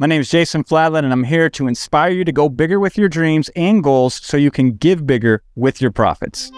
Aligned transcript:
My 0.00 0.06
name 0.06 0.20
is 0.20 0.30
Jason 0.30 0.62
Fladlien, 0.62 1.02
and 1.02 1.12
I'm 1.12 1.24
here 1.24 1.50
to 1.50 1.66
inspire 1.66 2.12
you 2.12 2.24
to 2.24 2.30
go 2.30 2.48
bigger 2.48 2.78
with 2.78 2.96
your 2.96 3.08
dreams 3.08 3.50
and 3.56 3.82
goals 3.82 4.14
so 4.14 4.36
you 4.36 4.52
can 4.52 4.76
give 4.76 5.08
bigger 5.08 5.42
with 5.56 5.80
your 5.80 5.90
profits. 5.90 6.52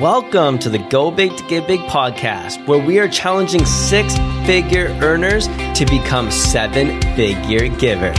Welcome 0.00 0.58
to 0.58 0.68
the 0.68 0.78
Go 0.90 1.12
Big 1.12 1.36
to 1.36 1.44
Give 1.46 1.64
Big 1.68 1.78
podcast, 1.82 2.66
where 2.66 2.84
we 2.84 2.98
are 2.98 3.06
challenging 3.06 3.64
six 3.64 4.16
figure 4.46 4.88
earners 5.00 5.46
to 5.46 5.86
become 5.88 6.32
seven 6.32 7.00
figure 7.14 7.68
givers. 7.68 8.18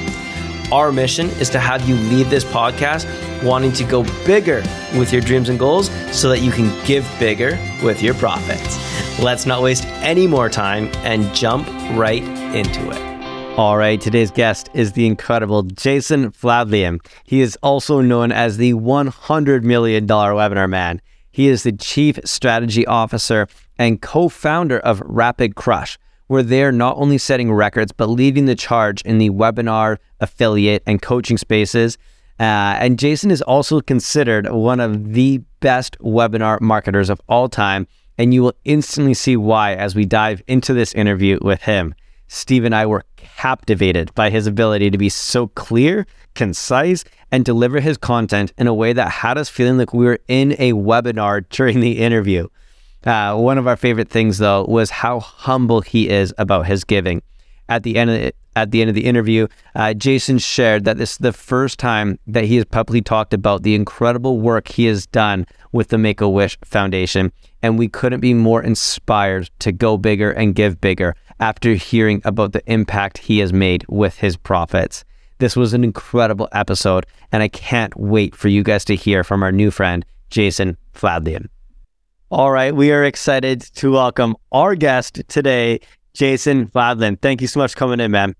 Our 0.71 0.93
mission 0.93 1.29
is 1.31 1.49
to 1.49 1.59
have 1.59 1.87
you 1.87 1.95
leave 1.95 2.29
this 2.29 2.45
podcast 2.45 3.05
wanting 3.43 3.73
to 3.73 3.83
go 3.83 4.03
bigger 4.25 4.63
with 4.97 5.11
your 5.11 5.21
dreams 5.21 5.49
and 5.49 5.59
goals 5.59 5.89
so 6.17 6.29
that 6.29 6.39
you 6.39 6.49
can 6.49 6.71
give 6.85 7.05
bigger 7.19 7.59
with 7.83 8.01
your 8.01 8.13
profits. 8.13 8.79
Let's 9.19 9.45
not 9.45 9.61
waste 9.61 9.85
any 9.99 10.27
more 10.27 10.49
time 10.49 10.89
and 11.03 11.35
jump 11.35 11.67
right 11.97 12.23
into 12.55 12.89
it. 12.89 13.11
All 13.59 13.75
right, 13.75 13.99
today's 13.99 14.31
guest 14.31 14.69
is 14.73 14.93
the 14.93 15.05
incredible 15.05 15.63
Jason 15.63 16.31
Fladlien. 16.31 17.05
He 17.25 17.41
is 17.41 17.57
also 17.61 17.99
known 17.99 18.31
as 18.31 18.55
the 18.55 18.73
$100 18.73 19.63
million 19.63 20.07
webinar 20.07 20.69
man. 20.69 21.01
He 21.31 21.49
is 21.49 21.63
the 21.63 21.73
chief 21.73 22.17
strategy 22.23 22.87
officer 22.87 23.49
and 23.77 24.01
co 24.01 24.29
founder 24.29 24.79
of 24.79 25.01
Rapid 25.05 25.55
Crush, 25.55 25.99
where 26.31 26.43
they're 26.43 26.71
not 26.71 26.95
only 26.95 27.17
setting 27.17 27.51
records, 27.51 27.91
but 27.91 28.07
leading 28.07 28.45
the 28.45 28.55
charge 28.55 29.01
in 29.01 29.17
the 29.17 29.29
webinar, 29.29 29.97
affiliate, 30.21 30.81
and 30.87 31.01
coaching 31.01 31.37
spaces. 31.37 31.97
Uh, 32.39 32.79
and 32.79 32.97
Jason 32.97 33.31
is 33.31 33.41
also 33.41 33.81
considered 33.81 34.49
one 34.49 34.79
of 34.79 35.11
the 35.11 35.39
best 35.59 35.97
webinar 35.99 36.61
marketers 36.61 37.09
of 37.09 37.19
all 37.27 37.49
time. 37.49 37.85
And 38.17 38.33
you 38.33 38.43
will 38.43 38.53
instantly 38.63 39.13
see 39.13 39.35
why 39.35 39.75
as 39.75 39.93
we 39.93 40.05
dive 40.05 40.41
into 40.47 40.73
this 40.73 40.93
interview 40.93 41.37
with 41.41 41.63
him. 41.63 41.93
Steve 42.29 42.63
and 42.63 42.73
I 42.73 42.85
were 42.85 43.03
captivated 43.17 44.15
by 44.15 44.29
his 44.29 44.47
ability 44.47 44.89
to 44.89 44.97
be 44.97 45.09
so 45.09 45.47
clear, 45.47 46.07
concise, 46.33 47.03
and 47.29 47.43
deliver 47.43 47.81
his 47.81 47.97
content 47.97 48.53
in 48.57 48.67
a 48.67 48.73
way 48.73 48.93
that 48.93 49.11
had 49.11 49.37
us 49.37 49.49
feeling 49.49 49.77
like 49.77 49.93
we 49.93 50.05
were 50.05 50.19
in 50.29 50.53
a 50.53 50.71
webinar 50.71 51.43
during 51.49 51.81
the 51.81 51.99
interview. 51.99 52.47
Uh, 53.05 53.35
one 53.35 53.57
of 53.57 53.67
our 53.67 53.75
favorite 53.75 54.09
things, 54.09 54.37
though, 54.37 54.63
was 54.65 54.89
how 54.89 55.19
humble 55.19 55.81
he 55.81 56.09
is 56.09 56.33
about 56.37 56.67
his 56.67 56.83
giving. 56.83 57.21
At 57.67 57.83
the 57.83 57.97
end 57.97 58.09
of 58.09 58.15
it, 58.17 58.35
at 58.55 58.71
the 58.71 58.81
end 58.81 58.89
of 58.89 58.95
the 58.95 59.05
interview, 59.05 59.47
uh, 59.75 59.93
Jason 59.93 60.37
shared 60.37 60.83
that 60.83 60.97
this 60.97 61.13
is 61.13 61.17
the 61.19 61.31
first 61.31 61.79
time 61.79 62.19
that 62.27 62.43
he 62.43 62.57
has 62.57 62.65
publicly 62.65 63.01
talked 63.01 63.33
about 63.33 63.63
the 63.63 63.75
incredible 63.75 64.39
work 64.39 64.67
he 64.67 64.85
has 64.85 65.07
done 65.07 65.45
with 65.71 65.87
the 65.87 65.97
Make 65.97 66.19
a 66.19 66.29
Wish 66.29 66.57
Foundation. 66.65 67.31
And 67.61 67.79
we 67.79 67.87
couldn't 67.87 68.19
be 68.19 68.33
more 68.33 68.61
inspired 68.61 69.49
to 69.59 69.71
go 69.71 69.97
bigger 69.97 70.31
and 70.31 70.53
give 70.53 70.81
bigger 70.81 71.15
after 71.39 71.73
hearing 71.75 72.21
about 72.25 72.51
the 72.51 72.63
impact 72.71 73.19
he 73.19 73.39
has 73.39 73.53
made 73.53 73.85
with 73.87 74.17
his 74.17 74.35
profits. 74.35 75.05
This 75.39 75.55
was 75.55 75.73
an 75.73 75.83
incredible 75.83 76.49
episode, 76.51 77.05
and 77.31 77.41
I 77.41 77.47
can't 77.47 77.95
wait 77.95 78.35
for 78.35 78.47
you 78.47 78.63
guys 78.63 78.85
to 78.85 78.95
hear 78.95 79.23
from 79.23 79.41
our 79.43 79.51
new 79.51 79.71
friend, 79.71 80.05
Jason 80.29 80.77
Fladlien. 80.93 81.47
All 82.31 82.49
right, 82.49 82.73
we 82.73 82.93
are 82.93 83.03
excited 83.03 83.59
to 83.59 83.91
welcome 83.91 84.37
our 84.53 84.73
guest 84.73 85.21
today, 85.27 85.81
Jason 86.13 86.67
Fladlien. 86.67 87.21
Thank 87.21 87.41
you 87.41 87.47
so 87.47 87.59
much 87.59 87.73
for 87.73 87.79
coming 87.79 87.99
in, 87.99 88.09
man. 88.09 88.35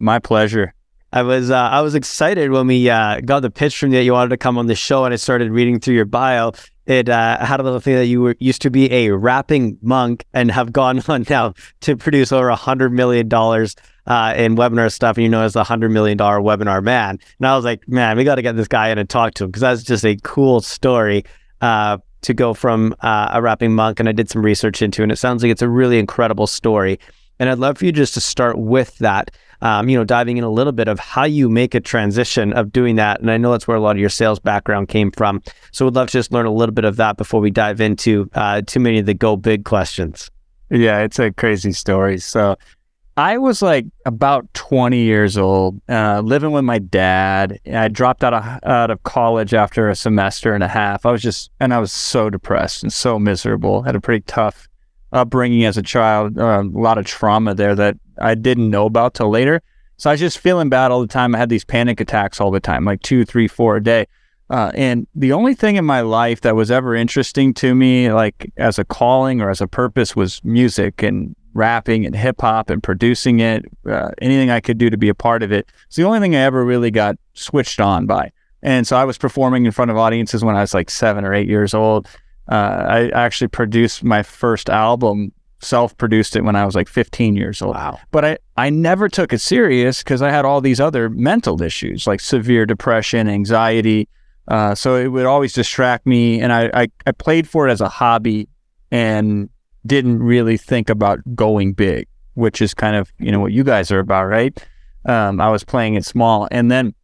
My 0.00 0.18
pleasure. 0.18 0.74
I 1.12 1.22
was 1.22 1.48
uh, 1.48 1.54
I 1.54 1.80
was 1.80 1.94
excited 1.94 2.50
when 2.50 2.66
we 2.66 2.90
uh, 2.90 3.20
got 3.20 3.42
the 3.42 3.50
pitch 3.50 3.78
from 3.78 3.92
you 3.92 3.98
that 3.98 4.04
you 4.04 4.14
wanted 4.14 4.30
to 4.30 4.36
come 4.36 4.58
on 4.58 4.66
the 4.66 4.74
show, 4.74 5.04
and 5.04 5.14
I 5.14 5.16
started 5.16 5.52
reading 5.52 5.78
through 5.78 5.94
your 5.94 6.06
bio. 6.06 6.54
It 6.86 7.08
uh, 7.08 7.38
had 7.46 7.60
a 7.60 7.62
little 7.62 7.78
thing 7.78 7.94
that 7.94 8.06
you 8.06 8.20
were 8.20 8.34
used 8.40 8.62
to 8.62 8.70
be 8.70 8.92
a 8.92 9.10
rapping 9.10 9.78
monk 9.80 10.24
and 10.34 10.50
have 10.50 10.72
gone 10.72 11.00
on 11.08 11.24
now 11.30 11.54
to 11.82 11.96
produce 11.96 12.32
over 12.32 12.48
a 12.48 12.56
hundred 12.56 12.92
million 12.92 13.28
dollars 13.28 13.76
uh, 14.08 14.34
in 14.36 14.56
webinar 14.56 14.90
stuff, 14.90 15.18
and 15.18 15.22
you 15.22 15.30
know 15.30 15.42
as 15.42 15.52
the 15.52 15.62
hundred 15.62 15.90
million 15.90 16.16
dollar 16.16 16.40
webinar 16.40 16.82
man. 16.82 17.16
And 17.38 17.46
I 17.46 17.54
was 17.54 17.64
like, 17.64 17.88
man, 17.88 18.16
we 18.16 18.24
got 18.24 18.34
to 18.34 18.42
get 18.42 18.56
this 18.56 18.66
guy 18.66 18.88
in 18.88 18.98
and 18.98 19.08
talk 19.08 19.34
to 19.34 19.44
him 19.44 19.50
because 19.50 19.60
that's 19.60 19.84
just 19.84 20.04
a 20.04 20.16
cool 20.24 20.60
story 20.60 21.22
uh, 21.60 21.98
to 22.22 22.34
go 22.34 22.54
from 22.54 22.94
uh, 23.00 23.30
a 23.32 23.42
rapping 23.42 23.74
monk. 23.74 24.00
And 24.00 24.08
I 24.08 24.12
did 24.12 24.30
some 24.30 24.42
research 24.42 24.82
into, 24.82 25.02
and 25.02 25.10
it 25.10 25.16
sounds 25.16 25.42
like 25.42 25.50
it's 25.50 25.62
a 25.62 25.68
really 25.68 25.98
incredible 25.98 26.46
story. 26.46 26.98
And 27.38 27.48
I'd 27.48 27.58
love 27.58 27.78
for 27.78 27.86
you 27.86 27.92
just 27.92 28.14
to 28.14 28.20
start 28.20 28.58
with 28.58 28.98
that 28.98 29.30
um, 29.62 29.88
you 29.88 29.96
know, 29.96 30.04
diving 30.04 30.36
in 30.36 30.44
a 30.44 30.50
little 30.50 30.72
bit 30.72 30.88
of 30.88 30.98
how 30.98 31.24
you 31.24 31.48
make 31.48 31.74
a 31.74 31.80
transition 31.80 32.52
of 32.52 32.72
doing 32.72 32.96
that. 32.96 33.20
And 33.20 33.30
I 33.30 33.36
know 33.36 33.52
that's 33.52 33.68
where 33.68 33.76
a 33.76 33.80
lot 33.80 33.92
of 33.92 33.98
your 33.98 34.08
sales 34.08 34.38
background 34.38 34.88
came 34.88 35.10
from. 35.10 35.42
So 35.72 35.84
we'd 35.84 35.94
love 35.94 36.08
to 36.08 36.12
just 36.12 36.32
learn 36.32 36.46
a 36.46 36.52
little 36.52 36.74
bit 36.74 36.84
of 36.84 36.96
that 36.96 37.16
before 37.16 37.40
we 37.40 37.50
dive 37.50 37.80
into 37.80 38.30
uh, 38.34 38.62
too 38.62 38.80
many 38.80 38.98
of 38.98 39.06
the 39.06 39.14
go 39.14 39.36
big 39.36 39.64
questions. 39.64 40.30
Yeah, 40.70 41.00
it's 41.00 41.18
a 41.18 41.32
crazy 41.32 41.72
story. 41.72 42.18
So 42.18 42.56
I 43.20 43.36
was 43.36 43.60
like 43.60 43.84
about 44.06 44.52
20 44.54 44.96
years 44.96 45.36
old, 45.36 45.78
uh, 45.90 46.22
living 46.24 46.52
with 46.52 46.64
my 46.64 46.78
dad. 46.78 47.60
I 47.70 47.88
dropped 47.88 48.24
out 48.24 48.32
of 48.32 48.44
out 48.64 48.90
of 48.90 49.02
college 49.02 49.52
after 49.52 49.90
a 49.90 49.94
semester 49.94 50.54
and 50.54 50.64
a 50.64 50.68
half. 50.68 51.04
I 51.04 51.12
was 51.12 51.20
just, 51.20 51.50
and 51.60 51.74
I 51.74 51.80
was 51.80 51.92
so 51.92 52.30
depressed 52.30 52.82
and 52.82 52.90
so 52.90 53.18
miserable. 53.18 53.82
Had 53.82 53.94
a 53.94 54.00
pretty 54.00 54.24
tough 54.26 54.70
upbringing 55.12 55.66
as 55.66 55.76
a 55.76 55.82
child, 55.82 56.38
uh, 56.38 56.62
a 56.62 56.78
lot 56.78 56.96
of 56.96 57.04
trauma 57.04 57.54
there 57.54 57.74
that 57.74 57.98
I 58.18 58.34
didn't 58.34 58.70
know 58.70 58.86
about 58.86 59.12
till 59.12 59.28
later. 59.28 59.60
So 59.98 60.08
I 60.08 60.14
was 60.14 60.20
just 60.20 60.38
feeling 60.38 60.70
bad 60.70 60.90
all 60.90 61.02
the 61.02 61.06
time. 61.06 61.34
I 61.34 61.38
had 61.38 61.50
these 61.50 61.64
panic 61.64 62.00
attacks 62.00 62.40
all 62.40 62.50
the 62.50 62.58
time, 62.58 62.86
like 62.86 63.02
two, 63.02 63.26
three, 63.26 63.48
four 63.48 63.76
a 63.76 63.82
day. 63.82 64.06
Uh, 64.48 64.72
and 64.74 65.06
the 65.14 65.34
only 65.34 65.52
thing 65.52 65.76
in 65.76 65.84
my 65.84 66.00
life 66.00 66.40
that 66.40 66.56
was 66.56 66.70
ever 66.70 66.94
interesting 66.94 67.52
to 67.54 67.74
me, 67.74 68.10
like 68.10 68.50
as 68.56 68.78
a 68.78 68.84
calling 68.84 69.42
or 69.42 69.50
as 69.50 69.60
a 69.60 69.68
purpose, 69.68 70.16
was 70.16 70.42
music 70.42 71.02
and 71.02 71.36
rapping 71.54 72.06
and 72.06 72.14
hip 72.14 72.40
hop 72.40 72.70
and 72.70 72.82
producing 72.82 73.40
it. 73.40 73.64
Uh, 73.86 74.10
anything 74.20 74.50
I 74.50 74.60
could 74.60 74.78
do 74.78 74.90
to 74.90 74.96
be 74.96 75.08
a 75.08 75.14
part 75.14 75.42
of 75.42 75.52
it. 75.52 75.70
It's 75.86 75.96
the 75.96 76.04
only 76.04 76.20
thing 76.20 76.34
I 76.34 76.40
ever 76.40 76.64
really 76.64 76.90
got 76.90 77.16
switched 77.34 77.80
on 77.80 78.06
by. 78.06 78.32
And 78.62 78.86
so 78.86 78.96
I 78.96 79.04
was 79.04 79.18
performing 79.18 79.64
in 79.64 79.72
front 79.72 79.90
of 79.90 79.96
audiences 79.96 80.44
when 80.44 80.56
I 80.56 80.60
was 80.60 80.74
like 80.74 80.90
seven 80.90 81.24
or 81.24 81.34
eight 81.34 81.48
years 81.48 81.74
old. 81.74 82.08
Uh, 82.48 82.84
I 82.88 83.08
actually 83.10 83.48
produced 83.48 84.04
my 84.04 84.22
first 84.22 84.68
album 84.68 85.32
self-produced 85.62 86.36
it 86.36 86.44
when 86.44 86.56
I 86.56 86.64
was 86.64 86.74
like 86.74 86.88
15 86.88 87.36
years 87.36 87.62
old. 87.62 87.74
Wow. 87.76 87.98
But 88.10 88.24
I, 88.24 88.38
I 88.56 88.70
never 88.70 89.08
took 89.08 89.32
it 89.32 89.40
serious 89.40 90.02
because 90.02 90.22
I 90.22 90.30
had 90.30 90.44
all 90.44 90.60
these 90.60 90.80
other 90.80 91.10
mental 91.10 91.60
issues 91.62 92.06
like 92.06 92.20
severe 92.20 92.66
depression, 92.66 93.28
anxiety. 93.28 94.08
Uh, 94.48 94.74
so 94.74 94.96
it 94.96 95.08
would 95.08 95.26
always 95.26 95.52
distract 95.52 96.06
me. 96.06 96.40
And 96.40 96.52
I, 96.52 96.70
I, 96.74 96.88
I 97.06 97.12
played 97.12 97.48
for 97.48 97.68
it 97.68 97.72
as 97.72 97.80
a 97.80 97.88
hobby 97.88 98.48
and 98.90 99.48
didn't 99.86 100.22
really 100.22 100.56
think 100.56 100.90
about 100.90 101.20
going 101.34 101.72
big, 101.72 102.06
which 102.34 102.60
is 102.60 102.74
kind 102.74 102.96
of, 102.96 103.12
you 103.18 103.32
know, 103.32 103.40
what 103.40 103.52
you 103.52 103.64
guys 103.64 103.90
are 103.90 103.98
about, 103.98 104.26
right? 104.26 104.66
Um, 105.06 105.40
I 105.40 105.48
was 105.50 105.64
playing 105.64 105.94
it 105.94 106.04
small. 106.04 106.48
And 106.50 106.70
then 106.70 106.94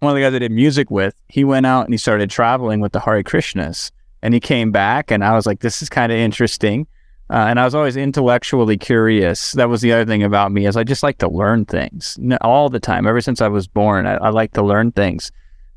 one 0.00 0.10
of 0.10 0.16
the 0.16 0.22
guys 0.22 0.34
I 0.34 0.38
did 0.38 0.52
music 0.52 0.90
with, 0.90 1.14
he 1.28 1.44
went 1.44 1.66
out 1.66 1.84
and 1.84 1.94
he 1.94 1.98
started 1.98 2.30
traveling 2.30 2.80
with 2.80 2.92
the 2.92 3.00
Hare 3.00 3.22
Krishnas. 3.22 3.90
And 4.22 4.34
he 4.34 4.40
came 4.40 4.70
back 4.70 5.10
and 5.10 5.24
I 5.24 5.32
was 5.34 5.46
like, 5.46 5.60
this 5.60 5.82
is 5.82 5.88
kind 5.88 6.12
of 6.12 6.18
interesting. 6.18 6.86
Uh, 7.30 7.46
and 7.48 7.58
I 7.58 7.64
was 7.64 7.74
always 7.74 7.96
intellectually 7.96 8.76
curious. 8.76 9.52
That 9.52 9.68
was 9.68 9.80
the 9.80 9.92
other 9.92 10.04
thing 10.04 10.22
about 10.22 10.52
me 10.52 10.66
is 10.66 10.76
I 10.76 10.84
just 10.84 11.02
like 11.02 11.18
to 11.18 11.28
learn 11.28 11.64
things 11.64 12.18
all 12.42 12.68
the 12.68 12.78
time. 12.78 13.06
Ever 13.06 13.20
since 13.20 13.40
I 13.40 13.48
was 13.48 13.66
born, 13.66 14.06
I, 14.06 14.16
I 14.16 14.28
like 14.28 14.52
to 14.52 14.62
learn 14.62 14.92
things. 14.92 15.32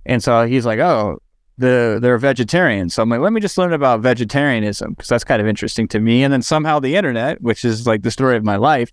And 0.06 0.22
so 0.22 0.46
he's 0.46 0.66
like, 0.66 0.80
"Oh, 0.80 1.20
the 1.58 2.00
they're 2.02 2.18
vegetarians." 2.18 2.94
So 2.94 3.04
I'm 3.04 3.10
like, 3.10 3.22
"Let 3.22 3.34
me 3.34 3.42
just 3.42 3.58
learn 3.58 3.74
about 3.74 4.02
vegetarianism 4.02 4.94
because 4.94 5.10
that's 5.10 5.24
kind 5.24 5.42
of 5.42 5.48
interesting 5.48 5.88
to 5.90 6.00
me." 6.00 6.24
And 6.24 6.32
then 6.32 6.42
somehow 6.42 6.80
the 6.80 6.96
internet, 6.96 7.42
which 7.42 7.66
is 7.66 7.88
like 7.88 8.04
the 8.04 8.12
story 8.12 8.38
of 8.38 8.44
my 8.44 8.56
life, 8.56 8.92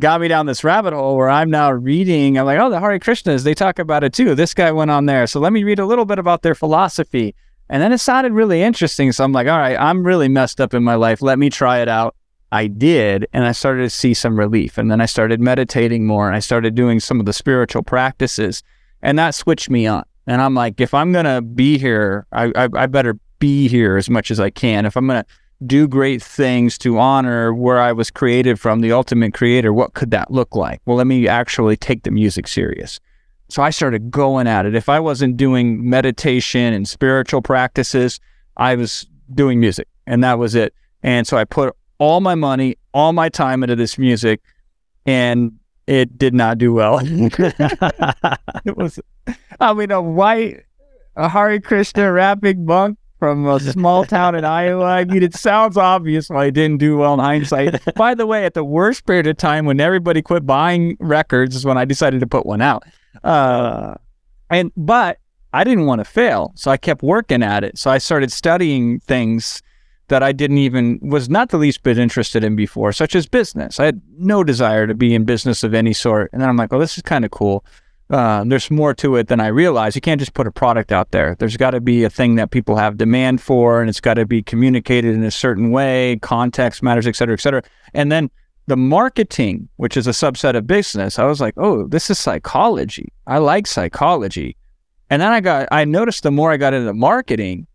got 0.00 0.20
me 0.20 0.28
down 0.28 0.46
this 0.46 0.64
rabbit 0.64 0.92
hole 0.92 1.16
where 1.16 1.30
I'm 1.30 1.50
now 1.50 1.70
reading. 1.70 2.38
I'm 2.38 2.46
like, 2.46 2.58
"Oh, 2.58 2.70
the 2.70 2.80
Hare 2.80 2.98
Krishnas, 2.98 3.44
they 3.44 3.54
talk 3.54 3.78
about 3.78 4.04
it 4.04 4.12
too. 4.12 4.34
This 4.34 4.54
guy 4.54 4.72
went 4.72 4.90
on 4.90 5.06
there, 5.06 5.26
so 5.26 5.40
let 5.40 5.52
me 5.52 5.64
read 5.64 5.78
a 5.78 5.86
little 5.86 6.04
bit 6.04 6.18
about 6.18 6.42
their 6.42 6.54
philosophy." 6.54 7.34
And 7.68 7.82
then 7.82 7.92
it 7.92 7.98
sounded 7.98 8.32
really 8.32 8.62
interesting. 8.62 9.10
So 9.12 9.24
I'm 9.24 9.32
like, 9.32 9.48
all 9.48 9.58
right, 9.58 9.76
I'm 9.78 10.04
really 10.04 10.28
messed 10.28 10.60
up 10.60 10.74
in 10.74 10.84
my 10.84 10.94
life. 10.96 11.22
Let 11.22 11.38
me 11.38 11.50
try 11.50 11.78
it 11.78 11.88
out. 11.88 12.14
I 12.52 12.66
did. 12.66 13.26
And 13.32 13.44
I 13.44 13.52
started 13.52 13.82
to 13.82 13.90
see 13.90 14.14
some 14.14 14.38
relief. 14.38 14.78
And 14.78 14.90
then 14.90 15.00
I 15.00 15.06
started 15.06 15.40
meditating 15.40 16.06
more 16.06 16.26
and 16.26 16.36
I 16.36 16.40
started 16.40 16.74
doing 16.74 17.00
some 17.00 17.20
of 17.20 17.26
the 17.26 17.32
spiritual 17.32 17.82
practices. 17.82 18.62
And 19.02 19.18
that 19.18 19.34
switched 19.34 19.70
me 19.70 19.86
on. 19.86 20.04
And 20.26 20.40
I'm 20.40 20.54
like, 20.54 20.80
if 20.80 20.94
I'm 20.94 21.12
going 21.12 21.26
to 21.26 21.42
be 21.42 21.78
here, 21.78 22.26
I, 22.32 22.52
I, 22.56 22.68
I 22.74 22.86
better 22.86 23.18
be 23.38 23.68
here 23.68 23.96
as 23.96 24.08
much 24.08 24.30
as 24.30 24.40
I 24.40 24.50
can. 24.50 24.86
If 24.86 24.96
I'm 24.96 25.06
going 25.06 25.22
to 25.22 25.28
do 25.66 25.86
great 25.86 26.22
things 26.22 26.78
to 26.78 26.98
honor 26.98 27.52
where 27.52 27.80
I 27.80 27.92
was 27.92 28.10
created 28.10 28.58
from, 28.58 28.80
the 28.80 28.92
ultimate 28.92 29.34
creator, 29.34 29.72
what 29.72 29.94
could 29.94 30.10
that 30.10 30.30
look 30.30 30.54
like? 30.54 30.80
Well, 30.86 30.96
let 30.96 31.06
me 31.06 31.28
actually 31.28 31.76
take 31.76 32.02
the 32.02 32.10
music 32.10 32.48
serious. 32.48 33.00
So 33.48 33.62
I 33.62 33.70
started 33.70 34.10
going 34.10 34.46
at 34.46 34.66
it. 34.66 34.74
If 34.74 34.88
I 34.88 35.00
wasn't 35.00 35.36
doing 35.36 35.88
meditation 35.88 36.72
and 36.72 36.88
spiritual 36.88 37.42
practices, 37.42 38.18
I 38.56 38.74
was 38.74 39.06
doing 39.34 39.60
music 39.60 39.88
and 40.06 40.24
that 40.24 40.38
was 40.38 40.54
it. 40.54 40.74
And 41.02 41.26
so 41.26 41.36
I 41.36 41.44
put 41.44 41.74
all 41.98 42.20
my 42.20 42.34
money, 42.34 42.76
all 42.92 43.12
my 43.12 43.28
time 43.28 43.62
into 43.62 43.76
this 43.76 43.98
music 43.98 44.40
and 45.06 45.52
it 45.86 46.16
did 46.18 46.34
not 46.34 46.58
do 46.58 46.72
well. 46.72 46.98
it 47.04 48.76
was, 48.76 48.98
I 49.64 49.72
mean, 49.72 49.90
a 49.90 50.02
white, 50.02 50.64
a 51.16 51.26
Hare 51.26 51.58
Krishna 51.58 52.12
rapping 52.12 52.66
monk 52.66 52.98
from 53.18 53.46
a 53.46 53.58
small 53.58 54.04
town 54.04 54.34
in 54.34 54.44
Iowa. 54.44 54.84
I 54.84 55.06
mean, 55.06 55.22
it 55.22 55.34
sounds 55.34 55.78
obvious 55.78 56.28
why 56.28 56.44
I 56.44 56.50
didn't 56.50 56.78
do 56.78 56.98
well 56.98 57.14
in 57.14 57.20
hindsight. 57.20 57.94
By 57.94 58.14
the 58.14 58.26
way, 58.26 58.44
at 58.44 58.52
the 58.52 58.62
worst 58.62 59.06
period 59.06 59.26
of 59.26 59.38
time 59.38 59.64
when 59.64 59.80
everybody 59.80 60.20
quit 60.20 60.44
buying 60.44 60.98
records 61.00 61.56
is 61.56 61.64
when 61.64 61.78
I 61.78 61.86
decided 61.86 62.20
to 62.20 62.26
put 62.26 62.44
one 62.44 62.60
out. 62.60 62.82
Uh, 63.22 63.94
and 64.50 64.70
but 64.76 65.18
I 65.54 65.64
didn't 65.64 65.86
want 65.86 66.00
to 66.00 66.04
fail, 66.04 66.52
so 66.56 66.70
I 66.70 66.76
kept 66.76 67.02
working 67.02 67.42
at 67.42 67.64
it. 67.64 67.78
So 67.78 67.90
I 67.90 67.96
started 67.96 68.30
studying 68.30 69.00
things 69.00 69.62
that 70.08 70.22
I 70.22 70.32
didn't 70.32 70.58
even 70.58 70.98
was 71.00 71.30
not 71.30 71.48
the 71.48 71.56
least 71.56 71.82
bit 71.82 71.96
interested 71.96 72.44
in 72.44 72.54
before, 72.54 72.92
such 72.92 73.14
as 73.14 73.26
business. 73.26 73.80
I 73.80 73.86
had 73.86 74.02
no 74.18 74.44
desire 74.44 74.86
to 74.86 74.94
be 74.94 75.14
in 75.14 75.24
business 75.24 75.64
of 75.64 75.72
any 75.72 75.94
sort, 75.94 76.28
and 76.34 76.42
then 76.42 76.50
I'm 76.50 76.58
like, 76.58 76.70
well, 76.70 76.80
this 76.80 76.98
is 76.98 77.02
kind 77.02 77.24
of 77.24 77.30
cool 77.30 77.64
uh, 78.10 78.44
there's 78.44 78.70
more 78.70 78.94
to 78.94 79.16
it 79.16 79.28
than 79.28 79.40
I 79.40 79.46
realize. 79.46 79.94
You 79.94 80.00
can't 80.00 80.20
just 80.20 80.34
put 80.34 80.46
a 80.46 80.52
product 80.52 80.92
out 80.92 81.10
there. 81.10 81.36
There's 81.38 81.56
got 81.56 81.70
to 81.70 81.80
be 81.80 82.04
a 82.04 82.10
thing 82.10 82.34
that 82.36 82.50
people 82.50 82.76
have 82.76 82.96
demand 82.96 83.40
for, 83.40 83.80
and 83.80 83.88
it's 83.88 84.00
got 84.00 84.14
to 84.14 84.26
be 84.26 84.42
communicated 84.42 85.14
in 85.14 85.24
a 85.24 85.30
certain 85.30 85.70
way. 85.70 86.18
Context 86.20 86.82
matters, 86.82 87.06
et 87.06 87.16
cetera, 87.16 87.34
et 87.34 87.40
cetera. 87.40 87.62
And 87.94 88.12
then 88.12 88.30
the 88.66 88.76
marketing, 88.76 89.68
which 89.76 89.96
is 89.96 90.06
a 90.06 90.10
subset 90.10 90.54
of 90.54 90.66
business, 90.66 91.18
I 91.18 91.24
was 91.24 91.40
like, 91.40 91.54
oh, 91.56 91.86
this 91.86 92.10
is 92.10 92.18
psychology. 92.18 93.12
I 93.26 93.38
like 93.38 93.66
psychology. 93.66 94.56
And 95.10 95.20
then 95.20 95.32
I 95.32 95.40
got, 95.40 95.68
I 95.70 95.84
noticed 95.84 96.22
the 96.22 96.30
more 96.30 96.50
I 96.50 96.56
got 96.56 96.74
into 96.74 96.92
marketing, 96.94 97.66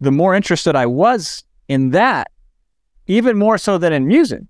the 0.00 0.12
more 0.12 0.34
interested 0.34 0.76
I 0.76 0.86
was 0.86 1.44
in 1.68 1.90
that, 1.90 2.30
even 3.06 3.36
more 3.36 3.58
so 3.58 3.78
than 3.78 3.92
in 3.92 4.06
music. 4.06 4.42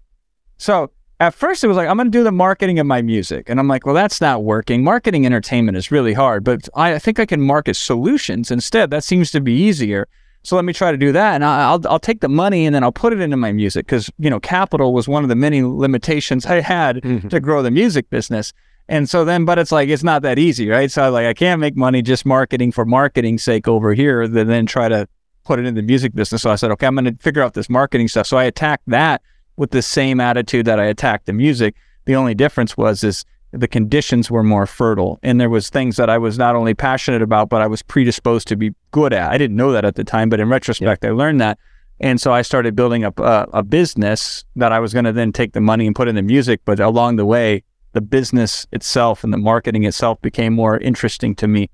So 0.56 0.91
at 1.20 1.35
first 1.35 1.65
it 1.65 1.69
was 1.69 1.76
like 1.76 1.88
i'm 1.88 1.97
going 1.97 2.11
to 2.11 2.19
do 2.19 2.25
the 2.25 2.32
marketing 2.32 2.79
of 2.79 2.87
my 2.87 3.03
music. 3.03 3.49
And 3.49 3.59
i'm 3.59 3.69
like 3.69 3.87
well 3.87 3.94
that's 3.94 4.20
not 4.20 4.44
working. 4.44 4.85
Marketing 4.85 5.26
entertainment 5.26 5.76
is 5.76 5.91
really 5.91 6.15
hard 6.15 6.44
but 6.44 6.69
i 6.75 6.99
think 6.99 7.19
i 7.19 7.26
can 7.26 7.41
market 7.41 7.75
solutions 7.75 8.50
instead. 8.50 8.91
That 8.91 9.05
seems 9.05 9.31
to 9.32 9.41
be 9.41 9.53
easier. 9.53 10.09
So 10.44 10.56
let 10.56 10.65
me 10.65 10.73
try 10.73 10.93
to 10.93 10.97
do 10.97 11.12
that 11.12 11.35
and 11.35 11.44
i'll, 11.44 11.81
I'll 11.88 11.99
take 11.99 12.20
the 12.20 12.29
money 12.29 12.65
and 12.65 12.75
then 12.75 12.82
i'll 12.82 12.93
put 12.93 13.12
it 13.12 13.20
into 13.20 13.37
my 13.37 13.53
music 13.53 13.87
because 13.87 14.11
you 14.19 14.31
know 14.31 14.41
capital 14.41 14.93
was 14.94 15.09
one 15.09 15.23
of 15.23 15.29
the 15.29 15.35
many 15.35 15.62
limitations 15.62 16.47
i 16.47 16.61
had 16.61 16.97
mm-hmm. 16.97 17.29
to 17.29 17.41
grow 17.41 17.62
the 17.62 17.71
music 17.71 18.09
business. 18.11 18.53
And 18.91 19.11
so 19.11 19.23
then 19.23 19.44
but 19.44 19.59
it's 19.59 19.73
like 19.73 19.91
it's 19.91 20.05
not 20.05 20.23
that 20.23 20.38
easy 20.38 20.69
right? 20.69 20.91
So 20.91 21.03
I 21.03 21.09
like 21.09 21.26
i 21.26 21.35
can't 21.35 21.61
make 21.61 21.76
money 21.76 22.00
just 22.03 22.25
marketing 22.25 22.73
for 22.73 22.85
marketing's 22.85 23.43
sake 23.43 23.69
over 23.69 23.93
here 23.93 24.26
than 24.26 24.47
then 24.47 24.67
try 24.67 24.88
to 24.88 25.09
put 25.44 25.59
it 25.59 25.67
in 25.67 25.75
the 25.75 25.82
music 25.82 26.14
business. 26.14 26.43
So 26.43 26.50
i 26.50 26.55
said 26.55 26.71
okay 26.71 26.87
i'm 26.87 26.94
going 26.94 27.05
to 27.05 27.23
figure 27.23 27.43
out 27.43 27.55
this 27.55 27.69
marketing 27.69 28.09
stuff. 28.09 28.26
So 28.26 28.38
i 28.38 28.44
attacked 28.44 28.85
that 28.87 29.21
with 29.59 29.73
the 29.73 29.83
same 29.83 30.21
attitude 30.21 30.65
that 30.67 30.81
I 30.81 30.85
attacked 30.87 31.27
the 31.27 31.33
music. 31.35 31.75
The 32.07 32.15
only 32.15 32.35
difference 32.35 32.77
was 32.77 33.05
is 33.05 33.25
the 33.51 33.69
conditions 33.69 34.31
were 34.31 34.43
more 34.43 34.67
fertile 34.67 35.19
and 35.23 35.41
there 35.41 35.51
was 35.51 35.69
things 35.69 35.97
that 35.97 36.09
I 36.09 36.17
was 36.17 36.39
not 36.39 36.55
only 36.55 36.75
passionate 36.75 37.23
about 37.23 37.49
but 37.49 37.61
I 37.61 37.67
was 37.67 37.83
predisposed 37.83 38.49
to 38.49 38.57
be 38.57 38.73
good 38.93 39.13
at. 39.13 39.31
I 39.31 39.37
didn't 39.37 39.57
know 39.57 39.73
that 39.73 39.85
at 39.85 39.97
the 39.97 40.05
time, 40.05 40.29
but 40.29 40.41
in 40.41 40.49
retrospect 40.49 41.05
I 41.05 41.11
learned 41.11 41.41
that. 41.41 41.59
And 42.01 42.21
so 42.21 42.33
I 42.33 42.43
started 42.43 42.77
building 42.77 43.05
up 43.05 43.19
a, 43.19 43.49
a 43.53 43.63
business 43.63 44.45
that 44.55 44.71
I 44.71 44.79
was 44.79 44.93
going 44.93 45.07
to 45.07 45.13
then 45.13 45.33
take 45.33 45.53
the 45.53 45.61
money 45.61 45.87
and 45.87 45.97
put 45.97 46.07
in 46.07 46.15
the 46.15 46.23
music, 46.23 46.61
but 46.65 46.79
along 46.79 47.17
the 47.17 47.27
way 47.27 47.65
the 47.95 48.01
business 48.01 48.67
itself 48.71 49.25
and 49.25 49.33
the 49.33 49.39
marketing 49.39 49.85
itself 49.85 50.21
became 50.21 50.53
more 50.53 50.79
interesting 50.79 51.35
to 51.37 51.49
me 51.49 51.69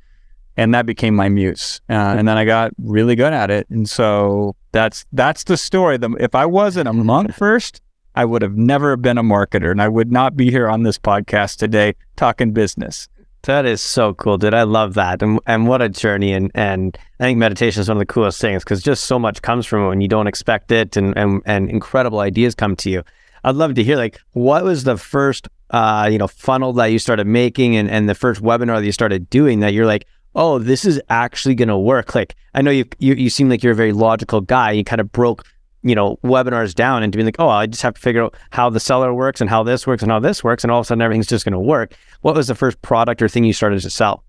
and 0.56 0.74
that 0.74 0.86
became 0.86 1.14
my 1.14 1.28
muse. 1.28 1.80
Uh, 1.88 1.92
and 1.92 2.28
then 2.28 2.36
I 2.36 2.44
got 2.44 2.72
really 2.78 3.16
good 3.16 3.32
at 3.32 3.50
it. 3.50 3.68
And 3.70 3.88
so 3.88 4.56
that's 4.72 5.06
that's 5.12 5.44
the 5.44 5.56
story. 5.56 5.96
The, 5.96 6.10
if 6.20 6.34
I 6.34 6.46
wasn't 6.46 6.88
a 6.88 6.92
monk 6.92 7.34
first, 7.34 7.80
I 8.14 8.24
would 8.24 8.42
have 8.42 8.56
never 8.56 8.96
been 8.96 9.18
a 9.18 9.22
marketer, 9.22 9.70
and 9.70 9.82
I 9.82 9.88
would 9.88 10.12
not 10.12 10.36
be 10.36 10.50
here 10.50 10.68
on 10.68 10.84
this 10.84 10.98
podcast 10.98 11.56
today 11.56 11.94
talking 12.16 12.52
business. 12.52 13.08
That 13.42 13.66
is 13.66 13.82
so 13.82 14.14
cool, 14.14 14.38
dude. 14.38 14.54
I 14.54 14.62
love 14.62 14.94
that, 14.94 15.20
and 15.20 15.40
and 15.46 15.68
what 15.68 15.82
a 15.82 15.88
journey. 15.88 16.32
And 16.32 16.50
and 16.54 16.96
I 17.20 17.24
think 17.24 17.38
meditation 17.38 17.80
is 17.80 17.88
one 17.88 17.96
of 17.96 18.00
the 18.00 18.06
coolest 18.06 18.40
things 18.40 18.64
because 18.64 18.82
just 18.82 19.04
so 19.04 19.18
much 19.18 19.42
comes 19.42 19.66
from 19.66 19.84
it 19.84 19.88
when 19.88 20.00
you 20.00 20.08
don't 20.08 20.26
expect 20.26 20.70
it, 20.72 20.96
and 20.96 21.16
and 21.18 21.42
and 21.44 21.68
incredible 21.68 22.20
ideas 22.20 22.54
come 22.54 22.76
to 22.76 22.90
you. 22.90 23.02
I'd 23.42 23.56
love 23.56 23.74
to 23.74 23.84
hear 23.84 23.96
like 23.96 24.20
what 24.32 24.64
was 24.64 24.84
the 24.84 24.96
first 24.96 25.48
uh, 25.70 26.08
you 26.10 26.18
know 26.18 26.28
funnel 26.28 26.72
that 26.74 26.86
you 26.86 26.98
started 26.98 27.26
making, 27.26 27.76
and 27.76 27.90
and 27.90 28.08
the 28.08 28.14
first 28.14 28.42
webinar 28.42 28.78
that 28.78 28.86
you 28.86 28.92
started 28.92 29.28
doing 29.28 29.60
that 29.60 29.74
you're 29.74 29.86
like, 29.86 30.06
oh, 30.34 30.58
this 30.58 30.84
is 30.84 31.00
actually 31.10 31.54
going 31.54 31.68
to 31.68 31.78
work. 31.78 32.14
Like, 32.14 32.34
I 32.54 32.62
know 32.62 32.70
you, 32.70 32.84
you, 32.98 33.14
you 33.14 33.30
seem 33.30 33.48
like 33.48 33.62
you're 33.62 33.72
a 33.72 33.76
very 33.76 33.92
logical 33.92 34.40
guy. 34.40 34.72
You 34.72 34.84
kind 34.84 35.00
of 35.00 35.12
broke, 35.12 35.44
you 35.82 35.94
know, 35.94 36.18
webinars 36.24 36.74
down 36.74 37.02
into 37.02 37.16
being 37.16 37.26
like, 37.26 37.36
oh, 37.38 37.48
I 37.48 37.66
just 37.66 37.82
have 37.82 37.94
to 37.94 38.00
figure 38.00 38.22
out 38.24 38.34
how 38.50 38.70
the 38.70 38.80
seller 38.80 39.14
works 39.14 39.40
and 39.40 39.48
how 39.48 39.62
this 39.62 39.86
works 39.86 40.02
and 40.02 40.10
how 40.10 40.20
this 40.20 40.42
works. 40.42 40.64
And 40.64 40.70
all 40.70 40.80
of 40.80 40.84
a 40.84 40.88
sudden, 40.88 41.02
everything's 41.02 41.26
just 41.26 41.44
going 41.44 41.52
to 41.52 41.60
work. 41.60 41.94
What 42.22 42.34
was 42.34 42.48
the 42.48 42.54
first 42.54 42.80
product 42.82 43.22
or 43.22 43.28
thing 43.28 43.44
you 43.44 43.52
started 43.52 43.80
to 43.82 43.90
sell? 43.90 44.24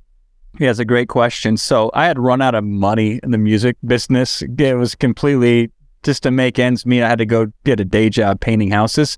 Yeah, 0.60 0.70
it's 0.70 0.80
a 0.80 0.86
great 0.86 1.10
question. 1.10 1.58
So 1.58 1.92
I 1.94 2.06
had 2.06 2.18
run 2.18 2.42
out 2.42 2.56
of 2.56 2.64
money 2.64 3.20
in 3.24 3.32
the 3.32 3.38
music 3.38 3.76
business. 3.86 4.42
It 4.42 4.78
was 4.78 4.96
completely 4.96 5.72
just 6.04 6.24
to 6.24 6.32
make 6.32 6.60
ends 6.60 6.86
meet. 6.86 7.04
I 7.04 7.10
had 7.10 7.18
to 7.18 7.26
go 7.26 7.52
get 7.66 7.80
a 7.80 7.86
day 7.86 8.10
job 8.10 8.40
painting 8.40 8.72
houses. 8.72 9.18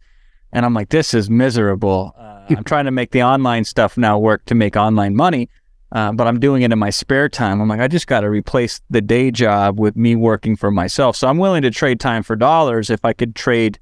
And 0.53 0.65
I'm 0.65 0.73
like, 0.73 0.89
this 0.89 1.13
is 1.13 1.29
miserable. 1.29 2.15
Uh, 2.17 2.45
I'm 2.49 2.63
trying 2.63 2.85
to 2.85 2.91
make 2.91 3.11
the 3.11 3.21
online 3.21 3.65
stuff 3.65 3.97
now 3.97 4.17
work 4.17 4.45
to 4.45 4.55
make 4.55 4.75
online 4.75 5.15
money. 5.15 5.49
Uh, 5.91 6.11
but 6.11 6.27
I'm 6.27 6.39
doing 6.39 6.63
it 6.63 6.71
in 6.71 6.79
my 6.79 6.89
spare 6.89 7.29
time. 7.29 7.61
I'm 7.61 7.69
like, 7.69 7.79
I 7.79 7.87
just 7.87 8.07
got 8.07 8.21
to 8.21 8.29
replace 8.29 8.81
the 8.89 9.01
day 9.01 9.31
job 9.31 9.79
with 9.79 9.95
me 9.95 10.15
working 10.15 10.55
for 10.55 10.69
myself. 10.69 11.15
So 11.15 11.27
I'm 11.27 11.37
willing 11.37 11.61
to 11.61 11.71
trade 11.71 11.99
time 11.99 12.23
for 12.23 12.35
dollars 12.35 12.89
if 12.89 13.05
I 13.05 13.13
could 13.13 13.35
trade 13.35 13.79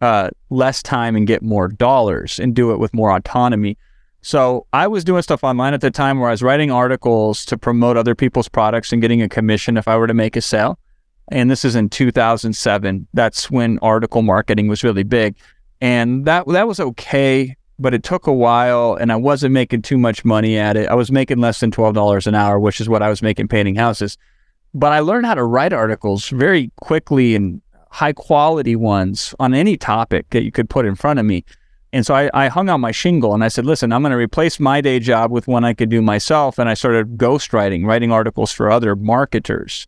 uh, 0.00 0.28
less 0.50 0.82
time 0.82 1.16
and 1.16 1.26
get 1.26 1.42
more 1.42 1.68
dollars 1.68 2.38
and 2.38 2.54
do 2.54 2.70
it 2.72 2.78
with 2.78 2.92
more 2.92 3.10
autonomy. 3.10 3.78
So 4.20 4.66
I 4.72 4.86
was 4.88 5.04
doing 5.04 5.22
stuff 5.22 5.42
online 5.42 5.74
at 5.74 5.80
the 5.80 5.90
time 5.90 6.18
where 6.18 6.28
I 6.28 6.32
was 6.32 6.42
writing 6.42 6.70
articles 6.70 7.44
to 7.46 7.56
promote 7.56 7.96
other 7.96 8.14
people's 8.14 8.48
products 8.48 8.92
and 8.92 9.00
getting 9.00 9.22
a 9.22 9.28
commission 9.28 9.76
if 9.76 9.88
I 9.88 9.96
were 9.96 10.06
to 10.06 10.14
make 10.14 10.36
a 10.36 10.40
sale. 10.40 10.78
And 11.30 11.50
this 11.50 11.64
is 11.64 11.76
in 11.76 11.88
2007. 11.88 13.06
That's 13.14 13.50
when 13.50 13.78
article 13.80 14.22
marketing 14.22 14.68
was 14.68 14.82
really 14.82 15.02
big. 15.02 15.36
And 15.80 16.24
that 16.24 16.46
that 16.48 16.66
was 16.66 16.80
okay 16.80 17.56
but 17.78 17.94
it 17.94 18.02
took 18.02 18.26
a 18.26 18.32
while 18.32 18.94
and 18.94 19.12
I 19.12 19.16
wasn't 19.16 19.54
making 19.54 19.82
too 19.82 19.98
much 19.98 20.24
money 20.24 20.58
at 20.58 20.76
it. 20.76 20.88
I 20.88 20.94
was 20.94 21.12
making 21.12 21.38
less 21.38 21.60
than 21.60 21.70
$12 21.70 22.26
an 22.26 22.34
hour, 22.34 22.58
which 22.58 22.80
is 22.80 22.88
what 22.88 23.02
I 23.02 23.08
was 23.08 23.22
making 23.22 23.48
painting 23.48 23.76
houses. 23.76 24.18
But 24.74 24.92
I 24.92 25.00
learned 25.00 25.26
how 25.26 25.34
to 25.34 25.44
write 25.44 25.72
articles 25.72 26.28
very 26.28 26.70
quickly 26.80 27.34
and 27.34 27.62
high 27.90 28.12
quality 28.12 28.76
ones 28.76 29.34
on 29.40 29.54
any 29.54 29.76
topic 29.76 30.28
that 30.30 30.42
you 30.42 30.52
could 30.52 30.68
put 30.68 30.86
in 30.86 30.94
front 30.94 31.18
of 31.18 31.24
me. 31.26 31.44
And 31.92 32.04
so 32.04 32.14
I, 32.14 32.30
I 32.34 32.48
hung 32.48 32.68
out 32.68 32.78
my 32.78 32.92
shingle 32.92 33.32
and 33.32 33.42
I 33.42 33.48
said, 33.48 33.64
listen, 33.64 33.92
I'm 33.92 34.02
going 34.02 34.10
to 34.10 34.18
replace 34.18 34.60
my 34.60 34.80
day 34.80 34.98
job 34.98 35.30
with 35.30 35.48
one 35.48 35.64
I 35.64 35.72
could 35.72 35.88
do 35.88 36.02
myself. 36.02 36.58
And 36.58 36.68
I 36.68 36.74
started 36.74 37.16
ghostwriting, 37.16 37.86
writing 37.86 38.12
articles 38.12 38.52
for 38.52 38.70
other 38.70 38.94
marketers. 38.94 39.86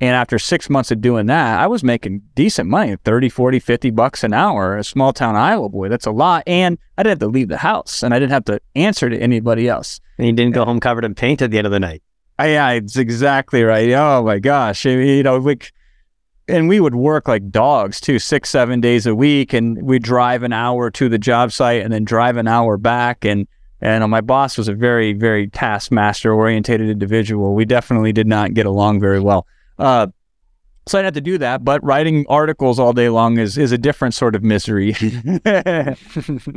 And 0.00 0.10
after 0.10 0.38
six 0.38 0.68
months 0.68 0.90
of 0.90 1.00
doing 1.00 1.26
that, 1.26 1.60
I 1.60 1.66
was 1.66 1.84
making 1.84 2.22
decent 2.34 2.68
money 2.68 2.96
30, 3.04 3.28
40, 3.28 3.58
50 3.60 3.90
bucks 3.90 4.24
an 4.24 4.32
hour. 4.32 4.76
A 4.76 4.84
small 4.84 5.12
town 5.12 5.36
Iowa 5.36 5.68
boy, 5.68 5.88
that's 5.88 6.06
a 6.06 6.10
lot. 6.10 6.42
And 6.46 6.78
I 6.98 7.02
didn't 7.02 7.20
have 7.20 7.30
to 7.30 7.32
leave 7.32 7.48
the 7.48 7.58
house 7.58 8.02
and 8.02 8.12
I 8.12 8.18
didn't 8.18 8.32
have 8.32 8.44
to 8.46 8.60
answer 8.74 9.08
to 9.08 9.18
anybody 9.18 9.68
else. 9.68 10.00
And 10.18 10.26
you 10.26 10.32
didn't 10.32 10.54
go 10.54 10.64
home 10.64 10.80
covered 10.80 11.04
in 11.04 11.14
paint 11.14 11.42
at 11.42 11.50
the 11.50 11.58
end 11.58 11.66
of 11.66 11.70
the 11.70 11.80
night. 11.80 12.02
I, 12.38 12.48
yeah, 12.48 12.70
it's 12.70 12.96
exactly 12.96 13.62
right. 13.62 13.90
Oh 13.92 14.24
my 14.24 14.40
gosh. 14.40 14.84
You 14.84 15.22
know, 15.22 15.38
we, 15.38 15.58
and 16.48 16.68
we 16.68 16.80
would 16.80 16.96
work 16.96 17.28
like 17.28 17.50
dogs 17.50 18.00
too, 18.00 18.18
six, 18.18 18.50
seven 18.50 18.80
days 18.80 19.06
a 19.06 19.14
week. 19.14 19.52
And 19.52 19.80
we'd 19.82 20.02
drive 20.02 20.42
an 20.42 20.52
hour 20.52 20.90
to 20.90 21.08
the 21.08 21.18
job 21.18 21.52
site 21.52 21.82
and 21.82 21.92
then 21.92 22.04
drive 22.04 22.36
an 22.36 22.48
hour 22.48 22.76
back. 22.76 23.24
And, 23.24 23.46
and 23.80 24.10
my 24.10 24.20
boss 24.20 24.58
was 24.58 24.66
a 24.66 24.74
very, 24.74 25.12
very 25.12 25.48
taskmaster 25.48 26.32
orientated 26.32 26.90
individual. 26.90 27.54
We 27.54 27.64
definitely 27.64 28.12
did 28.12 28.26
not 28.26 28.54
get 28.54 28.66
along 28.66 28.98
very 28.98 29.20
well. 29.20 29.46
Uh, 29.78 30.08
so 30.86 30.98
I 30.98 31.02
had 31.02 31.14
to 31.14 31.20
do 31.20 31.38
that, 31.38 31.64
but 31.64 31.82
writing 31.82 32.26
articles 32.28 32.78
all 32.78 32.92
day 32.92 33.08
long 33.08 33.38
is 33.38 33.56
is 33.56 33.72
a 33.72 33.78
different 33.78 34.12
sort 34.12 34.34
of 34.34 34.42
misery. 34.42 34.94
and 35.46 35.96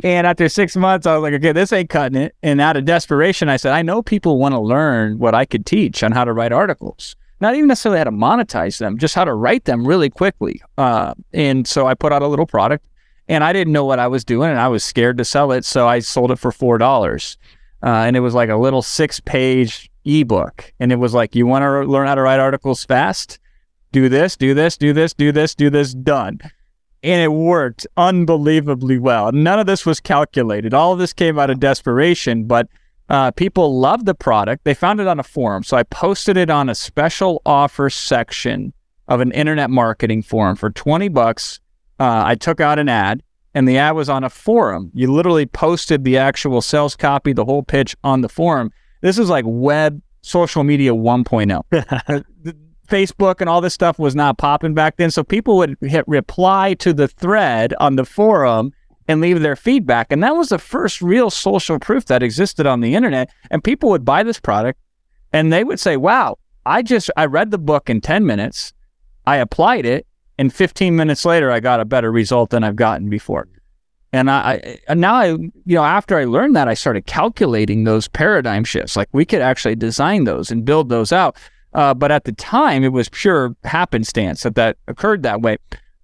after 0.04 0.48
six 0.50 0.76
months, 0.76 1.06
I 1.06 1.14
was 1.14 1.22
like, 1.22 1.32
okay, 1.34 1.52
this 1.52 1.72
ain't 1.72 1.88
cutting 1.88 2.20
it. 2.20 2.34
And 2.42 2.60
out 2.60 2.76
of 2.76 2.84
desperation, 2.84 3.48
I 3.48 3.56
said, 3.56 3.72
I 3.72 3.80
know 3.80 4.02
people 4.02 4.38
want 4.38 4.52
to 4.52 4.60
learn 4.60 5.18
what 5.18 5.34
I 5.34 5.46
could 5.46 5.64
teach 5.64 6.02
on 6.02 6.12
how 6.12 6.24
to 6.24 6.34
write 6.34 6.52
articles. 6.52 7.16
Not 7.40 7.54
even 7.54 7.68
necessarily 7.68 7.98
how 7.98 8.04
to 8.04 8.10
monetize 8.10 8.78
them, 8.78 8.98
just 8.98 9.14
how 9.14 9.24
to 9.24 9.32
write 9.32 9.64
them 9.64 9.86
really 9.86 10.10
quickly. 10.10 10.60
Uh, 10.76 11.14
and 11.32 11.66
so 11.66 11.86
I 11.86 11.94
put 11.94 12.12
out 12.12 12.20
a 12.20 12.26
little 12.26 12.46
product, 12.46 12.84
and 13.28 13.42
I 13.44 13.52
didn't 13.54 13.72
know 13.72 13.84
what 13.84 13.98
I 13.98 14.08
was 14.08 14.24
doing, 14.24 14.50
and 14.50 14.58
I 14.58 14.68
was 14.68 14.84
scared 14.84 15.16
to 15.18 15.24
sell 15.24 15.52
it, 15.52 15.64
so 15.64 15.88
I 15.88 16.00
sold 16.00 16.32
it 16.32 16.38
for 16.38 16.52
four 16.52 16.76
dollars. 16.76 17.38
Uh, 17.82 17.88
and 17.88 18.16
it 18.16 18.20
was 18.20 18.34
like 18.34 18.50
a 18.50 18.56
little 18.56 18.82
six 18.82 19.20
page 19.20 19.88
ebook. 20.08 20.72
And 20.80 20.90
it 20.90 20.96
was 20.96 21.14
like, 21.14 21.34
you 21.34 21.46
want 21.46 21.62
to 21.62 21.82
learn 21.82 22.06
how 22.06 22.14
to 22.14 22.22
write 22.22 22.40
articles 22.40 22.84
fast? 22.84 23.38
Do 23.92 24.08
this, 24.08 24.36
do 24.36 24.54
this, 24.54 24.76
do 24.76 24.92
this, 24.92 25.14
do 25.14 25.32
this, 25.32 25.54
do 25.54 25.70
this, 25.70 25.94
done. 25.94 26.40
And 27.02 27.22
it 27.22 27.32
worked 27.32 27.86
unbelievably 27.96 28.98
well. 28.98 29.30
None 29.32 29.58
of 29.60 29.66
this 29.66 29.86
was 29.86 30.00
calculated. 30.00 30.74
All 30.74 30.92
of 30.92 30.98
this 30.98 31.12
came 31.12 31.38
out 31.38 31.50
of 31.50 31.60
desperation, 31.60 32.44
but 32.44 32.68
Uh, 33.10 33.30
people 33.30 33.80
loved 33.80 34.04
the 34.04 34.14
product. 34.14 34.64
They 34.64 34.74
found 34.74 35.00
it 35.00 35.06
on 35.06 35.18
a 35.18 35.22
forum. 35.22 35.62
So 35.62 35.78
I 35.78 35.82
posted 35.82 36.36
it 36.36 36.50
on 36.50 36.68
a 36.68 36.74
special 36.74 37.40
offer 37.46 37.88
section 37.88 38.74
of 39.06 39.22
an 39.22 39.32
internet 39.32 39.70
marketing 39.70 40.20
forum 40.20 40.56
for 40.56 40.68
20 40.68 41.08
bucks. 41.08 41.58
Uh, 41.98 42.22
I 42.26 42.34
took 42.34 42.60
out 42.60 42.78
an 42.78 42.90
ad 42.90 43.22
and 43.54 43.66
the 43.66 43.78
ad 43.78 43.94
was 43.94 44.10
on 44.10 44.24
a 44.24 44.28
forum. 44.28 44.90
You 44.92 45.10
literally 45.10 45.46
posted 45.46 46.04
the 46.04 46.18
actual 46.18 46.60
sales 46.60 46.96
copy, 46.96 47.32
the 47.32 47.46
whole 47.46 47.62
pitch 47.62 47.96
on 48.04 48.20
the 48.20 48.28
forum. 48.28 48.72
This 49.00 49.18
is 49.18 49.28
like 49.28 49.44
web 49.46 50.00
social 50.22 50.64
media 50.64 50.92
1.0. 50.92 52.24
Facebook 52.88 53.40
and 53.40 53.50
all 53.50 53.60
this 53.60 53.74
stuff 53.74 53.98
was 53.98 54.16
not 54.16 54.38
popping 54.38 54.74
back 54.74 54.96
then. 54.96 55.10
So 55.10 55.22
people 55.22 55.58
would 55.58 55.76
hit 55.82 56.06
reply 56.08 56.74
to 56.74 56.92
the 56.92 57.06
thread 57.06 57.74
on 57.78 57.96
the 57.96 58.04
forum 58.04 58.72
and 59.06 59.20
leave 59.20 59.40
their 59.40 59.56
feedback. 59.56 60.10
And 60.10 60.22
that 60.22 60.36
was 60.36 60.48
the 60.48 60.58
first 60.58 61.02
real 61.02 61.30
social 61.30 61.78
proof 61.78 62.06
that 62.06 62.22
existed 62.22 62.66
on 62.66 62.80
the 62.80 62.94
internet. 62.94 63.30
And 63.50 63.62
people 63.62 63.90
would 63.90 64.04
buy 64.04 64.22
this 64.22 64.40
product 64.40 64.80
and 65.32 65.52
they 65.52 65.64
would 65.64 65.78
say, 65.78 65.96
wow, 65.96 66.38
I 66.64 66.82
just, 66.82 67.10
I 67.16 67.26
read 67.26 67.50
the 67.50 67.58
book 67.58 67.90
in 67.90 68.00
10 68.00 68.24
minutes. 68.26 68.72
I 69.26 69.36
applied 69.36 69.84
it. 69.84 70.06
And 70.38 70.54
15 70.54 70.94
minutes 70.94 71.24
later, 71.24 71.50
I 71.50 71.60
got 71.60 71.80
a 71.80 71.84
better 71.84 72.12
result 72.12 72.50
than 72.50 72.62
I've 72.62 72.76
gotten 72.76 73.08
before. 73.08 73.48
And 74.12 74.30
I, 74.30 74.78
I 74.88 74.94
now 74.94 75.14
I, 75.14 75.26
you 75.26 75.52
know, 75.66 75.84
after 75.84 76.16
I 76.16 76.24
learned 76.24 76.56
that, 76.56 76.68
I 76.68 76.74
started 76.74 77.06
calculating 77.06 77.84
those 77.84 78.08
paradigm 78.08 78.64
shifts. 78.64 78.96
Like 78.96 79.08
we 79.12 79.24
could 79.24 79.42
actually 79.42 79.76
design 79.76 80.24
those 80.24 80.50
and 80.50 80.64
build 80.64 80.88
those 80.88 81.12
out. 81.12 81.36
Uh, 81.74 81.92
but 81.92 82.10
at 82.10 82.24
the 82.24 82.32
time, 82.32 82.82
it 82.82 82.92
was 82.92 83.08
pure 83.10 83.54
happenstance 83.64 84.42
that 84.42 84.54
that 84.54 84.78
occurred 84.88 85.22
that 85.22 85.42
way. 85.42 85.58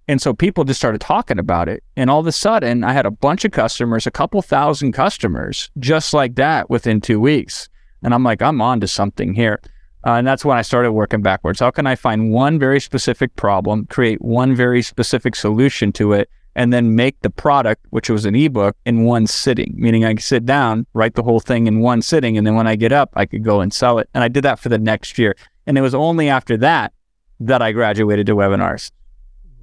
And 0.07 0.21
so 0.21 0.35
people 0.35 0.65
just 0.65 0.79
started 0.79 1.01
talking 1.01 1.39
about 1.39 1.69
it. 1.69 1.83
And 1.97 2.11
all 2.11 2.21
of 2.21 2.27
a 2.27 2.33
sudden, 2.33 2.85
I 2.85 2.93
had 2.93 3.07
a 3.07 3.11
bunch 3.11 3.47
of 3.47 3.53
customers, 3.53 4.07
a 4.07 4.11
couple 4.11 4.43
thousand 4.43 4.93
customers, 4.93 5.71
just 5.79 6.13
like 6.13 6.35
that 6.35 6.69
within 6.69 7.01
two 7.01 7.19
weeks. 7.19 7.71
And 8.03 8.13
I'm 8.13 8.23
like, 8.23 8.43
I'm 8.43 8.61
on 8.61 8.81
to 8.81 8.87
something 8.87 9.33
here. 9.33 9.61
Uh, 10.07 10.13
and 10.13 10.27
that's 10.27 10.45
when 10.45 10.59
I 10.59 10.63
started 10.63 10.93
working 10.93 11.23
backwards. 11.23 11.61
How 11.61 11.71
can 11.71 11.87
I 11.87 11.95
find 11.95 12.31
one 12.31 12.59
very 12.59 12.81
specific 12.81 13.35
problem, 13.37 13.87
create 13.87 14.21
one 14.21 14.55
very 14.55 14.83
specific 14.83 15.35
solution 15.35 15.91
to 15.93 16.13
it, 16.13 16.29
and 16.57 16.73
then 16.73 16.95
make 16.95 17.21
the 17.21 17.31
product, 17.31 17.87
which 17.91 18.09
was 18.09 18.25
an 18.25 18.35
ebook, 18.35 18.77
in 18.85 19.05
one 19.05 19.27
sitting? 19.27 19.75
Meaning 19.77 20.05
I 20.05 20.15
could 20.15 20.23
sit 20.23 20.47
down, 20.47 20.87
write 20.95 21.15
the 21.15 21.23
whole 21.23 21.41
thing 21.41 21.67
in 21.67 21.81
one 21.81 22.03
sitting, 22.03 22.37
and 22.39 22.47
then 22.47 22.55
when 22.55 22.67
I 22.67 22.77
get 22.77 22.93
up, 22.93 23.11
I 23.15 23.27
could 23.27 23.45
go 23.45 23.61
and 23.61 23.73
sell 23.73 23.99
it. 23.99 24.09
And 24.15 24.23
I 24.23 24.29
did 24.29 24.45
that 24.45 24.59
for 24.59 24.69
the 24.69 24.79
next 24.79 25.19
year. 25.19 25.37
And 25.67 25.79
it 25.79 25.81
was 25.81 25.95
only 25.95 26.29
after 26.29 26.57
that 26.59 26.93
that 27.41 27.63
I 27.63 27.73
graduated 27.73 28.27
to 28.27 28.37
webinars. 28.37 28.91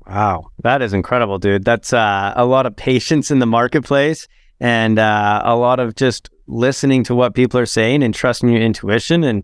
Wow, 0.08 0.52
that 0.64 0.82
is 0.82 0.94
incredible, 0.94 1.38
dude. 1.38 1.64
That's 1.64 1.94
uh, 1.94 2.34
a 2.36 2.46
lot 2.46 2.66
of 2.66 2.76
patience 2.76 3.32
in 3.32 3.40
the 3.40 3.46
marketplace 3.46 4.28
and 4.60 5.00
uh, 5.00 5.42
a 5.44 5.56
lot 5.56 5.80
of 5.80 5.96
just 5.96 6.30
listening 6.48 7.04
to 7.06 7.16
what 7.16 7.34
people 7.34 7.60
are 7.60 7.66
saying 7.66 8.04
and 8.04 8.14
trusting 8.14 8.50
your 8.50 8.62
intuition 8.62 9.24
and 9.24 9.44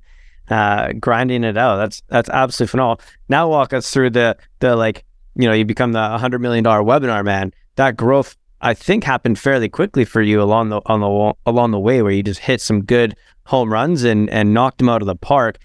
uh, 0.50 0.94
grinding 0.94 1.44
it 1.44 1.58
out. 1.58 1.78
That's 1.78 2.02
that's 2.08 2.30
absolutely 2.30 2.72
phenomenal. 2.72 3.02
Now 3.30 3.50
walk 3.50 3.74
us 3.74 3.92
through 3.92 4.12
the 4.12 4.38
the 4.60 4.76
like 4.76 5.04
you 5.38 5.48
know 5.48 5.54
you 5.54 5.66
become 5.66 5.94
the 5.94 6.18
hundred 6.18 6.40
million 6.40 6.64
dollar 6.64 6.84
webinar 6.84 7.24
man. 7.24 7.54
That 7.76 7.96
growth 7.96 8.36
I 8.60 8.74
think 8.74 9.04
happened 9.04 9.40
fairly 9.40 9.70
quickly 9.70 10.04
for 10.04 10.22
you 10.22 10.42
along 10.42 10.70
the 10.70 10.82
on 10.86 11.00
the 11.00 11.34
along 11.46 11.72
the 11.72 11.80
way 11.80 12.02
where 12.02 12.12
you 12.12 12.24
just 12.24 12.42
hit 12.42 12.62
some 12.62 12.84
good 12.84 13.16
home 13.46 13.72
runs 13.72 14.04
and 14.04 14.30
and 14.30 14.54
knocked 14.54 14.80
them 14.80 14.90
out 14.90 15.02
of 15.02 15.08
the 15.08 15.16
park 15.16 15.60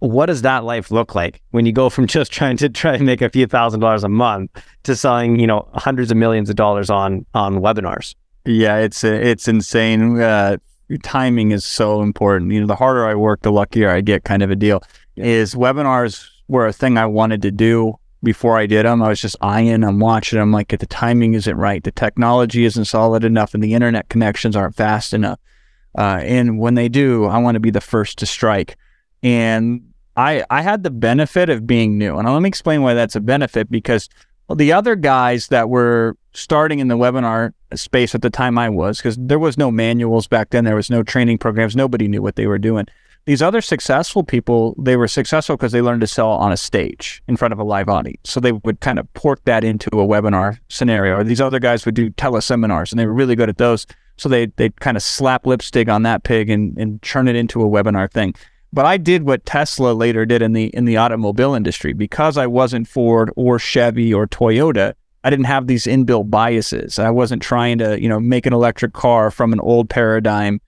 what 0.00 0.26
does 0.26 0.42
that 0.42 0.64
life 0.64 0.90
look 0.90 1.14
like 1.14 1.42
when 1.50 1.66
you 1.66 1.72
go 1.72 1.90
from 1.90 2.06
just 2.18 2.32
trying 2.32 2.56
to 2.58 2.68
try 2.68 2.94
and 2.94 3.06
make 3.06 3.22
a 3.22 3.28
few 3.28 3.46
thousand 3.46 3.80
dollars 3.80 4.04
a 4.04 4.08
month 4.08 4.50
to 4.84 4.96
selling, 4.96 5.38
you 5.38 5.46
know, 5.46 5.68
hundreds 5.74 6.10
of 6.10 6.16
millions 6.16 6.50
of 6.50 6.56
dollars 6.56 6.90
on 6.90 7.24
on 7.34 7.60
webinars? 7.60 8.14
Yeah, 8.44 8.76
it's 8.76 9.04
it's 9.04 9.48
insane. 9.48 10.20
Uh, 10.20 10.56
timing 11.02 11.50
is 11.50 11.64
so 11.64 12.00
important. 12.00 12.50
You 12.52 12.60
know, 12.60 12.66
the 12.66 12.76
harder 12.76 13.06
I 13.06 13.14
work, 13.14 13.42
the 13.42 13.52
luckier 13.52 13.90
I 13.90 14.00
get. 14.00 14.24
Kind 14.24 14.42
of 14.42 14.50
a 14.50 14.56
deal. 14.56 14.82
Yeah. 15.16 15.24
Is 15.24 15.54
webinars 15.54 16.26
were 16.48 16.66
a 16.66 16.72
thing 16.72 16.96
I 16.96 17.06
wanted 17.06 17.42
to 17.42 17.50
do 17.50 17.98
before 18.22 18.58
I 18.58 18.66
did 18.66 18.84
them. 18.84 19.02
I 19.02 19.08
was 19.08 19.20
just 19.20 19.36
eyeing 19.40 19.80
them, 19.80 20.00
watching 20.00 20.38
them. 20.38 20.52
Like, 20.52 20.72
if 20.72 20.80
the 20.80 20.86
timing 20.86 21.34
isn't 21.34 21.56
right, 21.56 21.82
the 21.82 21.92
technology 21.92 22.64
isn't 22.64 22.86
solid 22.86 23.24
enough, 23.24 23.54
and 23.54 23.62
the 23.62 23.74
internet 23.74 24.08
connections 24.08 24.56
aren't 24.56 24.76
fast 24.76 25.14
enough. 25.14 25.38
Uh, 25.96 26.20
and 26.22 26.58
when 26.58 26.74
they 26.74 26.88
do, 26.88 27.26
I 27.26 27.38
want 27.38 27.56
to 27.56 27.60
be 27.60 27.70
the 27.70 27.80
first 27.80 28.18
to 28.18 28.26
strike. 28.26 28.76
And 29.22 29.92
I 30.16 30.44
I 30.50 30.62
had 30.62 30.82
the 30.82 30.90
benefit 30.90 31.48
of 31.48 31.66
being 31.66 31.98
new. 31.98 32.18
And 32.18 32.28
let 32.28 32.42
me 32.42 32.48
explain 32.48 32.82
why 32.82 32.94
that's 32.94 33.16
a 33.16 33.20
benefit 33.20 33.70
because 33.70 34.08
well, 34.48 34.56
the 34.56 34.72
other 34.72 34.96
guys 34.96 35.48
that 35.48 35.68
were 35.68 36.16
starting 36.32 36.78
in 36.78 36.88
the 36.88 36.96
webinar 36.96 37.52
space 37.74 38.14
at 38.14 38.22
the 38.22 38.30
time 38.30 38.58
I 38.58 38.68
was, 38.68 38.98
because 38.98 39.16
there 39.18 39.38
was 39.38 39.58
no 39.58 39.70
manuals 39.70 40.26
back 40.26 40.50
then, 40.50 40.64
there 40.64 40.74
was 40.74 40.90
no 40.90 41.02
training 41.02 41.38
programs, 41.38 41.76
nobody 41.76 42.08
knew 42.08 42.22
what 42.22 42.36
they 42.36 42.46
were 42.46 42.58
doing. 42.58 42.86
These 43.26 43.42
other 43.42 43.60
successful 43.60 44.22
people, 44.22 44.74
they 44.78 44.96
were 44.96 45.08
successful 45.08 45.56
because 45.56 45.72
they 45.72 45.82
learned 45.82 46.00
to 46.00 46.06
sell 46.06 46.30
on 46.30 46.50
a 46.50 46.56
stage 46.56 47.22
in 47.28 47.36
front 47.36 47.52
of 47.52 47.58
a 47.58 47.64
live 47.64 47.88
audience. 47.88 48.30
So 48.30 48.40
they 48.40 48.52
would 48.52 48.80
kind 48.80 48.98
of 48.98 49.12
port 49.12 49.44
that 49.44 49.64
into 49.64 49.90
a 50.00 50.06
webinar 50.06 50.58
scenario. 50.68 51.18
Or 51.18 51.24
these 51.24 51.40
other 51.40 51.58
guys 51.58 51.84
would 51.84 51.94
do 51.94 52.10
teleseminars 52.10 52.90
and 52.90 52.98
they 52.98 53.06
were 53.06 53.12
really 53.12 53.36
good 53.36 53.50
at 53.50 53.58
those. 53.58 53.86
So 54.16 54.28
they 54.28 54.46
they 54.56 54.70
kind 54.70 54.96
of 54.96 55.02
slap 55.02 55.46
lipstick 55.46 55.88
on 55.88 56.02
that 56.04 56.24
pig 56.24 56.48
and, 56.48 56.76
and 56.78 57.02
churn 57.02 57.28
it 57.28 57.36
into 57.36 57.62
a 57.62 57.66
webinar 57.66 58.10
thing. 58.10 58.34
But 58.72 58.84
I 58.84 58.96
did 58.96 59.22
what 59.22 59.46
Tesla 59.46 59.92
later 59.92 60.26
did 60.26 60.42
in 60.42 60.52
the 60.52 60.66
in 60.68 60.84
the 60.84 60.96
automobile 60.96 61.54
industry 61.54 61.92
because 61.92 62.36
I 62.36 62.46
wasn't 62.46 62.88
Ford 62.88 63.30
or 63.36 63.58
Chevy 63.58 64.12
or 64.12 64.26
Toyota. 64.26 64.94
I 65.24 65.30
didn't 65.30 65.46
have 65.46 65.66
these 65.66 65.84
inbuilt 65.84 66.30
biases. 66.30 66.98
I 66.98 67.10
wasn't 67.10 67.42
trying 67.42 67.78
to, 67.78 68.00
you 68.00 68.08
know, 68.08 68.20
make 68.20 68.46
an 68.46 68.52
electric 68.52 68.92
car 68.92 69.30
from 69.30 69.52
an 69.52 69.60
old 69.60 69.90
paradigm 69.90 70.60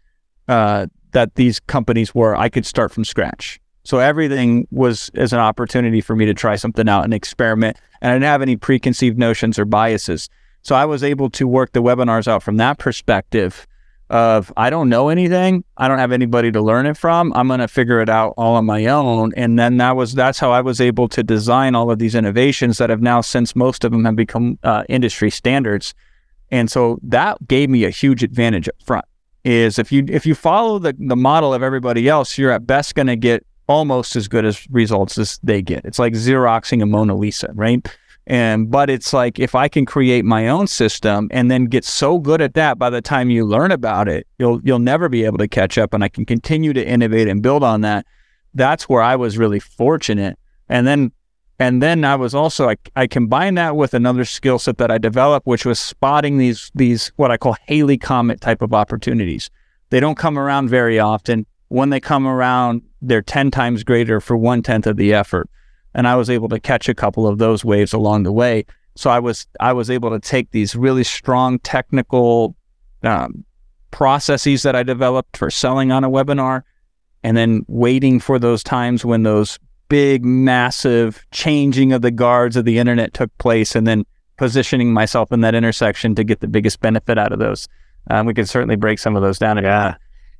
uh, 0.48 0.86
that 1.12 1.34
these 1.34 1.60
companies 1.60 2.14
were. 2.14 2.36
I 2.36 2.48
could 2.48 2.66
start 2.66 2.92
from 2.92 3.04
scratch. 3.04 3.60
So 3.84 3.98
everything 3.98 4.66
was 4.70 5.10
as 5.14 5.32
an 5.32 5.38
opportunity 5.38 6.00
for 6.00 6.14
me 6.14 6.26
to 6.26 6.34
try 6.34 6.56
something 6.56 6.88
out 6.88 7.04
and 7.04 7.14
experiment. 7.14 7.76
And 8.00 8.10
I 8.10 8.14
didn't 8.14 8.24
have 8.24 8.42
any 8.42 8.56
preconceived 8.56 9.18
notions 9.18 9.58
or 9.58 9.64
biases. 9.64 10.28
So 10.62 10.74
I 10.74 10.84
was 10.84 11.02
able 11.02 11.30
to 11.30 11.48
work 11.48 11.72
the 11.72 11.82
webinars 11.82 12.28
out 12.28 12.42
from 12.42 12.58
that 12.58 12.78
perspective 12.78 13.66
of 14.10 14.52
I 14.56 14.70
don't 14.70 14.88
know 14.88 15.08
anything. 15.08 15.64
I 15.76 15.86
don't 15.86 15.98
have 15.98 16.12
anybody 16.12 16.50
to 16.52 16.60
learn 16.60 16.86
it 16.86 16.96
from. 16.96 17.32
I'm 17.34 17.46
going 17.46 17.60
to 17.60 17.68
figure 17.68 18.00
it 18.00 18.08
out 18.08 18.34
all 18.36 18.56
on 18.56 18.66
my 18.66 18.86
own. 18.86 19.32
And 19.36 19.58
then 19.58 19.76
that 19.78 19.96
was 19.96 20.14
that's 20.14 20.38
how 20.38 20.50
I 20.50 20.60
was 20.60 20.80
able 20.80 21.08
to 21.08 21.22
design 21.22 21.74
all 21.74 21.90
of 21.90 21.98
these 21.98 22.16
innovations 22.16 22.78
that 22.78 22.90
have 22.90 23.00
now 23.00 23.20
since 23.20 23.54
most 23.54 23.84
of 23.84 23.92
them 23.92 24.04
have 24.04 24.16
become 24.16 24.58
uh, 24.64 24.82
industry 24.88 25.30
standards. 25.30 25.94
And 26.50 26.70
so 26.70 26.98
that 27.04 27.46
gave 27.46 27.70
me 27.70 27.84
a 27.84 27.90
huge 27.90 28.24
advantage 28.24 28.68
up 28.68 28.74
front. 28.84 29.04
Is 29.44 29.78
if 29.78 29.90
you 29.90 30.04
if 30.08 30.26
you 30.26 30.34
follow 30.34 30.78
the 30.78 30.94
the 30.98 31.16
model 31.16 31.54
of 31.54 31.62
everybody 31.62 32.08
else, 32.08 32.36
you're 32.36 32.50
at 32.50 32.66
best 32.66 32.94
going 32.94 33.06
to 33.06 33.16
get 33.16 33.46
almost 33.68 34.16
as 34.16 34.26
good 34.28 34.44
as 34.44 34.68
results 34.70 35.16
as 35.16 35.38
they 35.42 35.62
get. 35.62 35.84
It's 35.84 35.98
like 35.98 36.12
xeroxing 36.14 36.82
a 36.82 36.86
Mona 36.86 37.14
Lisa, 37.14 37.50
right? 37.54 37.86
And 38.26 38.70
but 38.70 38.90
it's 38.90 39.12
like 39.12 39.38
if 39.38 39.54
I 39.54 39.68
can 39.68 39.86
create 39.86 40.24
my 40.24 40.48
own 40.48 40.66
system 40.66 41.28
and 41.30 41.50
then 41.50 41.64
get 41.64 41.84
so 41.84 42.18
good 42.18 42.40
at 42.40 42.54
that 42.54 42.78
by 42.78 42.90
the 42.90 43.00
time 43.00 43.30
you 43.30 43.44
learn 43.44 43.72
about 43.72 44.08
it, 44.08 44.26
you'll 44.38 44.60
you'll 44.62 44.78
never 44.78 45.08
be 45.08 45.24
able 45.24 45.38
to 45.38 45.48
catch 45.48 45.78
up 45.78 45.94
and 45.94 46.04
I 46.04 46.08
can 46.08 46.24
continue 46.24 46.72
to 46.72 46.86
innovate 46.86 47.28
and 47.28 47.42
build 47.42 47.64
on 47.64 47.80
that. 47.80 48.06
That's 48.54 48.88
where 48.88 49.02
I 49.02 49.16
was 49.16 49.38
really 49.38 49.60
fortunate. 49.60 50.38
And 50.68 50.86
then 50.86 51.12
and 51.60 51.80
then 51.80 52.04
I 52.04 52.16
was 52.16 52.34
also 52.34 52.68
I, 52.68 52.76
I 52.96 53.06
combined 53.06 53.56
that 53.58 53.76
with 53.76 53.94
another 53.94 54.24
skill 54.24 54.58
set 54.58 54.78
that 54.78 54.90
I 54.90 54.98
developed, 54.98 55.46
which 55.46 55.64
was 55.64 55.78
spotting 55.78 56.38
these 56.38 56.72
these 56.74 57.12
what 57.16 57.30
I 57.30 57.36
call 57.36 57.56
Halley 57.68 57.98
Comet 57.98 58.40
type 58.40 58.62
of 58.62 58.74
opportunities. 58.74 59.48
They 59.90 60.00
don't 60.00 60.18
come 60.18 60.38
around 60.38 60.68
very 60.70 60.98
often. 60.98 61.46
When 61.68 61.90
they 61.90 62.00
come 62.00 62.26
around, 62.26 62.82
they're 63.00 63.22
ten 63.22 63.52
times 63.52 63.84
greater 63.84 64.20
for 64.20 64.36
one 64.36 64.62
tenth 64.62 64.88
of 64.88 64.96
the 64.96 65.14
effort 65.14 65.48
and 65.94 66.06
I 66.06 66.16
was 66.16 66.30
able 66.30 66.48
to 66.48 66.60
catch 66.60 66.88
a 66.88 66.94
couple 66.94 67.26
of 67.26 67.38
those 67.38 67.64
waves 67.64 67.92
along 67.92 68.22
the 68.22 68.32
way. 68.32 68.64
So 68.96 69.10
I 69.10 69.18
was 69.18 69.46
I 69.58 69.72
was 69.72 69.90
able 69.90 70.10
to 70.10 70.20
take 70.20 70.50
these 70.50 70.76
really 70.76 71.04
strong 71.04 71.58
technical 71.60 72.56
um, 73.02 73.44
processes 73.90 74.62
that 74.62 74.76
I 74.76 74.82
developed 74.82 75.36
for 75.36 75.50
selling 75.50 75.90
on 75.90 76.04
a 76.04 76.10
webinar, 76.10 76.62
and 77.22 77.36
then 77.36 77.64
waiting 77.68 78.20
for 78.20 78.38
those 78.38 78.62
times 78.62 79.04
when 79.04 79.22
those 79.22 79.58
big, 79.90 80.24
massive 80.24 81.26
changing 81.32 81.92
of 81.92 82.00
the 82.00 82.10
guards 82.10 82.56
of 82.56 82.64
the 82.64 82.78
internet 82.78 83.12
took 83.12 83.36
place, 83.36 83.76
and 83.76 83.86
then 83.86 84.06
positioning 84.38 84.94
myself 84.94 85.30
in 85.30 85.42
that 85.42 85.54
intersection 85.54 86.14
to 86.14 86.24
get 86.24 86.40
the 86.40 86.48
biggest 86.48 86.80
benefit 86.80 87.18
out 87.18 87.30
of 87.30 87.38
those. 87.38 87.68
Um, 88.08 88.24
we 88.24 88.32
can 88.32 88.46
certainly 88.46 88.76
break 88.76 88.98
some 88.98 89.14
of 89.14 89.22
those 89.22 89.38
down. 89.38 89.58
Yeah. 89.58 89.96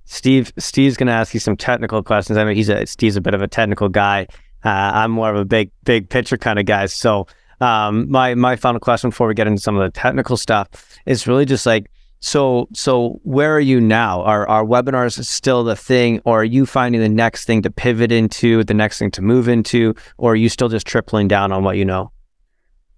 Steve, 0.06 0.52
Steve's 0.56 0.96
going 0.96 1.08
to 1.08 1.12
ask 1.12 1.34
you 1.34 1.40
some 1.40 1.56
technical 1.56 2.02
questions. 2.02 2.38
I 2.38 2.44
mean, 2.44 2.56
he's 2.56 2.70
a 2.70 2.86
Steve's 2.86 3.16
a 3.16 3.20
bit 3.20 3.34
of 3.34 3.42
a 3.42 3.48
technical 3.48 3.90
guy. 3.90 4.26
Uh, 4.64 4.68
I'm 4.68 5.10
more 5.10 5.30
of 5.30 5.36
a 5.36 5.44
big 5.44 5.70
big 5.84 6.08
picture 6.08 6.38
kind 6.38 6.58
of 6.58 6.64
guy. 6.64 6.86
So 6.86 7.26
um, 7.60 8.10
my 8.10 8.34
my 8.34 8.56
final 8.56 8.80
question 8.80 9.10
before 9.10 9.26
we 9.26 9.34
get 9.34 9.46
into 9.46 9.60
some 9.60 9.76
of 9.76 9.82
the 9.82 9.98
technical 9.98 10.36
stuff 10.36 10.68
is 11.06 11.26
really 11.26 11.44
just 11.44 11.66
like 11.66 11.90
so 12.20 12.68
so 12.72 13.20
where 13.22 13.54
are 13.54 13.60
you 13.60 13.80
now? 13.80 14.22
Are 14.22 14.46
are 14.48 14.64
webinars 14.64 15.22
still 15.24 15.64
the 15.64 15.76
thing, 15.76 16.20
or 16.24 16.42
are 16.42 16.44
you 16.44 16.66
finding 16.66 17.00
the 17.00 17.08
next 17.08 17.46
thing 17.46 17.62
to 17.62 17.70
pivot 17.70 18.12
into, 18.12 18.62
the 18.64 18.74
next 18.74 18.98
thing 18.98 19.10
to 19.12 19.22
move 19.22 19.48
into, 19.48 19.94
or 20.18 20.32
are 20.32 20.36
you 20.36 20.48
still 20.48 20.68
just 20.68 20.86
tripling 20.86 21.28
down 21.28 21.50
on 21.50 21.64
what 21.64 21.76
you 21.76 21.84
know? 21.84 22.12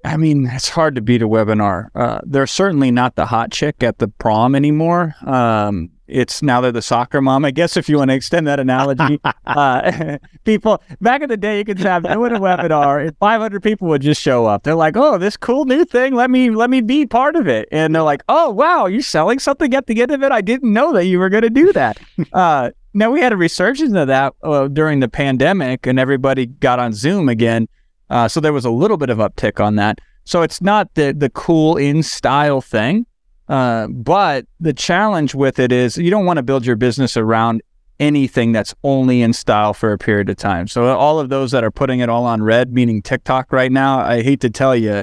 I 0.05 0.17
mean, 0.17 0.47
it's 0.47 0.69
hard 0.69 0.97
to 0.97 1.01
beat 1.01 1.23
a 1.23 1.29
webinar. 1.29 1.89
Uh, 1.95 2.21
they're 2.25 2.49
certainly 2.49 2.91
not 2.91 3.15
the 3.15 3.27
hot 3.27 3.53
chick 3.53 3.85
at 3.85 3.99
the 3.99 4.09
prom 4.09 4.57
anymore. 4.57 5.15
Um, 5.25 5.91
it's 6.13 6.43
now 6.43 6.61
they're 6.61 6.73
the 6.73 6.83
soccer 6.83 7.21
mom. 7.21 7.45
I 7.45 7.51
guess 7.51 7.77
if 7.77 7.89
you 7.89 7.99
want 7.99 8.11
to 8.11 8.15
extend 8.15 8.47
that 8.47 8.61
analogy, 8.61 9.21
uh, 9.47 10.19
people 10.45 10.83
back 11.01 11.23
in 11.23 11.29
the 11.29 11.37
day, 11.37 11.59
you 11.59 11.65
could 11.65 11.79
have 11.81 12.05
doing 12.05 12.33
a 12.33 12.41
webinar, 12.41 13.07
and 13.07 13.17
500 13.19 13.63
people 13.63 13.89
would 13.89 14.03
just 14.03 14.21
show 14.21 14.47
up. 14.47 14.63
They're 14.63 14.75
like, 14.75 14.97
"Oh, 14.97 15.19
this 15.19 15.37
cool 15.37 15.65
new 15.65 15.85
thing. 15.85 16.15
Let 16.15 16.31
me 16.31 16.51
let 16.51 16.71
me 16.71 16.81
be 16.81 17.07
part 17.07 17.37
of 17.37 17.49
it." 17.49 17.69
And 17.73 17.95
they're 17.95 18.03
like, 18.03 18.23
"Oh, 18.29 18.51
wow, 18.51 18.87
you're 18.87 19.03
selling 19.03 19.39
something 19.39 19.75
at 19.75 19.87
the 19.87 20.01
end 20.01 20.11
of 20.11 20.23
it. 20.23 20.33
I 20.33 20.41
didn't 20.41 20.73
know 20.73 20.93
that 20.93 21.07
you 21.07 21.19
were 21.19 21.29
going 21.29 21.43
to 21.43 21.51
do 21.51 21.73
that." 21.73 21.99
Uh, 22.33 22.71
now 22.95 23.11
we 23.11 23.21
had 23.21 23.33
a 23.33 23.37
resurgence 23.37 23.95
of 23.95 24.07
that 24.07 24.33
uh, 24.43 24.69
during 24.69 25.01
the 25.01 25.09
pandemic, 25.09 25.87
and 25.87 25.99
everybody 25.99 26.47
got 26.47 26.79
on 26.79 26.93
Zoom 26.93 27.29
again. 27.29 27.69
Uh, 28.11 28.29
so 28.29 28.41
there 28.41 28.53
was 28.53 28.65
a 28.65 28.71
little 28.71 28.97
bit 28.97 29.11
of 29.11 29.19
uptick 29.19 29.63
on 29.63 29.77
that. 29.77 29.99
So 30.25 30.43
it's 30.43 30.61
not 30.61 30.95
the 30.95 31.13
the 31.13 31.31
cool 31.31 31.77
in 31.77 32.03
style 32.03 32.61
thing, 32.61 33.07
uh, 33.53 33.87
but 33.89 34.47
the 34.61 34.73
challenge 34.73 35.35
with 35.35 35.59
it 35.59 35.73
is 35.73 35.99
you 35.99 36.11
don't 36.11 36.25
want 36.25 36.39
to 36.39 36.43
build 36.43 36.65
your 36.65 36.75
business 36.75 37.19
around 37.19 37.61
anything 38.01 38.51
that's 38.51 38.75
only 38.83 39.21
in 39.21 39.35
style 39.35 39.75
for 39.75 39.93
a 39.93 39.99
period 39.99 40.31
of 40.31 40.37
time. 40.37 40.67
So 40.67 40.87
all 40.97 41.21
of 41.21 41.29
those 41.29 41.51
that 41.51 41.63
are 41.63 41.71
putting 41.71 42.01
it 42.01 42.09
all 42.09 42.25
on 42.25 42.43
red, 42.43 42.73
meaning 42.73 43.03
TikTok 43.03 43.53
right 43.53 43.71
now, 43.71 43.99
I 44.01 44.23
hate 44.23 44.41
to 44.41 44.49
tell 44.49 44.75
you, 44.75 45.03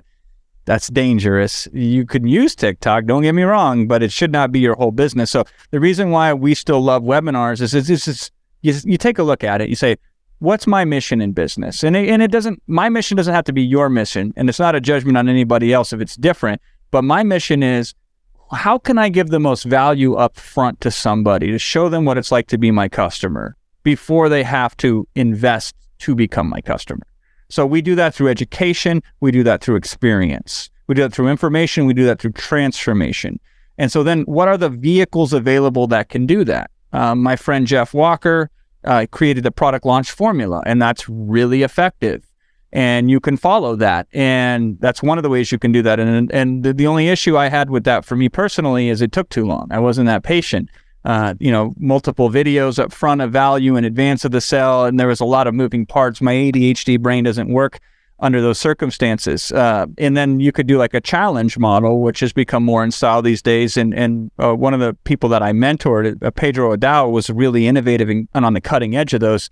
that's 0.66 0.88
dangerous. 0.88 1.68
You 1.74 2.08
can 2.08 2.28
use 2.28 2.56
TikTok, 2.56 3.06
don't 3.06 3.22
get 3.22 3.36
me 3.36 3.44
wrong, 3.44 3.88
but 3.88 4.02
it 4.02 4.12
should 4.12 4.32
not 4.32 4.52
be 4.52 4.60
your 4.60 4.74
whole 4.74 4.92
business. 4.92 5.30
So 5.30 5.44
the 5.70 5.80
reason 5.80 6.10
why 6.10 6.34
we 6.34 6.56
still 6.56 6.82
love 6.82 7.04
webinars 7.04 7.62
is 7.62 7.76
it's, 7.76 8.08
it's, 8.08 8.32
you, 8.64 8.74
you 8.84 8.98
take 8.98 9.20
a 9.20 9.24
look 9.24 9.44
at 9.44 9.62
it, 9.62 9.70
you 9.70 9.76
say, 9.76 9.98
what's 10.40 10.66
my 10.66 10.86
mission 10.86 11.22
in 11.22 11.34
business? 11.34 11.84
And 11.84 11.96
it, 11.96 12.10
and 12.10 12.24
it 12.24 12.32
doesn't, 12.32 12.64
my 12.66 12.90
mission 12.90 13.16
doesn't 13.16 13.34
have 13.36 13.46
to 13.46 13.54
be 13.54 13.62
your 13.62 13.90
mission. 13.90 14.34
And 14.36 14.50
it's 14.50 14.60
not 14.60 14.74
a 14.74 14.82
judgment 14.82 15.18
on 15.18 15.30
anybody 15.30 15.72
else 15.72 15.94
if 15.94 16.02
it's 16.02 16.16
different. 16.16 16.62
But 16.90 17.04
my 17.04 17.22
mission 17.22 17.62
is 17.62 17.94
how 18.52 18.78
can 18.78 18.98
I 18.98 19.10
give 19.10 19.30
the 19.30 19.40
most 19.40 19.64
value 19.64 20.16
up 20.16 20.38
front 20.38 20.82
to 20.82 20.92
somebody 20.92 21.52
to 21.52 21.60
show 21.60 21.90
them 21.90 22.06
what 22.06 22.18
it's 22.18 22.32
like 22.32 22.48
to 22.48 22.58
be 22.58 22.72
my 22.72 22.90
customer 22.90 23.56
before 23.84 24.30
they 24.30 24.44
have 24.44 24.76
to 24.78 25.08
invest 25.16 25.76
to 26.00 26.16
become 26.16 26.50
my 26.50 26.62
customer? 26.62 27.06
So 27.50 27.66
we 27.66 27.82
do 27.82 27.96
that 27.96 28.14
through 28.14 28.30
education. 28.30 29.02
We 29.20 29.32
do 29.32 29.44
that 29.44 29.62
through 29.62 29.76
experience. 29.76 30.70
We 30.88 30.96
do 30.96 31.02
that 31.04 31.14
through 31.14 31.30
information. 31.30 31.86
We 31.86 31.94
do 31.94 32.06
that 32.06 32.20
through 32.20 32.34
transformation. 32.34 33.40
And 33.78 33.92
so 33.92 34.04
then 34.04 34.24
what 34.24 34.48
are 34.48 34.58
the 34.58 34.70
vehicles 34.70 35.34
available 35.34 35.88
that 35.88 36.10
can 36.10 36.26
do 36.26 36.44
that? 36.44 36.70
Um, 36.92 37.22
my 37.22 37.36
friend 37.36 37.66
Jeff 37.66 37.94
Walker 37.94 38.50
uh, 38.84 39.06
created 39.12 39.44
the 39.44 39.52
product 39.52 39.86
launch 39.86 40.12
formula, 40.12 40.64
and 40.66 40.82
that's 40.82 41.08
really 41.08 41.64
effective. 41.64 42.29
And 42.72 43.10
you 43.10 43.20
can 43.20 43.36
follow 43.36 43.76
that. 43.78 44.08
And 44.14 44.80
that's 44.80 45.02
one 45.02 45.18
of 45.18 45.24
the 45.24 45.30
ways 45.30 45.52
you 45.52 45.58
can 45.58 45.72
do 45.72 45.82
that. 45.82 46.00
And, 46.00 46.32
and 46.32 46.64
the, 46.64 46.74
the 46.74 46.86
only 46.86 47.08
issue 47.08 47.36
I 47.38 47.50
had 47.50 47.70
with 47.70 47.84
that 47.86 48.06
for 48.06 48.16
me 48.16 48.30
personally 48.30 48.90
is 48.90 49.02
it 49.02 49.12
took 49.12 49.30
too 49.30 49.46
long. 49.46 49.68
I 49.72 49.80
wasn't 49.80 50.06
that 50.08 50.24
patient. 50.24 50.70
Uh, 51.06 51.34
you 51.40 51.52
know, 51.52 51.74
multiple 51.80 52.30
videos 52.30 52.78
up 52.78 52.92
front 52.92 53.22
of 53.22 53.32
value 53.32 53.76
in 53.76 53.86
advance 53.86 54.26
of 54.26 54.32
the 54.32 54.42
sale, 54.42 54.86
and 54.86 55.00
there 55.00 55.08
was 55.08 55.22
a 55.22 55.26
lot 55.26 55.48
of 55.48 55.54
moving 55.54 55.86
parts. 55.86 56.22
My 56.22 56.34
ADHD 56.34 57.00
brain 57.00 57.24
doesn't 57.24 57.50
work 57.50 57.80
under 58.22 58.42
those 58.42 58.60
circumstances. 58.60 59.52
Uh, 59.52 59.88
and 59.98 60.16
then 60.16 60.40
you 60.40 60.52
could 60.52 60.68
do 60.68 60.78
like 60.78 60.94
a 60.94 61.02
challenge 61.02 61.58
model, 61.58 62.02
which 62.02 62.20
has 62.20 62.34
become 62.34 62.64
more 62.64 62.84
in 62.84 62.92
style 62.92 63.22
these 63.22 63.42
days. 63.42 63.78
And 63.78 63.94
and 63.94 64.32
uh, 64.40 64.54
one 64.54 64.74
of 64.74 64.80
the 64.80 64.94
people 65.04 65.30
that 65.30 65.42
I 65.42 65.52
mentored, 65.52 66.22
uh, 66.24 66.32
Pedro 66.32 66.76
Adao, 66.76 67.12
was 67.12 67.30
really 67.30 67.68
innovative 67.68 68.10
and, 68.10 68.28
and, 68.34 68.46
on 68.46 68.54
the 68.54 68.62
cutting 68.62 68.96
edge 68.96 69.14
of 69.14 69.22
those. 69.22 69.50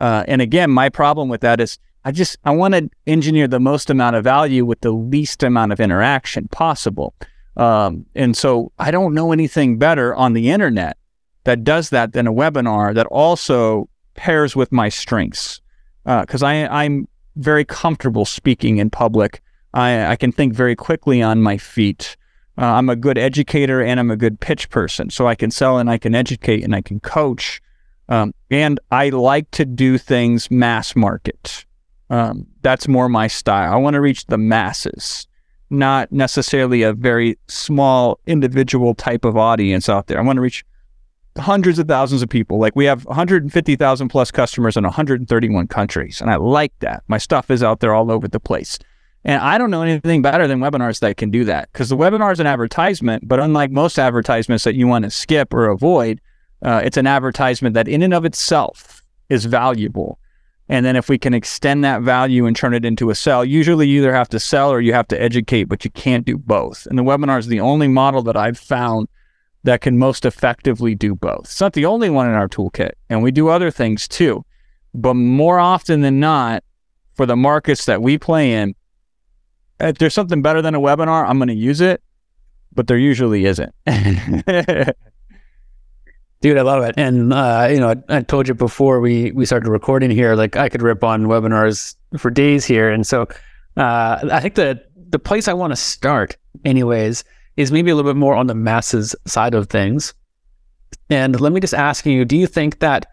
Uh, 0.00 0.24
and 0.28 0.42
again, 0.42 0.70
my 0.70 0.88
problem 0.88 1.28
with 1.28 1.40
that 1.40 1.60
is 1.60 1.78
I 2.04 2.12
just 2.12 2.38
I 2.44 2.52
want 2.52 2.74
to 2.74 2.88
engineer 3.06 3.48
the 3.48 3.60
most 3.60 3.90
amount 3.90 4.16
of 4.16 4.24
value 4.24 4.64
with 4.64 4.80
the 4.80 4.92
least 4.92 5.42
amount 5.42 5.72
of 5.72 5.80
interaction 5.80 6.48
possible. 6.48 7.14
Um, 7.56 8.06
and 8.14 8.36
so 8.36 8.72
I 8.78 8.90
don't 8.90 9.14
know 9.14 9.32
anything 9.32 9.78
better 9.78 10.14
on 10.14 10.32
the 10.32 10.50
internet 10.50 10.96
that 11.44 11.64
does 11.64 11.90
that 11.90 12.12
than 12.12 12.26
a 12.26 12.32
webinar 12.32 12.94
that 12.94 13.06
also 13.06 13.88
pairs 14.14 14.54
with 14.54 14.70
my 14.70 14.88
strengths. 14.88 15.60
Because 16.04 16.42
uh, 16.42 16.46
I 16.46 16.84
I'm 16.84 17.08
very 17.36 17.64
comfortable 17.64 18.24
speaking 18.24 18.78
in 18.78 18.90
public. 18.90 19.42
I, 19.74 20.06
I 20.06 20.16
can 20.16 20.32
think 20.32 20.54
very 20.54 20.76
quickly 20.76 21.22
on 21.22 21.42
my 21.42 21.56
feet. 21.58 22.16
Uh, 22.56 22.64
I'm 22.64 22.88
a 22.88 22.96
good 22.96 23.18
educator 23.18 23.80
and 23.80 24.00
I'm 24.00 24.10
a 24.10 24.16
good 24.16 24.40
pitch 24.40 24.70
person. 24.70 25.10
So 25.10 25.28
I 25.28 25.34
can 25.34 25.50
sell 25.50 25.78
and 25.78 25.88
I 25.88 25.98
can 25.98 26.14
educate 26.14 26.64
and 26.64 26.74
I 26.74 26.80
can 26.80 27.00
coach. 27.00 27.60
Um, 28.08 28.34
and 28.50 28.80
I 28.90 29.10
like 29.10 29.50
to 29.52 29.64
do 29.64 29.98
things 29.98 30.50
mass 30.50 30.96
market. 30.96 31.66
Um, 32.10 32.46
that's 32.62 32.88
more 32.88 33.08
my 33.08 33.26
style. 33.26 33.72
I 33.72 33.76
want 33.76 33.94
to 33.94 34.00
reach 34.00 34.26
the 34.26 34.38
masses, 34.38 35.26
not 35.70 36.10
necessarily 36.10 36.82
a 36.82 36.92
very 36.92 37.38
small 37.48 38.18
individual 38.26 38.94
type 38.94 39.24
of 39.24 39.36
audience 39.36 39.88
out 39.88 40.06
there. 40.06 40.18
I 40.18 40.22
want 40.22 40.36
to 40.38 40.42
reach 40.42 40.64
hundreds 41.36 41.78
of 41.78 41.86
thousands 41.86 42.22
of 42.22 42.28
people. 42.28 42.58
Like 42.58 42.74
we 42.74 42.84
have 42.86 43.04
150,000 43.06 44.08
plus 44.08 44.30
customers 44.30 44.76
in 44.76 44.84
131 44.84 45.68
countries. 45.68 46.20
And 46.20 46.30
I 46.30 46.36
like 46.36 46.72
that. 46.80 47.02
My 47.08 47.18
stuff 47.18 47.50
is 47.50 47.62
out 47.62 47.80
there 47.80 47.94
all 47.94 48.10
over 48.10 48.28
the 48.28 48.40
place. 48.40 48.78
And 49.24 49.40
I 49.42 49.58
don't 49.58 49.70
know 49.70 49.82
anything 49.82 50.22
better 50.22 50.46
than 50.46 50.60
webinars 50.60 51.00
that 51.00 51.16
can 51.16 51.30
do 51.30 51.44
that 51.44 51.70
because 51.72 51.88
the 51.88 51.96
webinar 51.96 52.32
is 52.32 52.40
an 52.40 52.46
advertisement, 52.46 53.26
but 53.26 53.40
unlike 53.40 53.70
most 53.70 53.98
advertisements 53.98 54.64
that 54.64 54.74
you 54.74 54.86
want 54.86 55.04
to 55.04 55.10
skip 55.10 55.52
or 55.52 55.68
avoid, 55.68 56.20
uh, 56.62 56.80
it's 56.84 56.96
an 56.96 57.06
advertisement 57.06 57.74
that 57.74 57.88
in 57.88 58.02
and 58.02 58.14
of 58.14 58.24
itself 58.24 59.02
is 59.28 59.44
valuable. 59.44 60.18
And 60.68 60.84
then 60.84 60.96
if 60.96 61.08
we 61.08 61.18
can 61.18 61.32
extend 61.32 61.82
that 61.84 62.02
value 62.02 62.44
and 62.44 62.54
turn 62.54 62.74
it 62.74 62.84
into 62.84 63.10
a 63.10 63.14
sell, 63.14 63.44
usually 63.44 63.88
you 63.88 64.00
either 64.00 64.12
have 64.12 64.28
to 64.30 64.40
sell 64.40 64.70
or 64.70 64.80
you 64.80 64.92
have 64.92 65.08
to 65.08 65.20
educate, 65.20 65.64
but 65.64 65.84
you 65.84 65.90
can't 65.90 66.26
do 66.26 66.36
both. 66.36 66.86
And 66.86 66.98
the 66.98 67.02
webinar 67.02 67.38
is 67.38 67.46
the 67.46 67.60
only 67.60 67.88
model 67.88 68.22
that 68.22 68.36
I've 68.36 68.58
found 68.58 69.08
that 69.64 69.80
can 69.80 69.98
most 69.98 70.24
effectively 70.24 70.94
do 70.94 71.14
both. 71.14 71.44
It's 71.44 71.60
not 71.60 71.72
the 71.72 71.86
only 71.86 72.10
one 72.10 72.28
in 72.28 72.34
our 72.34 72.48
toolkit, 72.48 72.92
and 73.08 73.22
we 73.22 73.30
do 73.30 73.48
other 73.48 73.70
things 73.70 74.06
too. 74.06 74.44
But 74.94 75.14
more 75.14 75.58
often 75.58 76.02
than 76.02 76.20
not, 76.20 76.64
for 77.14 77.26
the 77.26 77.36
markets 77.36 77.84
that 77.86 78.00
we 78.00 78.16
play 78.16 78.52
in, 78.52 78.74
if 79.80 79.98
there's 79.98 80.14
something 80.14 80.42
better 80.42 80.62
than 80.62 80.74
a 80.74 80.80
webinar, 80.80 81.28
I'm 81.28 81.38
going 81.38 81.48
to 81.48 81.54
use 81.54 81.80
it, 81.80 82.02
but 82.74 82.86
there 82.86 82.98
usually 82.98 83.44
isn't. 83.44 83.74
Dude, 86.40 86.56
I 86.56 86.62
love 86.62 86.84
it. 86.84 86.94
And, 86.96 87.32
uh, 87.32 87.68
you 87.70 87.80
know, 87.80 87.90
I, 88.08 88.18
I, 88.18 88.22
told 88.22 88.46
you 88.46 88.54
before 88.54 89.00
we, 89.00 89.32
we 89.32 89.44
started 89.44 89.68
recording 89.68 90.10
here, 90.10 90.36
like 90.36 90.56
I 90.56 90.68
could 90.68 90.82
rip 90.82 91.02
on 91.02 91.24
webinars 91.24 91.96
for 92.16 92.30
days 92.30 92.64
here. 92.64 92.88
And 92.90 93.04
so 93.04 93.22
uh, 93.76 94.20
I 94.30 94.38
think 94.40 94.54
the, 94.54 94.80
the 95.10 95.18
place 95.18 95.48
I 95.48 95.52
want 95.52 95.72
to 95.72 95.76
start, 95.76 96.36
anyways, 96.64 97.24
is 97.56 97.72
maybe 97.72 97.90
a 97.90 97.96
little 97.96 98.08
bit 98.08 98.16
more 98.16 98.36
on 98.36 98.46
the 98.46 98.54
masses 98.54 99.16
side 99.26 99.54
of 99.54 99.68
things. 99.68 100.14
And 101.10 101.40
let 101.40 101.52
me 101.52 101.60
just 101.60 101.74
ask 101.74 102.06
you 102.06 102.24
do 102.24 102.36
you 102.36 102.46
think 102.46 102.78
that 102.78 103.06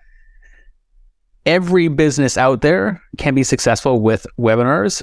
every 1.46 1.88
business 1.88 2.38
out 2.38 2.62
there 2.62 3.02
can 3.18 3.34
be 3.34 3.44
successful 3.44 4.02
with 4.02 4.28
webinars 4.38 5.02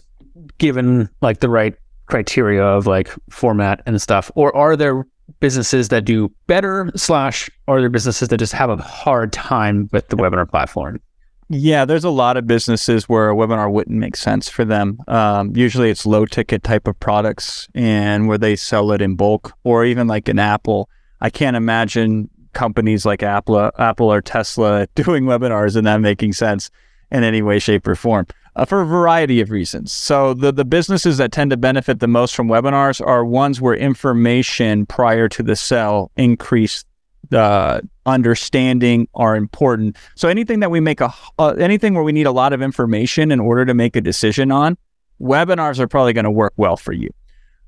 given 0.58 1.08
like 1.22 1.40
the 1.40 1.48
right 1.48 1.74
criteria 2.06 2.62
of 2.62 2.86
like 2.86 3.10
format 3.30 3.82
and 3.86 4.00
stuff? 4.00 4.30
Or 4.36 4.54
are 4.54 4.76
there 4.76 5.06
businesses 5.42 5.88
that 5.88 6.04
do 6.04 6.32
better 6.46 6.88
slash 6.94 7.50
are 7.66 7.80
there 7.80 7.90
businesses 7.90 8.28
that 8.28 8.38
just 8.38 8.52
have 8.52 8.70
a 8.70 8.76
hard 8.76 9.32
time 9.32 9.90
with 9.92 10.06
the 10.08 10.16
webinar 10.16 10.48
platform? 10.48 11.00
Yeah, 11.48 11.84
there's 11.84 12.04
a 12.04 12.10
lot 12.10 12.36
of 12.36 12.46
businesses 12.46 13.08
where 13.08 13.28
a 13.28 13.34
webinar 13.34 13.70
wouldn't 13.70 13.98
make 13.98 14.14
sense 14.16 14.48
for 14.48 14.64
them. 14.64 15.00
Um, 15.08 15.54
usually 15.56 15.90
it's 15.90 16.06
low 16.06 16.26
ticket 16.26 16.62
type 16.62 16.86
of 16.86 16.98
products 17.00 17.68
and 17.74 18.28
where 18.28 18.38
they 18.38 18.54
sell 18.54 18.92
it 18.92 19.02
in 19.02 19.16
bulk 19.16 19.52
or 19.64 19.84
even 19.84 20.06
like 20.06 20.28
an 20.28 20.38
Apple. 20.38 20.88
I 21.20 21.28
can't 21.28 21.56
imagine 21.56 22.30
companies 22.52 23.04
like 23.04 23.24
Apple, 23.24 23.72
Apple 23.78 24.12
or 24.12 24.22
Tesla 24.22 24.86
doing 24.94 25.24
webinars 25.24 25.74
and 25.74 25.86
that 25.88 26.00
making 26.00 26.34
sense 26.34 26.70
in 27.10 27.24
any 27.24 27.42
way, 27.42 27.58
shape, 27.58 27.86
or 27.88 27.96
form 27.96 28.26
uh, 28.56 28.64
for 28.64 28.80
a 28.80 28.86
variety 28.86 29.40
of 29.40 29.50
reasons. 29.50 29.92
So 29.92 30.34
the, 30.34 30.52
the 30.52 30.64
businesses 30.64 31.18
that 31.18 31.32
tend 31.32 31.50
to 31.50 31.56
benefit 31.56 32.00
the 32.00 32.08
most 32.08 32.34
from 32.34 32.48
webinars 32.48 33.04
are 33.04 33.24
ones 33.24 33.60
where 33.60 33.74
information 33.74 34.86
prior 34.86 35.28
to 35.30 35.42
the 35.42 35.56
sale 35.56 36.10
increase 36.16 36.84
uh, 37.32 37.80
understanding 38.04 39.08
are 39.14 39.36
important. 39.36 39.96
So 40.16 40.28
anything 40.28 40.60
that 40.60 40.70
we 40.70 40.80
make 40.80 41.00
a 41.00 41.14
uh, 41.38 41.54
anything 41.58 41.94
where 41.94 42.02
we 42.02 42.12
need 42.12 42.26
a 42.26 42.32
lot 42.32 42.52
of 42.52 42.60
information 42.60 43.32
in 43.32 43.40
order 43.40 43.64
to 43.64 43.74
make 43.74 43.96
a 43.96 44.00
decision 44.00 44.50
on, 44.50 44.76
webinars 45.20 45.78
are 45.78 45.88
probably 45.88 46.12
going 46.12 46.24
to 46.24 46.30
work 46.30 46.52
well 46.56 46.76
for 46.76 46.92
you. 46.92 47.10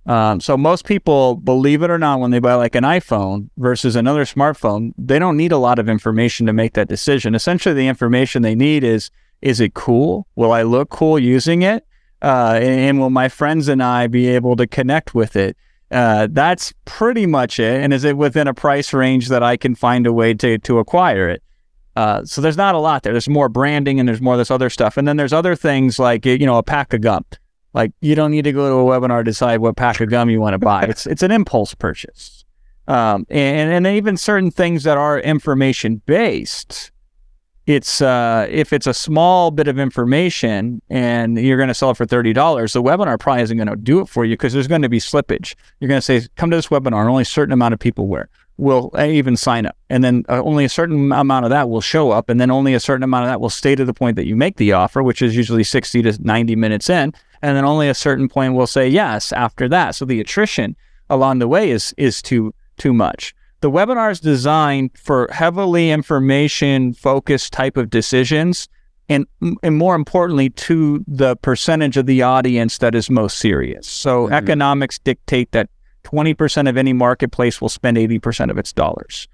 Um, 0.07 0.41
so 0.41 0.59
most 0.59 0.85
people, 0.85 1.37
believe 1.37 1.83
it 1.83 1.89
or 1.89 1.99
not, 1.99 2.21
when 2.21 2.31
they 2.31 2.41
buy 2.41 2.55
like 2.55 2.75
an 2.75 2.85
iPhone 2.85 3.49
versus 3.57 3.97
another 3.97 4.25
smartphone, 4.25 4.93
they 4.99 5.19
don't 5.19 5.39
need 5.39 5.51
a 5.51 5.57
lot 5.57 5.79
of 5.79 5.89
information 5.89 6.45
to 6.45 6.53
make 6.53 6.75
that 6.75 6.89
decision. 6.89 7.35
Essentially, 7.35 7.75
the 7.75 7.89
information 7.89 8.43
they 8.43 8.55
need 8.55 8.85
is: 8.85 9.11
is 9.45 9.61
it 9.61 9.75
cool? 9.75 10.27
Will 10.35 10.53
I 10.53 10.63
look 10.63 10.89
cool 10.89 11.19
using 11.19 11.63
it? 11.63 11.87
Uh, 12.23 12.59
and 12.61 12.99
will 12.99 13.11
my 13.11 13.29
friends 13.29 13.69
and 13.69 13.83
I 13.83 14.07
be 14.07 14.27
able 14.27 14.57
to 14.57 14.67
connect 14.67 15.15
with 15.15 15.37
it? 15.37 15.57
Uh, 15.91 16.27
that's 16.31 16.73
pretty 16.87 17.27
much 17.27 17.61
it. 17.61 17.83
And 17.83 17.93
is 17.93 18.05
it 18.05 18.17
within 18.17 18.49
a 18.49 18.55
price 18.55 18.95
range 18.95 19.29
that 19.29 19.43
I 19.43 19.59
can 19.59 19.75
find 19.75 20.07
a 20.07 20.13
way 20.13 20.33
to 20.35 20.59
to 20.59 20.79
acquire 20.79 21.29
it? 21.29 21.43
Uh, 21.95 22.25
so 22.25 22.41
there's 22.41 22.57
not 22.57 22.75
a 22.75 22.79
lot 22.79 23.03
there. 23.03 23.13
There's 23.13 23.29
more 23.29 23.51
branding 23.51 24.01
and 24.01 24.09
there's 24.09 24.23
more 24.23 24.35
of 24.35 24.39
this 24.39 24.51
other 24.51 24.71
stuff. 24.71 24.97
And 24.97 25.07
then 25.07 25.19
there's 25.19 25.33
other 25.33 25.55
things 25.55 25.99
like 25.99 26.25
you 26.25 26.47
know 26.47 26.57
a 26.57 26.63
pack 26.63 26.95
of 26.95 27.03
gum. 27.03 27.25
Like 27.75 27.93
you 28.01 28.15
don't 28.15 28.31
need 28.31 28.45
to 28.45 28.53
go 28.53 28.69
to 28.71 28.91
a 28.91 29.01
webinar 29.01 29.21
to 29.21 29.25
decide 29.25 29.61
what 29.61 29.77
pack 29.77 30.01
of 30.01 30.09
gum 30.09 30.31
you 30.31 30.41
want 30.41 30.55
to 30.55 30.59
buy. 30.59 30.85
It's 30.85 31.07
it's 31.07 31.23
an 31.23 31.31
impulse 31.31 31.75
purchase. 31.75 32.45
Um, 32.89 33.27
and, 33.31 33.87
and 33.87 33.87
even 33.87 34.17
certain 34.17 34.51
things 34.51 34.85
that 34.85 34.97
are 34.99 35.19
information 35.19 36.03
based, 36.07 36.93
it's 37.67 38.03
uh, 38.03 38.47
if 38.51 38.73
it's 38.73 38.87
a 38.87 38.93
small 38.93 39.51
bit 39.51 39.69
of 39.69 39.79
information 39.79 40.83
and 40.91 41.39
you're 41.39 41.57
going 41.57 41.69
to 41.69 41.75
sell 41.75 41.91
it 41.91 41.97
for 41.97 42.05
thirty 42.05 42.33
dollars, 42.33 42.75
the 42.75 42.83
webinar 42.83 43.19
probably 43.19 43.43
isn't 43.43 43.57
going 43.57 43.69
to 43.69 43.77
do 43.77 44.01
it 44.01 44.09
for 44.09 44.25
you 44.25 44.35
because 44.35 44.53
there's 44.53 44.69
going 44.69 44.83
to 44.83 44.89
be 44.89 45.01
slippage. 45.01 45.55
You're 45.81 45.89
going 45.89 45.99
to 45.99 46.03
say, 46.03 46.27
"Come 46.37 46.51
to 46.51 46.57
this 46.57 46.69
webinar." 46.69 47.09
Only 47.09 47.23
a 47.23 47.27
certain 47.27 47.53
amount 47.53 47.73
of 47.75 47.81
people 47.81 48.07
will 48.07 48.25
will 48.57 48.91
even 49.01 49.37
sign 49.37 49.67
up, 49.67 49.77
and 49.89 50.05
then 50.05 50.25
uh, 50.29 50.43
only 50.43 50.65
a 50.65 50.69
certain 50.69 51.11
amount 51.11 51.45
of 51.45 51.51
that 51.51 51.71
will 51.71 51.81
show 51.81 52.11
up, 52.11 52.29
and 52.29 52.41
then 52.41 52.51
only 52.51 52.75
a 52.75 52.81
certain 52.81 53.03
amount 53.03 53.25
of 53.25 53.29
that 53.31 53.41
will 53.41 53.51
stay 53.51 53.75
to 53.75 53.85
the 53.85 53.95
point 53.95 54.17
that 54.17 54.27
you 54.27 54.37
make 54.37 54.57
the 54.57 54.73
offer, 54.73 55.03
which 55.03 55.23
is 55.23 55.35
usually 55.35 55.65
sixty 55.65 56.03
to 56.03 56.17
ninety 56.23 56.57
minutes 56.57 56.91
in, 56.91 57.15
and 57.41 57.57
then 57.57 57.65
only 57.65 57.89
a 57.89 57.95
certain 57.95 58.29
point 58.29 58.55
will 58.55 58.67
say 58.67 58.87
yes 58.87 59.33
after 59.33 59.69
that. 59.71 59.95
So 59.95 60.05
the 60.05 60.21
attrition 60.21 60.77
along 61.09 61.39
the 61.39 61.49
way 61.49 61.71
is 61.71 61.95
is 61.97 62.21
too 62.21 62.53
too 62.77 62.93
much 62.93 63.35
the 63.65 63.71
webinar 63.71 64.11
is 64.11 64.21
designed 64.21 64.91
for 64.95 65.27
heavily 65.33 65.91
information 65.91 66.93
focused 66.93 67.51
type 67.51 67.79
of 67.79 67.89
decisions 67.89 68.69
and, 69.09 69.27
and 69.63 69.79
more 69.79 69.95
importantly 69.95 70.51
to 70.51 71.03
the 71.09 71.35
percentage 71.37 71.97
of 71.97 72.05
the 72.05 72.21
audience 72.21 72.77
that 72.77 72.95
is 72.95 73.09
most 73.09 73.39
serious 73.39 73.87
so 73.87 74.27
mm-hmm. 74.27 74.35
economics 74.35 74.99
dictate 74.99 75.51
that 75.53 75.71
20% 76.03 76.69
of 76.69 76.77
any 76.77 76.93
marketplace 76.93 77.63
will 77.63 77.71
spend 77.71 77.97
80% 77.97 78.51
of 78.51 78.59
its 78.59 78.71
dollars 78.71 79.29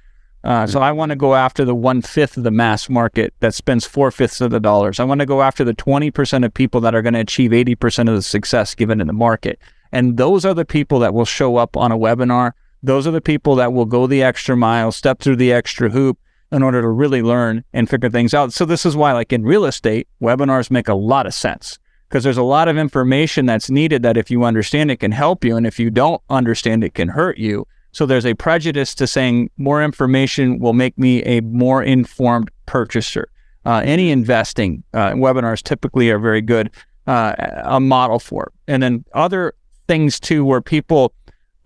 uh, 0.44 0.62
mm-hmm. 0.62 0.70
so 0.70 0.80
i 0.80 0.92
want 0.92 1.10
to 1.10 1.16
go 1.16 1.34
after 1.34 1.64
the 1.64 1.74
one 1.74 2.00
fifth 2.00 2.36
of 2.36 2.44
the 2.44 2.52
mass 2.52 2.88
market 2.88 3.34
that 3.40 3.52
spends 3.52 3.84
four 3.84 4.12
fifths 4.12 4.40
of 4.40 4.52
the 4.52 4.60
dollars 4.60 5.00
i 5.00 5.04
want 5.04 5.18
to 5.18 5.26
go 5.26 5.42
after 5.42 5.64
the 5.64 5.74
20% 5.74 6.44
of 6.44 6.54
people 6.54 6.80
that 6.82 6.94
are 6.94 7.02
going 7.02 7.14
to 7.14 7.20
achieve 7.20 7.50
80% 7.50 8.08
of 8.08 8.14
the 8.14 8.22
success 8.22 8.76
given 8.76 9.00
in 9.00 9.08
the 9.08 9.12
market 9.12 9.58
and 9.90 10.18
those 10.18 10.44
are 10.44 10.54
the 10.54 10.64
people 10.64 11.00
that 11.00 11.14
will 11.14 11.24
show 11.24 11.56
up 11.56 11.76
on 11.76 11.90
a 11.90 11.98
webinar 11.98 12.52
those 12.82 13.06
are 13.06 13.10
the 13.10 13.20
people 13.20 13.54
that 13.56 13.72
will 13.72 13.84
go 13.84 14.06
the 14.06 14.22
extra 14.22 14.56
mile, 14.56 14.92
step 14.92 15.20
through 15.20 15.36
the 15.36 15.52
extra 15.52 15.90
hoop 15.90 16.18
in 16.52 16.62
order 16.62 16.82
to 16.82 16.88
really 16.88 17.22
learn 17.22 17.64
and 17.72 17.88
figure 17.88 18.10
things 18.10 18.34
out. 18.34 18.52
So 18.52 18.64
this 18.64 18.84
is 18.84 18.96
why, 18.96 19.12
like 19.12 19.32
in 19.32 19.44
real 19.44 19.64
estate, 19.64 20.08
webinars 20.20 20.70
make 20.70 20.88
a 20.88 20.94
lot 20.94 21.26
of 21.26 21.34
sense 21.34 21.78
because 22.08 22.24
there's 22.24 22.36
a 22.36 22.42
lot 22.42 22.66
of 22.68 22.76
information 22.76 23.46
that's 23.46 23.70
needed 23.70 24.02
that 24.02 24.16
if 24.16 24.30
you 24.30 24.42
understand 24.42 24.90
it 24.90 24.96
can 24.96 25.12
help 25.12 25.44
you. 25.44 25.56
And 25.56 25.66
if 25.66 25.78
you 25.78 25.90
don't 25.90 26.20
understand 26.28 26.82
it 26.82 26.94
can 26.94 27.08
hurt 27.08 27.38
you. 27.38 27.66
So 27.92 28.06
there's 28.06 28.26
a 28.26 28.34
prejudice 28.34 28.94
to 28.96 29.06
saying 29.06 29.50
more 29.56 29.82
information 29.82 30.58
will 30.58 30.72
make 30.72 30.96
me 30.98 31.22
a 31.22 31.40
more 31.40 31.82
informed 31.82 32.50
purchaser. 32.66 33.28
Uh, 33.64 33.82
any 33.84 34.10
investing 34.10 34.82
uh, 34.94 35.10
webinars 35.10 35.62
typically 35.62 36.10
are 36.10 36.18
very 36.18 36.40
good 36.40 36.70
uh, 37.06 37.34
a 37.64 37.80
model 37.80 38.18
for. 38.18 38.52
And 38.66 38.82
then 38.82 39.04
other 39.12 39.54
things 39.86 40.18
too, 40.18 40.44
where 40.44 40.60
people 40.60 41.12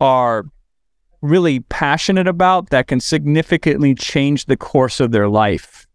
are 0.01 0.45
really 1.25 1.61
passionate 1.61 2.29
about 2.29 2.71
that 2.71 2.87
can 2.87 3.01
significantly 3.01 3.95
change 3.95 4.45
the 4.45 4.57
course 4.57 5.01
of 5.01 5.11
their 5.11 5.29
life, 5.29 5.87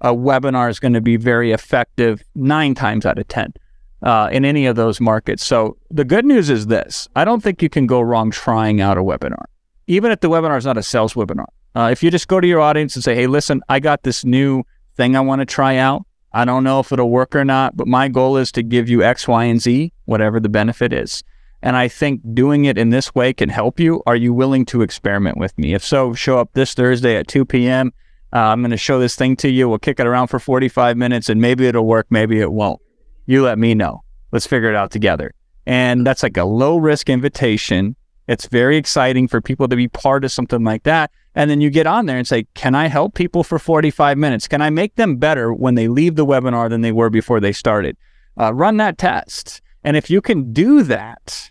a 0.00 0.14
webinar 0.14 0.68
is 0.68 0.78
going 0.78 0.92
to 0.92 1.00
be 1.00 1.16
very 1.16 1.52
effective 1.52 2.22
nine 2.34 2.74
times 2.74 3.06
out 3.06 3.18
of 3.18 3.26
10 3.28 3.54
uh, 4.02 4.28
in 4.30 4.44
any 4.44 4.66
of 4.66 4.76
those 4.76 5.00
markets. 5.00 5.44
So 5.44 5.78
the 5.90 6.04
good 6.04 6.26
news 6.26 6.50
is 6.50 6.66
this 6.66 7.08
I 7.16 7.24
don't 7.24 7.42
think 7.42 7.62
you 7.62 7.70
can 7.70 7.86
go 7.86 8.00
wrong 8.00 8.30
trying 8.30 8.80
out 8.82 8.98
a 8.98 9.02
webinar, 9.02 9.44
even 9.86 10.12
if 10.12 10.20
the 10.20 10.28
webinar 10.28 10.58
is 10.58 10.66
not 10.66 10.76
a 10.76 10.82
sales 10.82 11.14
webinar. 11.14 11.46
Uh, 11.74 11.88
if 11.90 12.02
you 12.02 12.10
just 12.10 12.28
go 12.28 12.38
to 12.38 12.46
your 12.46 12.60
audience 12.60 12.94
and 12.94 13.02
say, 13.02 13.14
hey, 13.14 13.26
listen, 13.26 13.62
I 13.68 13.80
got 13.80 14.02
this 14.02 14.24
new 14.24 14.62
thing 14.96 15.16
I 15.16 15.20
want 15.20 15.40
to 15.40 15.46
try 15.46 15.76
out. 15.76 16.04
I 16.32 16.44
don't 16.44 16.62
know 16.62 16.80
if 16.80 16.92
it'll 16.92 17.10
work 17.10 17.34
or 17.34 17.44
not, 17.44 17.76
but 17.76 17.88
my 17.88 18.08
goal 18.08 18.36
is 18.36 18.52
to 18.52 18.62
give 18.62 18.88
you 18.88 19.02
X, 19.02 19.26
Y, 19.26 19.44
and 19.44 19.60
Z, 19.60 19.92
whatever 20.04 20.40
the 20.40 20.48
benefit 20.48 20.92
is. 20.92 21.24
And 21.64 21.78
I 21.78 21.88
think 21.88 22.20
doing 22.34 22.66
it 22.66 22.76
in 22.76 22.90
this 22.90 23.14
way 23.14 23.32
can 23.32 23.48
help 23.48 23.80
you. 23.80 24.02
Are 24.06 24.14
you 24.14 24.34
willing 24.34 24.66
to 24.66 24.82
experiment 24.82 25.38
with 25.38 25.56
me? 25.56 25.72
If 25.72 25.82
so, 25.82 26.12
show 26.12 26.38
up 26.38 26.50
this 26.52 26.74
Thursday 26.74 27.16
at 27.16 27.26
2 27.26 27.46
p.m. 27.46 27.90
Uh, 28.34 28.40
I'm 28.40 28.60
going 28.60 28.70
to 28.70 28.76
show 28.76 29.00
this 29.00 29.16
thing 29.16 29.34
to 29.36 29.50
you. 29.50 29.66
We'll 29.66 29.78
kick 29.78 29.98
it 29.98 30.06
around 30.06 30.26
for 30.26 30.38
45 30.38 30.98
minutes 30.98 31.30
and 31.30 31.40
maybe 31.40 31.66
it'll 31.66 31.86
work, 31.86 32.06
maybe 32.10 32.38
it 32.38 32.52
won't. 32.52 32.82
You 33.24 33.42
let 33.42 33.58
me 33.58 33.74
know. 33.74 34.04
Let's 34.30 34.46
figure 34.46 34.68
it 34.68 34.76
out 34.76 34.90
together. 34.90 35.32
And 35.64 36.06
that's 36.06 36.22
like 36.22 36.36
a 36.36 36.44
low 36.44 36.76
risk 36.76 37.08
invitation. 37.08 37.96
It's 38.28 38.46
very 38.46 38.76
exciting 38.76 39.26
for 39.26 39.40
people 39.40 39.66
to 39.68 39.74
be 39.74 39.88
part 39.88 40.22
of 40.22 40.32
something 40.32 40.64
like 40.64 40.82
that. 40.82 41.12
And 41.34 41.50
then 41.50 41.62
you 41.62 41.70
get 41.70 41.86
on 41.86 42.04
there 42.04 42.18
and 42.18 42.28
say, 42.28 42.46
Can 42.52 42.74
I 42.74 42.88
help 42.88 43.14
people 43.14 43.42
for 43.42 43.58
45 43.58 44.18
minutes? 44.18 44.48
Can 44.48 44.60
I 44.60 44.68
make 44.68 44.96
them 44.96 45.16
better 45.16 45.54
when 45.54 45.76
they 45.76 45.88
leave 45.88 46.16
the 46.16 46.26
webinar 46.26 46.68
than 46.68 46.82
they 46.82 46.92
were 46.92 47.08
before 47.08 47.40
they 47.40 47.52
started? 47.52 47.96
Uh, 48.38 48.52
run 48.52 48.76
that 48.76 48.98
test. 48.98 49.62
And 49.82 49.96
if 49.96 50.10
you 50.10 50.20
can 50.20 50.52
do 50.52 50.82
that, 50.82 51.50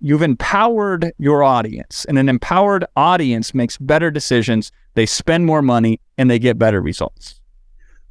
You've 0.00 0.22
empowered 0.22 1.12
your 1.18 1.42
audience, 1.42 2.04
and 2.06 2.18
an 2.18 2.28
empowered 2.28 2.84
audience 2.96 3.54
makes 3.54 3.76
better 3.76 4.10
decisions. 4.10 4.72
They 4.94 5.06
spend 5.06 5.46
more 5.46 5.62
money 5.62 6.00
and 6.16 6.30
they 6.30 6.38
get 6.38 6.58
better 6.58 6.80
results. 6.80 7.40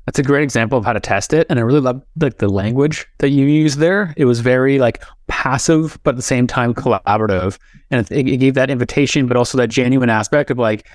That's 0.06 0.18
a 0.18 0.24
great 0.24 0.42
example 0.42 0.78
of 0.78 0.86
how 0.86 0.94
to 0.94 1.00
test 1.00 1.34
it. 1.34 1.46
And 1.50 1.60
I 1.60 1.62
really 1.62 1.82
love 1.82 2.02
like 2.20 2.40
the 2.40 2.48
language 2.48 3.06
that 3.20 3.30
you 3.30 3.46
used 3.46 3.78
there. 3.78 4.14
It 4.18 4.26
was 4.26 4.40
very 4.40 4.80
like 4.80 5.04
passive, 5.28 6.00
but 6.04 6.12
at 6.12 6.16
the 6.16 6.24
same 6.24 6.48
time 6.48 6.74
collaborative. 6.74 7.60
And 7.92 8.10
it, 8.10 8.28
it 8.28 8.38
gave 8.38 8.56
that 8.56 8.72
invitation, 8.72 9.28
but 9.28 9.38
also 9.38 9.58
that 9.60 9.70
genuine 9.70 10.10
aspect 10.10 10.50
of 10.50 10.58
like, 10.58 10.88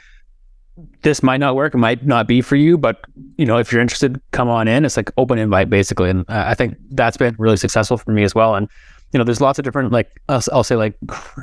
this 1.03 1.23
might 1.23 1.39
not 1.39 1.55
work, 1.55 1.75
it 1.75 1.79
might 1.79 2.05
not 2.05 2.27
be 2.27 2.41
for 2.41 2.57
you, 2.57 2.77
but 2.77 3.05
you 3.37 3.47
know, 3.47 3.59
if 3.59 3.71
you're 3.71 3.81
interested, 3.81 4.21
come 4.33 4.49
on 4.49 4.67
in. 4.67 4.85
It's 4.85 4.97
like 4.97 5.13
open 5.17 5.39
invite 5.39 5.71
basically. 5.71 6.11
And 6.11 6.25
I 6.29 6.55
think 6.55 6.77
that's 6.91 7.17
been 7.17 7.37
really 7.39 7.57
successful 7.57 7.97
for 7.97 8.11
me 8.11 8.25
as 8.25 8.35
well. 8.35 8.57
And 8.57 8.69
you 9.15 9.19
know, 9.19 9.25
there's 9.25 9.41
lots 9.41 9.61
of 9.61 9.65
different 9.65 9.93
like 9.93 10.21
I'll, 10.29 10.65
say 10.65 10.75
like 10.75 10.99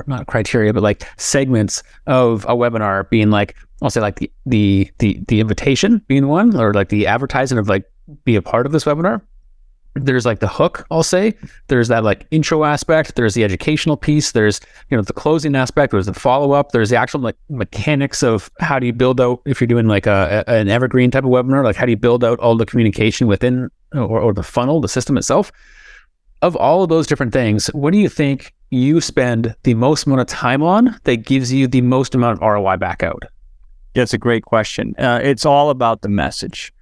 not 0.05 0.27
criteria, 0.27 0.73
but 0.73 0.83
like 0.83 1.07
segments 1.17 1.81
of 2.05 2.43
a 2.43 2.53
webinar 2.53 3.09
being 3.09 3.29
like 3.31 3.55
I'll 3.81 3.89
say 3.89 4.01
like 4.01 4.19
the 4.19 4.29
the 4.45 4.91
the 4.99 5.23
the 5.29 5.39
invitation 5.39 6.03
being 6.07 6.27
one, 6.27 6.55
or 6.55 6.73
like 6.73 6.89
the 6.89 7.07
advertising 7.07 7.57
of 7.57 7.69
like 7.69 7.89
be 8.25 8.35
a 8.35 8.41
part 8.41 8.65
of 8.65 8.73
this 8.73 8.83
webinar. 8.83 9.21
There's 9.95 10.25
like 10.25 10.39
the 10.39 10.49
hook, 10.49 10.85
I'll 10.91 11.01
say. 11.01 11.33
There's 11.67 11.87
that 11.87 12.03
like 12.03 12.27
intro 12.31 12.65
aspect. 12.65 13.15
There's 13.15 13.35
the 13.35 13.45
educational 13.45 13.95
piece. 13.95 14.33
There's 14.33 14.59
you 14.89 14.97
know 14.97 15.03
the 15.03 15.13
closing 15.13 15.55
aspect. 15.55 15.91
There's 15.91 16.07
the 16.07 16.13
follow 16.13 16.51
up. 16.51 16.73
There's 16.73 16.89
the 16.89 16.97
actual 16.97 17.21
like 17.21 17.37
mechanics 17.49 18.21
of 18.21 18.51
how 18.59 18.79
do 18.79 18.85
you 18.85 18.93
build 18.93 19.21
out 19.21 19.41
if 19.45 19.61
you're 19.61 19.67
doing 19.69 19.87
like 19.87 20.07
a, 20.07 20.43
a 20.45 20.55
an 20.55 20.67
evergreen 20.67 21.09
type 21.09 21.23
of 21.23 21.29
webinar. 21.29 21.63
Like 21.63 21.77
how 21.77 21.85
do 21.85 21.91
you 21.91 21.97
build 21.97 22.25
out 22.25 22.37
all 22.39 22.57
the 22.57 22.65
communication 22.65 23.27
within 23.27 23.69
or, 23.93 24.19
or 24.19 24.33
the 24.33 24.43
funnel, 24.43 24.81
the 24.81 24.89
system 24.89 25.15
itself 25.15 25.53
of 26.41 26.55
all 26.55 26.83
of 26.83 26.89
those 26.89 27.07
different 27.07 27.33
things, 27.33 27.67
what 27.67 27.91
do 27.91 27.99
you 27.99 28.09
think 28.09 28.53
you 28.69 29.01
spend 29.01 29.55
the 29.63 29.73
most 29.73 30.05
amount 30.05 30.21
of 30.21 30.27
time 30.27 30.63
on 30.63 30.99
that 31.03 31.17
gives 31.17 31.51
you 31.53 31.67
the 31.67 31.81
most 31.81 32.15
amount 32.15 32.41
of 32.41 32.47
ROI 32.47 32.77
back 32.77 33.03
out? 33.03 33.23
That's 33.93 34.13
a 34.13 34.17
great 34.17 34.45
question. 34.45 34.95
Uh, 34.97 35.19
it's 35.21 35.45
all 35.45 35.69
about 35.69 36.01
the 36.01 36.09
message. 36.09 36.73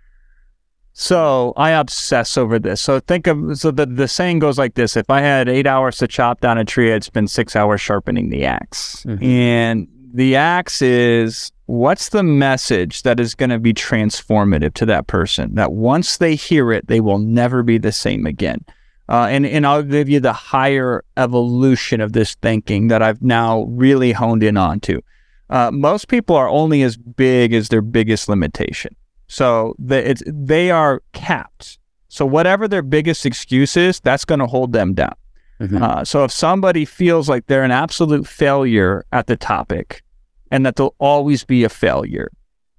So 0.94 1.54
I 1.56 1.72
obsess 1.72 2.38
over 2.38 2.60
this. 2.60 2.82
So 2.82 3.00
think 3.00 3.26
of 3.26 3.58
so 3.58 3.72
the 3.72 3.86
the 3.86 4.08
saying 4.08 4.40
goes 4.40 4.58
like 4.58 4.74
this: 4.74 4.98
If 4.98 5.10
I 5.10 5.22
had 5.22 5.48
eight 5.48 5.66
hours 5.66 5.98
to 6.00 6.08
chop 6.08 6.42
down 6.42 6.58
a 6.58 6.66
tree, 6.66 6.94
I'd 6.94 7.06
spend 7.06 7.32
six 7.32 7.56
hours 7.56 7.80
sharpening 7.80 8.30
the 8.30 8.44
ax 8.44 9.06
mm-hmm. 9.08 9.24
And 9.24 9.88
the 10.14 10.36
axe 10.36 10.82
is 10.82 11.52
what's 11.68 12.10
the 12.10 12.24
message 12.24 13.04
that 13.04 13.20
is 13.20 13.36
going 13.36 13.52
to 13.52 13.60
be 13.60 13.74
transformative 13.74 14.74
to 14.74 14.86
that 14.88 15.08
person? 15.08 15.56
That 15.56 15.72
once 15.72 16.18
they 16.18 16.36
hear 16.36 16.72
it, 16.72 16.88
they 16.88 17.00
will 17.00 17.20
never 17.20 17.64
be 17.64 17.78
the 17.78 17.92
same 17.92 18.26
again. 18.26 18.66
Uh, 19.10 19.26
and, 19.30 19.46
and 19.46 19.66
I'll 19.66 19.82
give 19.82 20.08
you 20.08 20.20
the 20.20 20.34
higher 20.34 21.04
evolution 21.18 22.00
of 22.00 22.14
this 22.14 22.36
thinking 22.36 22.90
that 22.90 23.02
I've 23.02 23.24
now 23.24 23.64
really 23.64 24.12
honed 24.12 24.44
in 24.44 24.56
on 24.56 24.80
to. 24.82 25.02
Uh, 25.50 25.72
most 25.72 26.08
people 26.08 26.36
are 26.36 26.48
only 26.48 26.84
as 26.84 26.96
big 26.96 27.52
as 27.54 27.70
their 27.70 27.82
biggest 27.82 28.30
limitation. 28.30 28.96
So 29.28 29.76
the, 29.80 30.12
it's, 30.12 30.22
they 30.28 30.70
are 30.70 31.02
capped. 31.14 31.80
So 32.08 32.24
whatever 32.24 32.68
their 32.68 32.84
biggest 32.84 33.26
excuse 33.26 33.76
is, 33.76 34.00
that's 34.00 34.26
going 34.26 34.40
to 34.40 34.48
hold 34.48 34.74
them 34.74 34.94
down. 34.94 35.16
Mm-hmm. 35.60 35.82
Uh, 35.82 36.06
so 36.06 36.24
if 36.24 36.32
somebody 36.32 36.86
feels 36.86 37.28
like 37.28 37.48
they're 37.48 37.64
an 37.64 37.72
absolute 37.72 38.28
failure 38.28 39.06
at 39.12 39.26
the 39.26 39.36
topic 39.36 40.04
and 40.52 40.66
that 40.66 40.76
they'll 40.76 40.96
always 41.00 41.44
be 41.44 41.64
a 41.64 41.70
failure, 41.70 42.32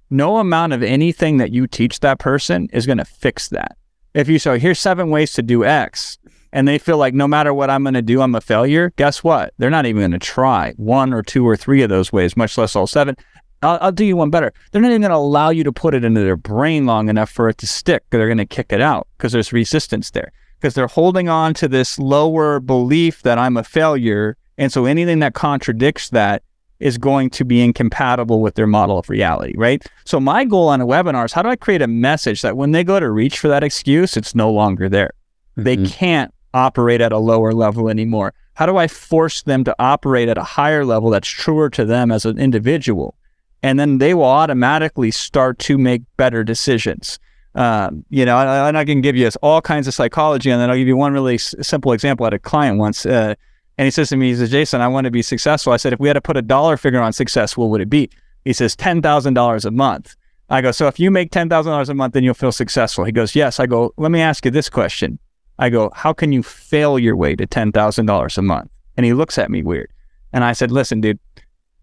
no 0.09 0.37
amount 0.37 0.71
of 0.71 0.81
anything 0.81 1.37
that 1.37 1.51
you 1.51 1.67
teach 1.67 1.99
that 1.99 2.19
person 2.19 2.69
is 2.71 2.85
going 2.85 2.97
to 2.97 3.05
fix 3.05 3.49
that. 3.49 3.77
If 4.13 4.27
you 4.27 4.39
say, 4.39 4.59
here's 4.59 4.79
seven 4.79 5.09
ways 5.09 5.33
to 5.33 5.41
do 5.41 5.63
X, 5.63 6.17
and 6.51 6.67
they 6.67 6.77
feel 6.77 6.97
like 6.97 7.13
no 7.13 7.27
matter 7.27 7.53
what 7.53 7.69
I'm 7.69 7.83
going 7.83 7.93
to 7.93 8.01
do, 8.01 8.21
I'm 8.21 8.35
a 8.35 8.41
failure, 8.41 8.91
guess 8.97 9.23
what? 9.23 9.53
They're 9.57 9.69
not 9.69 9.85
even 9.85 10.01
going 10.01 10.11
to 10.11 10.19
try 10.19 10.73
one 10.75 11.13
or 11.13 11.23
two 11.23 11.47
or 11.47 11.55
three 11.55 11.81
of 11.81 11.89
those 11.89 12.11
ways, 12.11 12.35
much 12.35 12.57
less 12.57 12.75
all 12.75 12.87
seven. 12.87 13.15
I'll, 13.61 13.77
I'll 13.81 13.91
do 13.91 14.03
you 14.03 14.17
one 14.17 14.29
better. 14.29 14.51
They're 14.71 14.81
not 14.81 14.89
even 14.89 15.01
going 15.01 15.11
to 15.11 15.17
allow 15.17 15.49
you 15.49 15.63
to 15.63 15.71
put 15.71 15.93
it 15.93 16.03
into 16.03 16.21
their 16.21 16.35
brain 16.35 16.85
long 16.85 17.07
enough 17.07 17.29
for 17.29 17.47
it 17.47 17.57
to 17.59 17.67
stick. 17.67 18.03
They're 18.09 18.27
going 18.27 18.37
to 18.37 18.45
kick 18.45 18.73
it 18.73 18.81
out 18.81 19.07
because 19.17 19.31
there's 19.31 19.53
resistance 19.53 20.11
there 20.11 20.33
because 20.59 20.73
they're 20.73 20.87
holding 20.87 21.29
on 21.29 21.53
to 21.55 21.67
this 21.67 21.97
lower 21.97 22.59
belief 22.59 23.21
that 23.23 23.37
I'm 23.37 23.57
a 23.57 23.63
failure. 23.63 24.37
And 24.57 24.71
so 24.71 24.85
anything 24.85 25.19
that 25.19 25.33
contradicts 25.33 26.09
that 26.09 26.43
is 26.81 26.97
going 26.97 27.29
to 27.31 27.45
be 27.45 27.61
incompatible 27.61 28.41
with 28.41 28.55
their 28.55 28.67
model 28.67 28.97
of 28.97 29.09
reality, 29.09 29.53
right? 29.57 29.85
So 30.05 30.19
my 30.19 30.45
goal 30.45 30.67
on 30.67 30.81
a 30.81 30.85
webinar 30.85 31.25
is 31.25 31.33
how 31.33 31.41
do 31.41 31.49
I 31.49 31.55
create 31.55 31.81
a 31.81 31.87
message 31.87 32.41
that 32.41 32.57
when 32.57 32.71
they 32.71 32.83
go 32.83 32.99
to 32.99 33.09
reach 33.09 33.39
for 33.39 33.47
that 33.47 33.63
excuse, 33.63 34.17
it's 34.17 34.35
no 34.35 34.51
longer 34.51 34.89
there. 34.89 35.11
Mm-hmm. 35.57 35.63
They 35.63 35.77
can't 35.77 36.33
operate 36.53 37.01
at 37.01 37.11
a 37.11 37.17
lower 37.17 37.53
level 37.53 37.87
anymore? 37.87 38.33
How 38.55 38.65
do 38.65 38.77
I 38.77 38.87
force 38.87 39.43
them 39.43 39.63
to 39.63 39.75
operate 39.79 40.27
at 40.27 40.37
a 40.37 40.43
higher 40.43 40.83
level 40.83 41.09
that's 41.09 41.27
truer 41.27 41.69
to 41.71 41.85
them 41.85 42.11
as 42.11 42.25
an 42.25 42.37
individual? 42.37 43.15
and 43.63 43.79
then 43.79 43.99
they 43.99 44.13
will 44.13 44.23
automatically 44.23 45.11
start 45.11 45.59
to 45.59 45.77
make 45.77 46.01
better 46.17 46.43
decisions. 46.43 47.19
Um, 47.53 48.05
you 48.09 48.25
know, 48.25 48.37
and, 48.37 48.77
I 48.77 48.85
can 48.85 49.01
give 49.01 49.15
you 49.15 49.29
all 49.41 49.61
kinds 49.61 49.87
of 49.87 49.93
psychology, 49.93 50.49
and 50.49 50.61
then 50.61 50.69
I'll 50.69 50.77
give 50.77 50.87
you 50.87 50.95
one 50.95 51.13
really 51.13 51.35
s- 51.35 51.53
simple 51.61 51.91
example. 51.91 52.25
I 52.25 52.27
had 52.27 52.33
a 52.33 52.39
client 52.39 52.77
once, 52.77 53.05
uh, 53.05 53.35
and 53.81 53.87
he 53.87 53.89
says 53.89 54.09
to 54.09 54.15
me, 54.15 54.29
he 54.29 54.35
says, 54.35 54.51
Jason, 54.51 54.79
I 54.79 54.87
want 54.87 55.05
to 55.05 55.11
be 55.11 55.23
successful. 55.23 55.73
I 55.73 55.77
said, 55.77 55.91
if 55.91 55.99
we 55.99 56.07
had 56.07 56.13
to 56.13 56.21
put 56.21 56.37
a 56.37 56.43
dollar 56.43 56.77
figure 56.77 57.01
on 57.01 57.11
success, 57.13 57.57
what 57.57 57.69
would 57.69 57.81
it 57.81 57.89
be? 57.89 58.11
He 58.45 58.53
says, 58.53 58.75
$10,000 58.75 59.65
a 59.65 59.71
month. 59.71 60.15
I 60.51 60.61
go, 60.61 60.71
so 60.71 60.85
if 60.85 60.99
you 60.99 61.09
make 61.09 61.31
$10,000 61.31 61.89
a 61.89 61.93
month, 61.95 62.13
then 62.13 62.23
you'll 62.23 62.35
feel 62.35 62.51
successful. 62.51 63.05
He 63.05 63.11
goes, 63.11 63.33
yes. 63.33 63.59
I 63.59 63.65
go, 63.65 63.91
let 63.97 64.11
me 64.11 64.21
ask 64.21 64.45
you 64.45 64.51
this 64.51 64.69
question. 64.69 65.17
I 65.57 65.71
go, 65.71 65.89
how 65.95 66.13
can 66.13 66.31
you 66.31 66.43
fail 66.43 66.99
your 66.99 67.15
way 67.15 67.35
to 67.35 67.47
$10,000 67.47 68.37
a 68.37 68.41
month? 68.43 68.69
And 68.97 69.03
he 69.03 69.13
looks 69.13 69.39
at 69.39 69.49
me 69.49 69.63
weird. 69.63 69.91
And 70.31 70.43
I 70.43 70.53
said, 70.53 70.71
listen, 70.71 71.01
dude, 71.01 71.17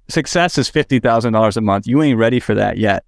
success 0.08 0.56
is 0.56 0.70
$50,000 0.70 1.56
a 1.56 1.60
month. 1.60 1.88
You 1.88 2.00
ain't 2.00 2.16
ready 2.16 2.38
for 2.38 2.54
that 2.54 2.78
yet. 2.78 3.04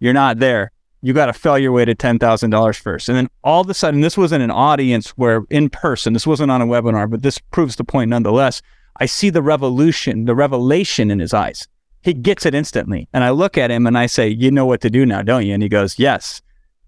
You're 0.00 0.14
not 0.14 0.38
there 0.38 0.72
you 1.04 1.12
got 1.12 1.26
to 1.26 1.34
fail 1.34 1.58
your 1.58 1.70
way 1.70 1.84
to 1.84 1.94
$10,000 1.94 2.80
first. 2.80 3.10
And 3.10 3.18
then 3.18 3.28
all 3.44 3.60
of 3.60 3.68
a 3.68 3.74
sudden, 3.74 4.00
this 4.00 4.16
wasn't 4.16 4.42
an 4.42 4.50
audience 4.50 5.10
where 5.10 5.42
in 5.50 5.68
person, 5.68 6.14
this 6.14 6.26
wasn't 6.26 6.50
on 6.50 6.62
a 6.62 6.66
webinar, 6.66 7.10
but 7.10 7.20
this 7.20 7.38
proves 7.38 7.76
the 7.76 7.84
point 7.84 8.08
nonetheless. 8.08 8.62
I 9.00 9.04
see 9.04 9.28
the 9.28 9.42
revolution, 9.42 10.24
the 10.24 10.34
revelation 10.34 11.10
in 11.10 11.18
his 11.18 11.34
eyes. 11.34 11.68
He 12.00 12.14
gets 12.14 12.46
it 12.46 12.54
instantly. 12.54 13.06
And 13.12 13.22
I 13.22 13.30
look 13.30 13.58
at 13.58 13.70
him 13.70 13.86
and 13.86 13.98
I 13.98 14.06
say, 14.06 14.28
You 14.28 14.50
know 14.50 14.64
what 14.64 14.80
to 14.80 14.88
do 14.88 15.04
now, 15.04 15.20
don't 15.20 15.44
you? 15.44 15.52
And 15.52 15.62
he 15.62 15.68
goes, 15.68 15.98
Yes. 15.98 16.40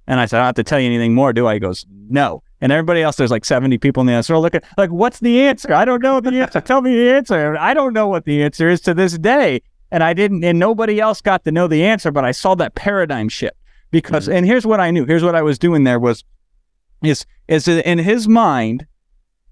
And 0.06 0.18
I 0.18 0.24
said, 0.24 0.38
I 0.38 0.40
don't 0.40 0.46
have 0.46 0.54
to 0.54 0.64
tell 0.64 0.80
you 0.80 0.86
anything 0.86 1.14
more, 1.14 1.34
do 1.34 1.46
I? 1.46 1.54
He 1.54 1.60
goes, 1.60 1.84
No. 2.08 2.42
And 2.62 2.72
everybody 2.72 3.02
else, 3.02 3.16
there's 3.16 3.30
like 3.30 3.44
70 3.44 3.76
people 3.76 4.00
in 4.00 4.06
the 4.06 4.14
answer. 4.14 4.38
Look 4.38 4.54
at 4.54 4.64
like, 4.78 4.88
what's 4.88 5.20
the 5.20 5.42
answer? 5.42 5.74
I 5.74 5.84
don't 5.84 6.02
know 6.02 6.20
the 6.20 6.40
answer. 6.40 6.62
Tell 6.62 6.80
me 6.80 6.96
the 6.96 7.10
answer. 7.10 7.54
I 7.58 7.74
don't 7.74 7.92
know 7.92 8.08
what 8.08 8.24
the 8.24 8.42
answer 8.42 8.70
is 8.70 8.80
to 8.82 8.94
this 8.94 9.18
day. 9.18 9.60
And 9.90 10.02
I 10.02 10.14
didn't, 10.14 10.42
and 10.42 10.58
nobody 10.58 11.00
else 11.00 11.20
got 11.20 11.44
to 11.44 11.52
know 11.52 11.68
the 11.68 11.84
answer, 11.84 12.10
but 12.10 12.24
I 12.24 12.32
saw 12.32 12.54
that 12.54 12.74
paradigm 12.74 13.28
shift 13.28 13.56
because 13.90 14.24
mm-hmm. 14.24 14.36
and 14.36 14.46
here's 14.46 14.66
what 14.66 14.80
I 14.80 14.90
knew. 14.90 15.04
Here's 15.04 15.24
what 15.24 15.34
I 15.34 15.42
was 15.42 15.58
doing 15.58 15.84
there 15.84 15.98
was 15.98 16.24
is 17.02 17.26
is 17.48 17.68
in 17.68 17.98
his 17.98 18.28
mind 18.28 18.86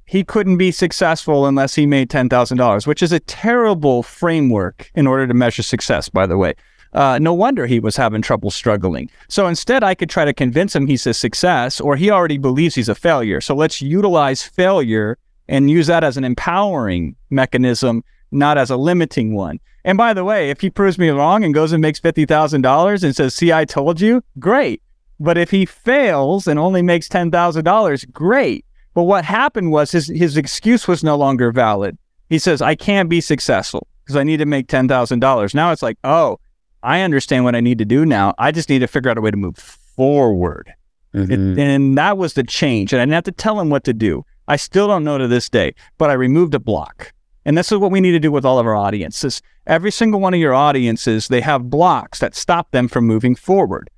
he 0.06 0.22
couldn't 0.22 0.58
be 0.58 0.70
successful 0.70 1.46
unless 1.46 1.74
he 1.74 1.86
made 1.86 2.10
$10,000, 2.10 2.86
which 2.86 3.02
is 3.02 3.12
a 3.12 3.20
terrible 3.20 4.02
framework 4.02 4.90
in 4.94 5.06
order 5.06 5.26
to 5.26 5.32
measure 5.32 5.62
success, 5.62 6.08
by 6.10 6.26
the 6.26 6.36
way. 6.36 6.54
Uh, 6.92 7.18
no 7.20 7.32
wonder 7.32 7.66
he 7.66 7.80
was 7.80 7.96
having 7.96 8.22
trouble 8.22 8.50
struggling. 8.50 9.10
So 9.28 9.48
instead, 9.48 9.82
I 9.82 9.94
could 9.94 10.10
try 10.10 10.24
to 10.24 10.32
convince 10.32 10.76
him 10.76 10.86
he's 10.86 11.06
a 11.06 11.14
success 11.14 11.80
or 11.80 11.96
he 11.96 12.10
already 12.10 12.38
believes 12.38 12.74
he's 12.74 12.88
a 12.88 12.94
failure. 12.94 13.40
So 13.40 13.54
let's 13.54 13.82
utilize 13.82 14.42
failure 14.42 15.18
and 15.48 15.70
use 15.70 15.88
that 15.88 16.04
as 16.04 16.16
an 16.16 16.24
empowering 16.24 17.16
mechanism, 17.30 18.04
not 18.30 18.58
as 18.58 18.70
a 18.70 18.76
limiting 18.76 19.34
one. 19.34 19.58
And 19.84 19.98
by 19.98 20.14
the 20.14 20.24
way, 20.24 20.50
if 20.50 20.60
he 20.60 20.70
proves 20.70 20.98
me 20.98 21.10
wrong 21.10 21.44
and 21.44 21.52
goes 21.52 21.72
and 21.72 21.82
makes 21.82 22.00
$50,000 22.00 23.02
and 23.02 23.16
says, 23.16 23.34
see, 23.34 23.52
I 23.52 23.64
told 23.64 24.00
you, 24.00 24.22
great. 24.38 24.82
But 25.20 25.36
if 25.38 25.50
he 25.50 25.66
fails 25.66 26.46
and 26.46 26.58
only 26.58 26.82
makes 26.82 27.08
$10,000, 27.08 28.12
great. 28.12 28.64
But 28.94 29.02
what 29.02 29.24
happened 29.24 29.72
was 29.72 29.90
his, 29.90 30.08
his 30.08 30.36
excuse 30.36 30.88
was 30.88 31.04
no 31.04 31.16
longer 31.16 31.52
valid. 31.52 31.98
He 32.30 32.38
says, 32.38 32.62
I 32.62 32.74
can't 32.74 33.08
be 33.08 33.20
successful 33.20 33.86
because 34.04 34.16
I 34.16 34.22
need 34.22 34.38
to 34.38 34.46
make 34.46 34.68
$10,000. 34.68 35.54
Now 35.54 35.72
it's 35.72 35.82
like, 35.82 35.98
oh, 36.04 36.38
I 36.82 37.00
understand 37.00 37.44
what 37.44 37.54
I 37.54 37.60
need 37.60 37.78
to 37.78 37.84
do 37.84 38.06
now. 38.06 38.34
I 38.38 38.52
just 38.52 38.68
need 38.68 38.80
to 38.80 38.86
figure 38.86 39.10
out 39.10 39.18
a 39.18 39.20
way 39.20 39.30
to 39.30 39.36
move 39.36 39.56
forward. 39.56 40.72
Mm-hmm. 41.14 41.58
It, 41.58 41.58
and 41.58 41.98
that 41.98 42.18
was 42.18 42.34
the 42.34 42.42
change. 42.42 42.92
And 42.92 43.00
I 43.00 43.04
didn't 43.04 43.14
have 43.14 43.24
to 43.24 43.32
tell 43.32 43.60
him 43.60 43.70
what 43.70 43.84
to 43.84 43.92
do. 43.92 44.24
I 44.48 44.56
still 44.56 44.88
don't 44.88 45.04
know 45.04 45.18
to 45.18 45.28
this 45.28 45.48
day, 45.48 45.74
but 45.96 46.10
I 46.10 46.14
removed 46.14 46.54
a 46.54 46.58
block. 46.58 47.12
And 47.44 47.58
this 47.58 47.70
is 47.70 47.78
what 47.78 47.90
we 47.90 48.00
need 48.00 48.12
to 48.12 48.20
do 48.20 48.32
with 48.32 48.44
all 48.44 48.58
of 48.58 48.66
our 48.66 48.76
audiences. 48.76 49.42
Every 49.66 49.90
single 49.90 50.20
one 50.20 50.34
of 50.34 50.40
your 50.40 50.54
audiences, 50.54 51.28
they 51.28 51.40
have 51.40 51.70
blocks 51.70 52.18
that 52.20 52.34
stop 52.34 52.70
them 52.70 52.88
from 52.88 53.06
moving 53.06 53.34
forward. 53.34 53.90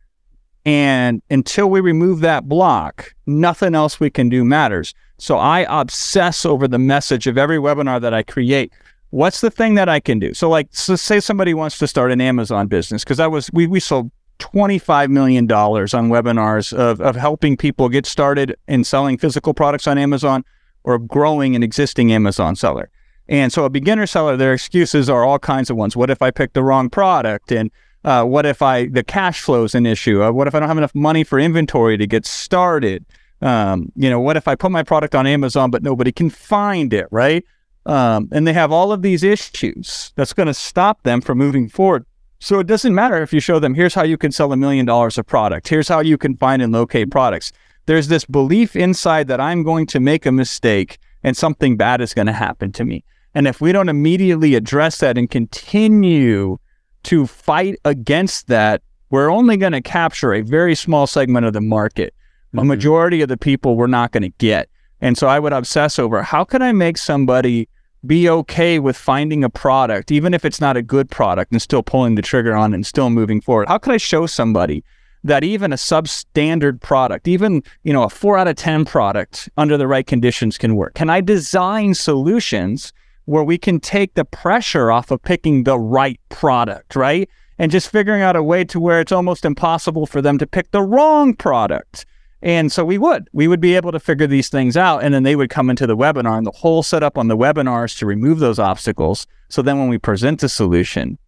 And 0.65 1.23
until 1.31 1.71
we 1.71 1.81
remove 1.81 2.21
that 2.21 2.49
block, 2.49 3.15
nothing 3.27 3.75
else 3.75 4.01
we 4.01 4.11
can 4.11 4.29
do 4.29 4.45
matters. 4.45 4.95
So 5.19 5.39
I 5.39 5.65
obsess 5.69 6.45
over 6.45 6.67
the 6.67 6.79
message 6.79 7.29
of 7.29 7.39
every 7.39 7.59
webinar 7.59 8.01
that 8.01 8.13
I 8.13 8.25
create. 8.25 8.73
What's 9.11 9.41
the 9.41 9.51
thing 9.51 9.77
that 9.77 9.89
I 9.89 10.01
can 10.01 10.19
do? 10.19 10.35
So, 10.35 10.51
like, 10.51 10.69
so 10.73 10.97
say 10.97 11.21
somebody 11.21 11.55
wants 11.55 11.79
to 11.79 11.87
start 11.87 12.11
an 12.11 12.21
Amazon 12.21 12.67
business, 12.67 13.05
because 13.05 13.21
I 13.21 13.29
was 13.29 13.49
we 13.53 13.69
we 13.69 13.79
sold 13.79 14.11
$25 14.41 15.09
million 15.09 15.51
on 15.51 16.09
webinars 16.11 16.73
of, 16.73 17.01
of 17.01 17.17
helping 17.17 17.57
people 17.57 17.89
get 17.89 18.05
started 18.05 18.57
in 18.69 18.85
selling 18.85 19.17
physical 19.17 19.55
products 19.55 19.87
on 19.87 19.97
Amazon 19.97 20.45
or 20.85 20.99
growing 20.99 21.57
an 21.57 21.63
existing 21.63 22.13
Amazon 22.13 22.57
seller. 22.57 22.91
And 23.29 23.53
so 23.53 23.65
a 23.65 23.71
beginner 23.71 24.07
seller, 24.07 24.37
their 24.37 24.53
excuses 24.53 25.11
are 25.11 25.25
all 25.25 25.39
kinds 25.39 25.71
of 25.71 25.77
ones. 25.77 25.97
What 25.97 26.11
if 26.11 26.23
I 26.23 26.31
pick 26.31 26.53
the 26.53 26.63
wrong 26.63 26.89
product? 26.89 27.51
And 27.51 27.71
uh, 28.05 28.25
what 28.25 28.47
if 28.47 28.63
I 28.63 28.87
the 28.87 29.03
cash 29.03 29.41
flow 29.41 29.65
is 29.65 29.75
an 29.75 29.85
issue? 29.85 30.23
Uh, 30.23 30.31
what 30.31 30.47
if 30.47 30.55
I 30.55 30.61
don't 30.61 30.69
have 30.69 30.79
enough 30.79 30.95
money 30.95 31.25
for 31.25 31.39
inventory 31.39 31.97
to 31.97 32.07
get 32.07 32.25
started? 32.25 33.05
Um, 33.43 33.91
you 33.97 34.09
know, 34.09 34.21
what 34.21 34.37
if 34.37 34.49
I 34.49 34.55
put 34.55 34.71
my 34.71 34.83
product 34.83 35.15
on 35.15 35.27
Amazon 35.27 35.71
but 35.71 35.83
nobody 35.83 36.13
can 36.13 36.31
find 36.31 36.93
it, 36.93 37.07
right? 37.11 37.45
Um, 37.85 38.29
and 38.33 38.47
they 38.47 38.53
have 38.53 38.73
all 38.73 38.93
of 38.93 39.03
these 39.03 39.23
issues 39.23 40.13
that's 40.17 40.33
going 40.33 40.47
to 40.47 40.55
stop 40.55 41.03
them 41.03 41.21
from 41.21 41.39
moving 41.39 41.69
forward. 41.69 42.05
So 42.39 42.59
it 42.59 42.67
doesn't 42.67 42.95
matter 42.95 43.23
if 43.23 43.33
you 43.33 43.41
show 43.41 43.59
them 43.59 43.75
here's 43.75 43.95
how 43.95 44.03
you 44.03 44.19
can 44.19 44.31
sell 44.31 44.53
a 44.53 44.57
million 44.57 44.87
dollars 44.87 45.19
of 45.19 45.27
product. 45.27 45.69
Here's 45.69 45.89
how 45.89 46.01
you 46.01 46.19
can 46.19 46.37
find 46.37 46.63
and 46.63 46.73
locate 46.73 47.11
products. 47.11 47.53
There's 47.87 48.09
this 48.09 48.25
belief 48.25 48.77
inside 48.77 49.29
that 49.29 49.41
I'm 49.41 49.63
going 49.63 49.87
to 49.87 50.01
make 50.01 50.27
a 50.27 50.33
mistake 50.33 50.99
and 51.23 51.37
something 51.37 51.77
bad 51.77 52.01
is 52.01 52.15
going 52.15 52.27
to 52.27 52.33
happen 52.33 52.73
to 52.73 52.85
me. 52.85 53.05
And 53.37 53.47
if 53.47 53.61
we 53.61 53.71
don't 53.71 53.91
immediately 53.91 54.55
address 54.55 54.97
that 55.01 55.19
and 55.19 55.31
continue 55.31 56.57
to 57.03 57.27
fight 57.27 57.79
against 57.85 58.47
that, 58.47 58.81
we're 59.11 59.31
only 59.31 59.59
going 59.59 59.73
to 59.73 59.83
capture 59.83 60.33
a 60.33 60.41
very 60.41 60.75
small 60.75 61.07
segment 61.07 61.45
of 61.45 61.53
the 61.53 61.61
market. 61.61 62.15
Mm-hmm. 62.49 62.59
A 62.61 62.65
majority 62.65 63.21
of 63.21 63.29
the 63.29 63.37
people 63.37 63.77
we're 63.77 63.89
not 63.89 64.11
going 64.13 64.23
to 64.23 64.33
get. 64.39 64.71
And 65.03 65.19
so 65.19 65.27
I 65.27 65.39
would 65.39 65.53
obsess 65.53 65.99
over 65.99 66.23
how 66.23 66.45
can 66.45 66.63
I 66.63 66.73
make 66.73 66.97
somebody 66.97 67.69
be 68.07 68.27
okay 68.27 68.79
with 68.79 68.97
finding 68.97 69.45
a 69.45 69.51
product, 69.51 70.11
even 70.11 70.33
if 70.33 70.47
it's 70.47 70.61
not 70.61 70.79
a 70.79 70.83
good 70.83 71.11
product, 71.11 71.53
and 71.53 71.61
still 71.61 71.83
pulling 71.83 72.15
the 72.15 72.23
trigger 72.23 72.57
on 72.57 72.73
and 72.73 72.87
still 72.87 73.11
moving 73.11 73.43
forward? 73.43 73.69
How 73.69 73.77
can 73.77 73.93
I 73.93 73.99
show 73.99 74.25
somebody 74.25 74.83
that 75.25 75.45
even 75.45 75.75
a 75.75 75.77
substandard 75.77 76.81
product, 76.81 77.29
even 77.29 77.63
you 77.83 77.93
know 77.93 78.05
a 78.05 78.09
four 78.09 78.39
out 78.39 78.49
of 78.49 78.57
ten 78.57 78.87
product 78.87 79.51
under 79.59 79.77
the 79.77 79.87
right 79.87 80.07
conditions 80.07 80.57
can 80.57 80.75
work? 80.75 80.95
Can 80.95 81.11
I 81.11 81.21
design 81.21 81.93
solutions 81.93 82.95
where 83.27 83.45
we 83.45 83.59
can 83.59 83.79
take 83.79 84.15
the 84.15 84.25
pressure 84.25 84.91
off 84.91 85.11
of 85.11 85.23
picking 85.23 85.65
the 85.65 85.79
right 85.79 86.19
product, 86.29 86.97
right? 86.97 87.29
And 87.59 87.71
just 87.71 87.91
figuring 87.91 88.23
out 88.23 88.37
a 88.37 88.43
way 88.43 88.65
to 88.65 88.81
where 88.81 89.01
it's 89.01 89.13
almost 89.13 89.45
impossible 89.45 90.07
for 90.07 90.23
them 90.23 90.39
to 90.39 90.47
pick 90.47 90.71
the 90.71 90.83
wrong 90.83 91.35
product. 91.35 92.07
And 92.43 92.71
so 92.71 92.85
we 92.85 92.99
would, 92.99 93.29
we 93.33 93.49
would 93.49 93.61
be 93.61 93.75
able 93.75 93.93
to 93.93 94.01
figure 94.01 94.27
these 94.27 94.49
things 94.49 94.77
out. 94.77 95.03
And 95.03 95.13
then 95.13 95.23
they 95.23 95.37
would 95.37 95.51
come 95.51 95.71
into 95.71 95.87
the 95.87 95.97
webinar 95.97 96.37
and 96.37 96.47
the 96.47 96.53
whole 96.53 96.83
setup 96.83 97.19
on 97.19 97.29
the 97.29 97.37
webinars 97.37 97.99
to 97.99 98.07
remove 98.07 98.39
those 98.39 98.59
obstacles. 98.59 99.27
So 99.49 99.63
then 99.63 99.79
when 99.79 99.89
we 99.89 99.99
present 99.99 100.41
the 100.41 100.49
solution, 100.49 101.19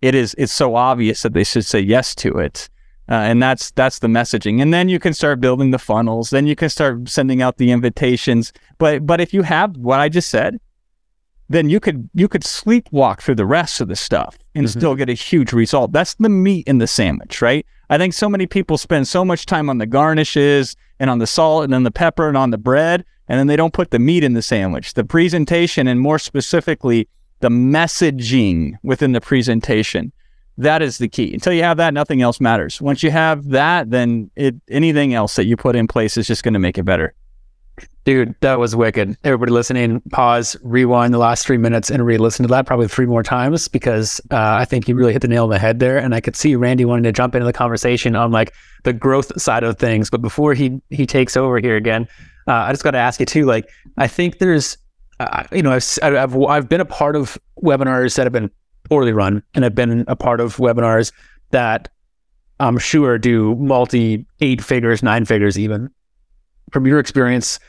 it 0.00 0.14
is, 0.14 0.34
it's 0.38 0.52
so 0.52 0.76
obvious 0.76 1.22
that 1.22 1.32
they 1.32 1.44
should 1.44 1.66
say 1.66 1.80
yes 1.80 2.14
to 2.16 2.38
it. 2.38 2.68
Uh, 3.08 3.14
and 3.14 3.42
that's 3.42 3.72
that's 3.72 3.98
the 3.98 4.06
messaging 4.06 4.62
and 4.62 4.72
then 4.72 4.88
you 4.88 5.00
can 5.00 5.12
start 5.12 5.40
building 5.40 5.72
the 5.72 5.78
funnels 5.78 6.30
then 6.30 6.46
you 6.46 6.54
can 6.54 6.68
start 6.68 7.08
sending 7.08 7.42
out 7.42 7.56
the 7.56 7.72
invitations 7.72 8.52
but 8.78 9.04
but 9.04 9.20
if 9.20 9.34
you 9.34 9.42
have 9.42 9.76
what 9.76 9.98
i 9.98 10.08
just 10.08 10.30
said 10.30 10.56
then 11.52 11.68
you 11.68 11.80
could 11.80 12.08
you 12.14 12.28
could 12.28 12.42
sleepwalk 12.42 13.20
through 13.20 13.36
the 13.36 13.46
rest 13.46 13.80
of 13.80 13.88
the 13.88 13.96
stuff 13.96 14.38
and 14.54 14.66
mm-hmm. 14.66 14.78
still 14.78 14.94
get 14.94 15.08
a 15.08 15.14
huge 15.14 15.52
result. 15.52 15.92
That's 15.92 16.14
the 16.14 16.28
meat 16.28 16.66
in 16.66 16.78
the 16.78 16.86
sandwich, 16.86 17.42
right? 17.42 17.66
I 17.90 17.98
think 17.98 18.14
so 18.14 18.28
many 18.28 18.46
people 18.46 18.78
spend 18.78 19.06
so 19.06 19.24
much 19.24 19.46
time 19.46 19.68
on 19.68 19.78
the 19.78 19.86
garnishes 19.86 20.76
and 20.98 21.10
on 21.10 21.18
the 21.18 21.26
salt 21.26 21.64
and 21.64 21.74
on 21.74 21.82
the 21.82 21.90
pepper 21.90 22.28
and 22.28 22.36
on 22.36 22.50
the 22.50 22.58
bread, 22.58 23.04
and 23.28 23.38
then 23.38 23.46
they 23.46 23.56
don't 23.56 23.74
put 23.74 23.90
the 23.90 23.98
meat 23.98 24.24
in 24.24 24.32
the 24.32 24.42
sandwich. 24.42 24.94
The 24.94 25.04
presentation 25.04 25.86
and 25.86 26.00
more 26.00 26.18
specifically 26.18 27.08
the 27.40 27.48
messaging 27.48 28.74
within 28.82 29.12
the 29.12 29.20
presentation. 29.20 30.12
That 30.58 30.80
is 30.80 30.98
the 30.98 31.08
key. 31.08 31.32
Until 31.34 31.52
you 31.52 31.62
have 31.62 31.78
that, 31.78 31.92
nothing 31.92 32.22
else 32.22 32.40
matters. 32.40 32.80
Once 32.80 33.02
you 33.02 33.10
have 33.10 33.48
that, 33.48 33.90
then 33.90 34.30
it, 34.36 34.54
anything 34.68 35.12
else 35.12 35.36
that 35.36 35.46
you 35.46 35.56
put 35.56 35.76
in 35.76 35.88
place 35.88 36.16
is 36.16 36.26
just 36.26 36.44
going 36.44 36.54
to 36.54 36.60
make 36.60 36.78
it 36.78 36.84
better. 36.84 37.14
Dude, 38.04 38.34
that 38.40 38.58
was 38.58 38.74
wicked. 38.74 39.16
Everybody 39.22 39.52
listening, 39.52 40.00
pause, 40.10 40.56
rewind 40.62 41.14
the 41.14 41.18
last 41.18 41.46
three 41.46 41.56
minutes 41.56 41.88
and 41.88 42.04
re 42.04 42.18
listen 42.18 42.42
to 42.42 42.48
that 42.48 42.66
probably 42.66 42.88
three 42.88 43.06
more 43.06 43.22
times 43.22 43.68
because 43.68 44.20
uh, 44.32 44.56
I 44.58 44.64
think 44.64 44.88
you 44.88 44.96
really 44.96 45.12
hit 45.12 45.22
the 45.22 45.28
nail 45.28 45.44
on 45.44 45.50
the 45.50 45.58
head 45.58 45.78
there. 45.78 45.98
And 45.98 46.12
I 46.12 46.20
could 46.20 46.34
see 46.34 46.56
Randy 46.56 46.84
wanting 46.84 47.04
to 47.04 47.12
jump 47.12 47.36
into 47.36 47.44
the 47.44 47.52
conversation 47.52 48.16
on 48.16 48.32
like 48.32 48.54
the 48.82 48.92
growth 48.92 49.40
side 49.40 49.62
of 49.62 49.78
things. 49.78 50.10
But 50.10 50.20
before 50.20 50.52
he 50.52 50.80
he 50.90 51.06
takes 51.06 51.36
over 51.36 51.60
here 51.60 51.76
again, 51.76 52.08
uh, 52.48 52.52
I 52.52 52.72
just 52.72 52.82
got 52.82 52.90
to 52.92 52.98
ask 52.98 53.20
you 53.20 53.26
too. 53.26 53.44
Like, 53.44 53.68
I 53.96 54.08
think 54.08 54.38
there's, 54.38 54.76
uh, 55.20 55.44
you 55.52 55.62
know, 55.62 55.70
I've, 55.70 55.98
I've 56.02 56.36
I've 56.36 56.68
been 56.68 56.80
a 56.80 56.84
part 56.84 57.14
of 57.14 57.38
webinars 57.62 58.16
that 58.16 58.24
have 58.24 58.32
been 58.32 58.50
poorly 58.88 59.12
run, 59.12 59.44
and 59.54 59.64
I've 59.64 59.76
been 59.76 60.04
a 60.08 60.16
part 60.16 60.40
of 60.40 60.56
webinars 60.56 61.12
that 61.50 61.88
I'm 62.58 62.78
sure 62.78 63.16
do 63.18 63.54
multi 63.56 64.26
eight 64.40 64.60
figures, 64.60 65.04
nine 65.04 65.24
figures, 65.24 65.56
even. 65.56 65.88
From 66.72 66.86
your 66.86 66.98
experience, 66.98 67.60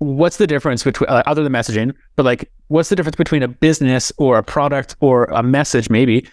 what's 0.00 0.36
the 0.38 0.46
difference 0.46 0.82
between 0.82 1.08
uh, 1.08 1.22
other 1.26 1.42
than 1.42 1.52
messaging 1.52 1.94
but 2.16 2.24
like 2.24 2.50
what's 2.68 2.88
the 2.88 2.96
difference 2.96 3.16
between 3.16 3.42
a 3.42 3.48
business 3.48 4.12
or 4.18 4.36
a 4.36 4.42
product 4.42 4.96
or 5.00 5.24
a 5.26 5.42
message 5.42 5.88
maybe 5.88 6.26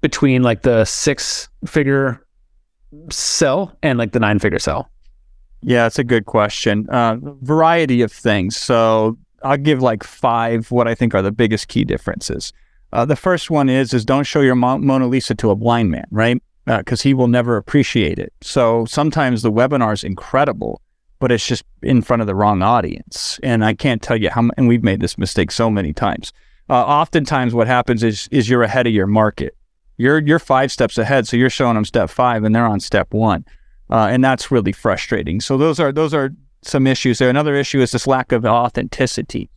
between 0.00 0.42
like 0.42 0.62
the 0.62 0.84
six 0.84 1.48
figure 1.66 2.24
sell 3.10 3.76
and 3.82 3.98
like 3.98 4.12
the 4.12 4.20
nine 4.20 4.38
figure 4.38 4.58
sell? 4.58 4.90
Yeah, 5.62 5.86
it's 5.86 5.98
a 5.98 6.04
good 6.04 6.26
question. 6.26 6.88
Uh, 6.90 7.16
variety 7.42 8.02
of 8.02 8.12
things. 8.12 8.56
So 8.56 9.18
I'll 9.42 9.56
give 9.56 9.82
like 9.82 10.04
five 10.04 10.70
what 10.70 10.86
I 10.86 10.94
think 10.94 11.14
are 11.14 11.22
the 11.22 11.32
biggest 11.32 11.68
key 11.68 11.84
differences. 11.84 12.52
Uh, 12.92 13.04
the 13.04 13.16
first 13.16 13.50
one 13.50 13.68
is 13.68 13.92
is 13.92 14.04
don't 14.04 14.24
show 14.24 14.40
your 14.40 14.54
Mona 14.54 15.06
Lisa 15.06 15.34
to 15.34 15.50
a 15.50 15.56
blind 15.56 15.90
man, 15.90 16.06
right? 16.10 16.40
Because 16.66 17.00
uh, 17.00 17.04
he 17.04 17.14
will 17.14 17.28
never 17.28 17.56
appreciate 17.56 18.18
it. 18.18 18.32
So 18.42 18.84
sometimes 18.86 19.42
the 19.42 19.52
webinar 19.52 19.92
is 19.92 20.04
incredible, 20.04 20.80
but 21.18 21.32
it's 21.32 21.46
just 21.46 21.64
in 21.82 22.02
front 22.02 22.20
of 22.20 22.26
the 22.26 22.34
wrong 22.34 22.62
audience. 22.62 23.40
And 23.42 23.64
I 23.64 23.74
can't 23.74 24.02
tell 24.02 24.16
you 24.16 24.30
how. 24.30 24.48
And 24.56 24.68
we've 24.68 24.82
made 24.82 25.00
this 25.00 25.16
mistake 25.18 25.50
so 25.50 25.70
many 25.70 25.92
times. 25.92 26.32
Uh, 26.68 26.74
oftentimes, 26.74 27.54
what 27.54 27.66
happens 27.66 28.02
is 28.02 28.28
is 28.30 28.48
you're 28.48 28.62
ahead 28.62 28.86
of 28.86 28.92
your 28.92 29.06
market. 29.06 29.56
You're 29.98 30.18
you're 30.18 30.38
five 30.38 30.72
steps 30.72 30.98
ahead, 30.98 31.26
so 31.26 31.36
you're 31.36 31.50
showing 31.50 31.74
them 31.74 31.84
step 31.84 32.10
five, 32.10 32.44
and 32.44 32.54
they're 32.54 32.66
on 32.66 32.80
step 32.80 33.14
one, 33.14 33.44
uh, 33.90 34.08
and 34.10 34.22
that's 34.22 34.50
really 34.50 34.72
frustrating. 34.72 35.40
So 35.40 35.56
those 35.56 35.78
are 35.78 35.92
those 35.92 36.12
are 36.12 36.30
some 36.62 36.86
issues 36.86 37.18
there. 37.18 37.30
Another 37.30 37.54
issue 37.54 37.80
is 37.80 37.92
this 37.92 38.06
lack 38.06 38.32
of 38.32 38.44
authenticity. 38.44 39.48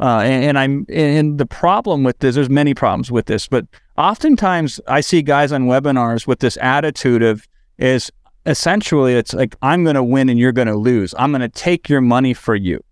Uh, 0.00 0.20
and, 0.20 0.44
and, 0.44 0.58
I'm 0.58 0.86
and 0.88 1.38
the 1.38 1.46
problem 1.46 2.02
with 2.02 2.18
this. 2.18 2.34
There's 2.34 2.50
many 2.50 2.74
problems 2.74 3.12
with 3.12 3.26
this, 3.26 3.46
but 3.46 3.66
oftentimes 3.96 4.80
I 4.88 5.00
see 5.00 5.22
guys 5.22 5.52
on 5.52 5.66
webinars 5.66 6.26
with 6.26 6.40
this 6.40 6.58
attitude 6.60 7.22
of 7.22 7.46
is 7.78 8.10
essentially 8.46 9.14
it's 9.14 9.34
like 9.34 9.56
I'm 9.62 9.84
going 9.84 9.96
to 9.96 10.02
win 10.02 10.28
and 10.28 10.38
you're 10.38 10.52
going 10.52 10.68
to 10.68 10.76
lose. 10.76 11.14
I'm 11.18 11.30
going 11.30 11.42
to 11.42 11.48
take 11.48 11.88
your 11.88 12.00
money 12.00 12.34
for 12.34 12.54
you, 12.54 12.82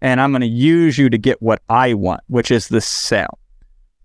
and 0.00 0.20
I'm 0.20 0.32
going 0.32 0.42
to 0.42 0.46
use 0.46 0.98
you 0.98 1.10
to 1.10 1.18
get 1.18 1.40
what 1.42 1.62
I 1.68 1.94
want, 1.94 2.22
which 2.28 2.50
is 2.50 2.68
the 2.68 2.80
sale. 2.80 3.38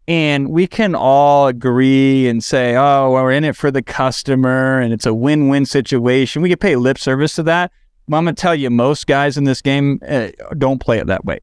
And 0.07 0.49
we 0.49 0.67
can 0.67 0.95
all 0.95 1.47
agree 1.47 2.27
and 2.27 2.43
say, 2.43 2.75
oh, 2.75 3.11
well, 3.11 3.23
we're 3.23 3.31
in 3.31 3.43
it 3.43 3.55
for 3.55 3.71
the 3.71 3.83
customer 3.83 4.79
and 4.79 4.91
it's 4.91 5.05
a 5.05 5.13
win 5.13 5.47
win 5.47 5.65
situation. 5.65 6.41
We 6.41 6.49
can 6.49 6.57
pay 6.57 6.75
lip 6.75 6.97
service 6.97 7.35
to 7.35 7.43
that. 7.43 7.71
But 8.07 8.17
I'm 8.17 8.25
going 8.25 8.35
to 8.35 8.41
tell 8.41 8.55
you, 8.55 8.69
most 8.69 9.07
guys 9.07 9.37
in 9.37 9.45
this 9.45 9.61
game 9.61 10.01
uh, 10.05 10.29
don't 10.57 10.79
play 10.79 10.97
it 10.97 11.07
that 11.07 11.23
way. 11.23 11.39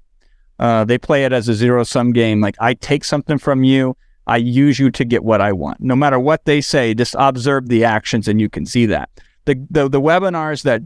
Uh, 0.59 0.85
they 0.85 0.99
play 0.99 1.25
it 1.25 1.33
as 1.33 1.49
a 1.49 1.55
zero 1.55 1.85
sum 1.85 2.13
game. 2.13 2.41
Like, 2.41 2.57
I 2.61 2.75
take 2.75 3.05
something 3.05 3.39
from 3.39 3.63
you, 3.63 3.97
I 4.27 4.37
use 4.37 4.79
you 4.79 4.91
to 4.91 5.05
get 5.05 5.25
what 5.25 5.41
I 5.41 5.53
want. 5.53 5.81
No 5.81 5.97
matter 5.97 6.19
what 6.19 6.45
they 6.45 6.61
say, 6.61 6.93
just 6.93 7.15
observe 7.19 7.69
the 7.69 7.85
actions 7.85 8.29
and 8.29 8.41
you 8.41 8.51
can 8.51 8.67
see 8.67 8.85
that. 8.87 9.09
The, 9.49 9.67
the, 9.71 9.89
the 9.89 10.01
webinars 10.01 10.63
that 10.65 10.83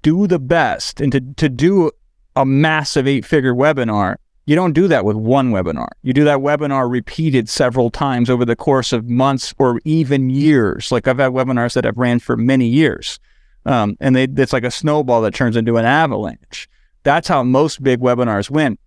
do 0.00 0.26
the 0.26 0.38
best 0.38 1.00
and 1.00 1.12
to, 1.12 1.20
to 1.20 1.48
do 1.50 1.90
a 2.34 2.46
massive 2.46 3.06
eight 3.06 3.26
figure 3.26 3.54
webinar 3.54 4.16
you 4.48 4.56
don't 4.56 4.72
do 4.72 4.88
that 4.88 5.04
with 5.04 5.16
one 5.18 5.50
webinar. 5.50 5.88
You 6.02 6.14
do 6.14 6.24
that 6.24 6.38
webinar 6.38 6.90
repeated 6.90 7.50
several 7.50 7.90
times 7.90 8.30
over 8.30 8.46
the 8.46 8.56
course 8.56 8.94
of 8.94 9.06
months 9.06 9.52
or 9.58 9.78
even 9.84 10.30
years. 10.30 10.90
Like 10.90 11.06
I've 11.06 11.18
had 11.18 11.32
webinars 11.32 11.74
that 11.74 11.84
have 11.84 11.98
ran 11.98 12.18
for 12.18 12.34
many 12.34 12.66
years, 12.66 13.18
um, 13.66 13.98
and 14.00 14.16
they, 14.16 14.22
it's 14.24 14.54
like 14.54 14.64
a 14.64 14.70
snowball 14.70 15.20
that 15.20 15.34
turns 15.34 15.54
into 15.54 15.76
an 15.76 15.84
avalanche. 15.84 16.66
That's 17.02 17.28
how 17.28 17.42
most 17.42 17.82
big 17.82 18.00
webinars 18.00 18.48
win. 18.48 18.78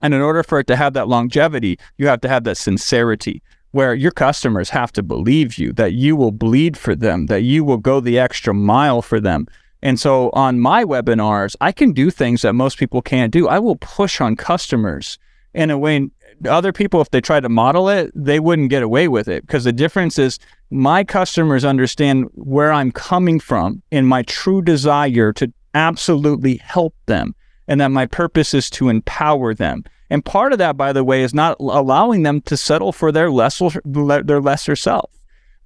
And 0.00 0.14
in 0.14 0.22
order 0.22 0.42
for 0.42 0.58
it 0.58 0.66
to 0.68 0.76
have 0.76 0.94
that 0.94 1.06
longevity, 1.06 1.78
you 1.98 2.06
have 2.06 2.22
to 2.22 2.28
have 2.30 2.44
that 2.44 2.56
sincerity 2.56 3.42
where 3.74 3.92
your 3.92 4.12
customers 4.12 4.70
have 4.70 4.92
to 4.92 5.02
believe 5.02 5.58
you, 5.58 5.72
that 5.72 5.94
you 5.94 6.14
will 6.14 6.30
bleed 6.30 6.76
for 6.76 6.94
them, 6.94 7.26
that 7.26 7.42
you 7.42 7.64
will 7.64 7.76
go 7.76 7.98
the 7.98 8.18
extra 8.18 8.54
mile 8.54 9.02
for 9.02 9.18
them, 9.18 9.48
and 9.82 9.98
so 9.98 10.30
on 10.30 10.60
my 10.60 10.84
webinars, 10.84 11.56
I 11.60 11.72
can 11.72 11.92
do 11.92 12.08
things 12.10 12.42
that 12.42 12.54
most 12.54 12.78
people 12.78 13.02
can't 13.02 13.32
do. 13.32 13.48
I 13.48 13.58
will 13.58 13.76
push 13.76 14.20
on 14.20 14.36
customers 14.36 15.18
in 15.52 15.70
a 15.70 15.76
way 15.76 16.08
other 16.48 16.72
people, 16.72 17.00
if 17.00 17.10
they 17.10 17.20
try 17.20 17.40
to 17.40 17.48
model 17.48 17.88
it, 17.88 18.10
they 18.14 18.40
wouldn't 18.40 18.70
get 18.70 18.82
away 18.82 19.08
with 19.08 19.28
it. 19.28 19.46
Because 19.46 19.64
the 19.64 19.72
difference 19.72 20.18
is 20.18 20.38
my 20.70 21.04
customers 21.04 21.64
understand 21.64 22.28
where 22.34 22.72
I'm 22.72 22.92
coming 22.92 23.40
from 23.40 23.82
and 23.92 24.08
my 24.08 24.22
true 24.22 24.62
desire 24.62 25.32
to 25.34 25.52
absolutely 25.74 26.56
help 26.56 26.94
them 27.06 27.34
and 27.68 27.80
that 27.80 27.88
my 27.88 28.06
purpose 28.06 28.54
is 28.54 28.70
to 28.70 28.88
empower 28.88 29.54
them. 29.54 29.84
And 30.10 30.24
part 30.24 30.52
of 30.52 30.58
that, 30.58 30.76
by 30.76 30.92
the 30.92 31.04
way, 31.04 31.22
is 31.22 31.34
not 31.34 31.56
allowing 31.58 32.22
them 32.22 32.40
to 32.42 32.56
settle 32.56 32.92
for 32.92 33.10
their 33.10 33.30
lesser, 33.30 33.82
their 33.84 34.40
lesser 34.40 34.76
self. 34.76 35.10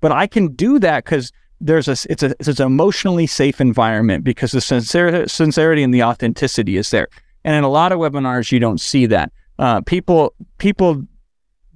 But 0.00 0.12
I 0.12 0.26
can 0.26 0.54
do 0.54 0.78
that 0.78 1.04
because 1.04 1.32
there's 1.60 1.88
a 1.88 1.96
it's 2.08 2.22
a 2.22 2.34
it's 2.38 2.60
an 2.60 2.66
emotionally 2.66 3.26
safe 3.26 3.60
environment 3.60 4.24
because 4.24 4.52
the 4.52 4.60
sincer- 4.60 5.26
sincerity 5.28 5.82
and 5.82 5.92
the 5.92 6.04
authenticity 6.04 6.76
is 6.76 6.90
there. 6.90 7.08
And 7.44 7.56
in 7.56 7.64
a 7.64 7.68
lot 7.68 7.92
of 7.92 7.98
webinars, 7.98 8.52
you 8.52 8.60
don't 8.60 8.80
see 8.80 9.06
that. 9.06 9.32
Uh, 9.58 9.80
people 9.80 10.34
people 10.58 11.02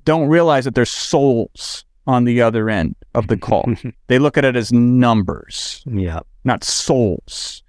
don't 0.04 0.28
realize 0.28 0.64
that 0.64 0.74
there's 0.74 0.90
souls 0.90 1.84
on 2.06 2.24
the 2.24 2.42
other 2.42 2.68
end 2.68 2.94
of 3.14 3.26
the 3.28 3.36
call. 3.36 3.72
they 4.06 4.18
look 4.18 4.36
at 4.38 4.44
it 4.44 4.56
as 4.56 4.72
numbers, 4.72 5.84
yeah, 5.86 6.20
not 6.44 6.64
souls, 6.64 7.62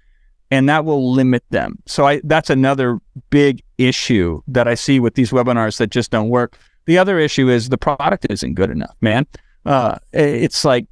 and 0.54 0.68
that 0.68 0.84
will 0.84 1.12
limit 1.12 1.42
them. 1.50 1.78
So 1.86 2.06
I 2.06 2.20
that's 2.24 2.50
another 2.50 3.00
big 3.30 3.62
issue 3.78 4.40
that 4.46 4.68
I 4.68 4.74
see 4.74 5.00
with 5.00 5.14
these 5.14 5.30
webinars 5.30 5.78
that 5.78 5.90
just 5.90 6.10
don't 6.10 6.28
work. 6.28 6.58
The 6.86 6.98
other 6.98 7.18
issue 7.18 7.48
is 7.48 7.68
the 7.68 7.78
product 7.78 8.26
isn't 8.30 8.54
good 8.54 8.70
enough, 8.70 8.96
man. 9.00 9.26
Uh, 9.66 9.98
it's 10.12 10.64
like 10.64 10.86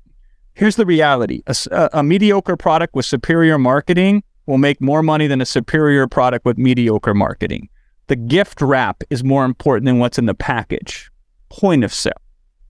Here's 0.54 0.76
the 0.76 0.86
reality 0.86 1.42
a, 1.46 1.90
a, 1.94 2.02
mediocre 2.02 2.56
product 2.56 2.94
with 2.94 3.06
superior 3.06 3.58
marketing 3.58 4.22
will 4.46 4.58
make 4.58 4.80
more 4.80 5.02
money 5.02 5.26
than 5.26 5.40
a 5.40 5.46
superior 5.46 6.06
product 6.06 6.44
with 6.44 6.58
mediocre 6.58 7.14
marketing. 7.14 7.68
The 8.08 8.16
gift 8.16 8.60
wrap 8.60 9.02
is 9.08 9.24
more 9.24 9.46
important 9.46 9.86
than 9.86 9.98
what's 9.98 10.18
in 10.18 10.26
the 10.26 10.34
package. 10.34 11.10
Point 11.48 11.84
of 11.84 11.94
sale. 11.94 12.12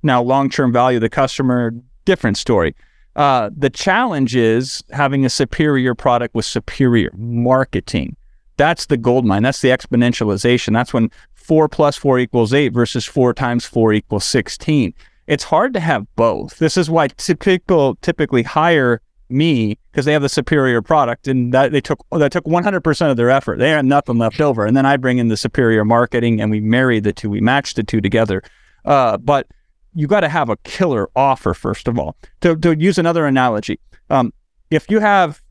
Now, 0.02 0.22
long 0.22 0.48
term 0.48 0.72
value 0.72 0.98
of 0.98 1.00
the 1.00 1.10
customer, 1.10 1.72
different 2.04 2.36
story. 2.36 2.76
Uh, 3.14 3.50
the 3.56 3.70
challenge 3.70 4.34
is 4.34 4.82
having 4.90 5.24
a 5.24 5.30
superior 5.30 5.94
product 5.94 6.34
with 6.34 6.44
superior 6.44 7.10
marketing. 7.16 8.16
That's 8.56 8.86
the 8.86 8.96
gold 8.96 9.24
mine. 9.24 9.42
That's 9.42 9.60
the 9.60 9.68
exponentialization. 9.68 10.72
That's 10.72 10.94
when 10.94 11.10
four 11.34 11.68
plus 11.68 11.96
four 11.96 12.18
equals 12.18 12.54
eight 12.54 12.72
versus 12.72 13.04
four 13.04 13.34
times 13.34 13.64
four 13.64 13.92
equals 13.92 14.24
16 14.24 14.94
it's 15.26 15.44
hard 15.44 15.72
to 15.74 15.80
have 15.80 16.06
both. 16.16 16.58
This 16.58 16.76
is 16.76 16.90
why 16.90 17.08
people 17.08 17.96
typically 18.02 18.42
hire 18.42 19.00
me 19.28 19.78
because 19.90 20.04
they 20.04 20.12
have 20.12 20.22
the 20.22 20.28
superior 20.28 20.82
product 20.82 21.26
and 21.26 21.54
that 21.54 21.72
they 21.72 21.80
took 21.80 22.04
that 22.12 22.32
took 22.32 22.44
100% 22.44 23.10
of 23.10 23.16
their 23.16 23.30
effort. 23.30 23.58
They 23.58 23.70
had 23.70 23.86
nothing 23.86 24.18
left 24.18 24.40
over. 24.40 24.66
And 24.66 24.76
then 24.76 24.84
I 24.84 24.96
bring 24.96 25.18
in 25.18 25.28
the 25.28 25.36
superior 25.36 25.84
marketing 25.84 26.40
and 26.40 26.50
we 26.50 26.60
marry 26.60 27.00
the 27.00 27.12
two. 27.12 27.30
We 27.30 27.40
match 27.40 27.74
the 27.74 27.82
two 27.82 28.00
together. 28.00 28.42
Uh, 28.84 29.16
but 29.16 29.46
you 29.94 30.06
got 30.06 30.20
to 30.20 30.28
have 30.28 30.48
a 30.48 30.56
killer 30.58 31.08
offer 31.14 31.54
first 31.54 31.88
of 31.88 31.98
all. 31.98 32.16
To, 32.40 32.56
to 32.56 32.76
use 32.76 32.98
another 32.98 33.26
analogy, 33.26 33.78
um, 34.10 34.32
if 34.70 34.90
you 34.90 35.00
have 35.00 35.42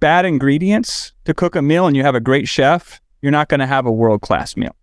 bad 0.00 0.24
ingredients 0.24 1.12
to 1.24 1.34
cook 1.34 1.56
a 1.56 1.62
meal 1.62 1.86
and 1.86 1.96
you 1.96 2.02
have 2.02 2.14
a 2.14 2.20
great 2.20 2.48
chef, 2.48 3.00
you're 3.22 3.32
not 3.32 3.48
going 3.48 3.60
to 3.60 3.66
have 3.66 3.86
a 3.86 3.92
world 3.92 4.20
class 4.20 4.56
meal. 4.56 4.74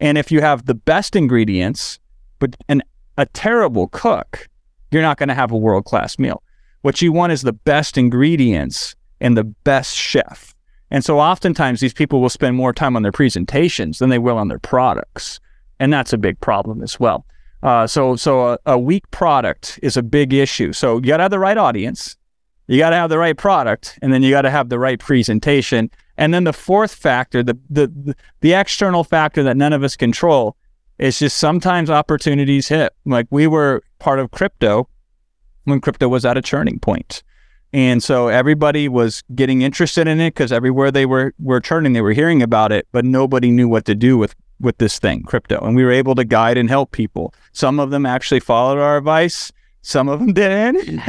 And 0.00 0.18
if 0.18 0.30
you 0.30 0.40
have 0.40 0.66
the 0.66 0.74
best 0.74 1.16
ingredients, 1.16 1.98
but 2.38 2.56
an 2.68 2.82
a 3.18 3.26
terrible 3.26 3.88
cook, 3.88 4.48
you're 4.90 5.02
not 5.02 5.18
going 5.18 5.28
to 5.28 5.34
have 5.34 5.50
a 5.50 5.56
world 5.56 5.84
class 5.84 6.18
meal. 6.18 6.42
What 6.82 7.00
you 7.00 7.12
want 7.12 7.32
is 7.32 7.42
the 7.42 7.52
best 7.52 7.96
ingredients 7.96 8.94
and 9.20 9.36
the 9.36 9.44
best 9.44 9.96
chef. 9.96 10.54
And 10.90 11.04
so 11.04 11.18
oftentimes 11.18 11.80
these 11.80 11.94
people 11.94 12.20
will 12.20 12.28
spend 12.28 12.56
more 12.56 12.72
time 12.72 12.94
on 12.94 13.02
their 13.02 13.12
presentations 13.12 13.98
than 13.98 14.10
they 14.10 14.18
will 14.18 14.38
on 14.38 14.48
their 14.48 14.58
products. 14.58 15.40
And 15.80 15.92
that's 15.92 16.12
a 16.12 16.18
big 16.18 16.40
problem 16.40 16.82
as 16.82 17.00
well. 17.00 17.26
Uh, 17.62 17.86
so 17.86 18.16
so 18.16 18.52
a, 18.52 18.58
a 18.66 18.78
weak 18.78 19.10
product 19.10 19.78
is 19.82 19.96
a 19.96 20.02
big 20.02 20.32
issue. 20.32 20.72
So 20.72 20.96
you 20.96 21.08
got 21.08 21.16
to 21.18 21.24
have 21.24 21.30
the 21.30 21.38
right 21.38 21.56
audience, 21.56 22.16
you 22.66 22.78
got 22.78 22.90
to 22.90 22.96
have 22.96 23.10
the 23.10 23.18
right 23.18 23.36
product, 23.36 23.98
and 24.02 24.12
then 24.12 24.22
you 24.22 24.30
got 24.30 24.42
to 24.42 24.50
have 24.50 24.68
the 24.68 24.78
right 24.78 24.98
presentation. 24.98 25.90
And 26.18 26.32
then 26.32 26.44
the 26.44 26.52
fourth 26.52 26.94
factor, 26.94 27.42
the, 27.42 27.58
the 27.68 28.16
the 28.40 28.52
external 28.54 29.04
factor 29.04 29.42
that 29.42 29.56
none 29.56 29.72
of 29.72 29.82
us 29.82 29.96
control, 29.96 30.56
it's 30.98 31.18
just 31.18 31.36
sometimes 31.36 31.90
opportunities 31.90 32.68
hit. 32.68 32.94
Like 33.04 33.26
we 33.30 33.46
were 33.46 33.82
part 33.98 34.18
of 34.18 34.30
crypto 34.30 34.88
when 35.64 35.80
crypto 35.80 36.08
was 36.08 36.24
at 36.24 36.36
a 36.36 36.42
turning 36.42 36.78
point. 36.78 37.22
And 37.72 38.02
so 38.02 38.28
everybody 38.28 38.88
was 38.88 39.22
getting 39.34 39.62
interested 39.62 40.08
in 40.08 40.20
it 40.20 40.30
because 40.30 40.52
everywhere 40.52 40.90
they 40.90 41.04
were 41.04 41.34
were 41.38 41.60
turning, 41.60 41.92
they 41.92 42.00
were 42.00 42.12
hearing 42.12 42.42
about 42.42 42.72
it, 42.72 42.86
but 42.92 43.04
nobody 43.04 43.50
knew 43.50 43.68
what 43.68 43.84
to 43.86 43.94
do 43.94 44.16
with 44.16 44.34
with 44.60 44.78
this 44.78 44.98
thing, 44.98 45.22
crypto. 45.22 45.58
And 45.60 45.76
we 45.76 45.84
were 45.84 45.92
able 45.92 46.14
to 46.14 46.24
guide 46.24 46.56
and 46.58 46.68
help 46.68 46.92
people. 46.92 47.34
Some 47.52 47.78
of 47.78 47.90
them 47.90 48.06
actually 48.06 48.40
followed 48.40 48.78
our 48.78 48.96
advice. 48.96 49.52
Some 49.82 50.08
of 50.08 50.18
them 50.18 50.32
didn't. 50.32 51.00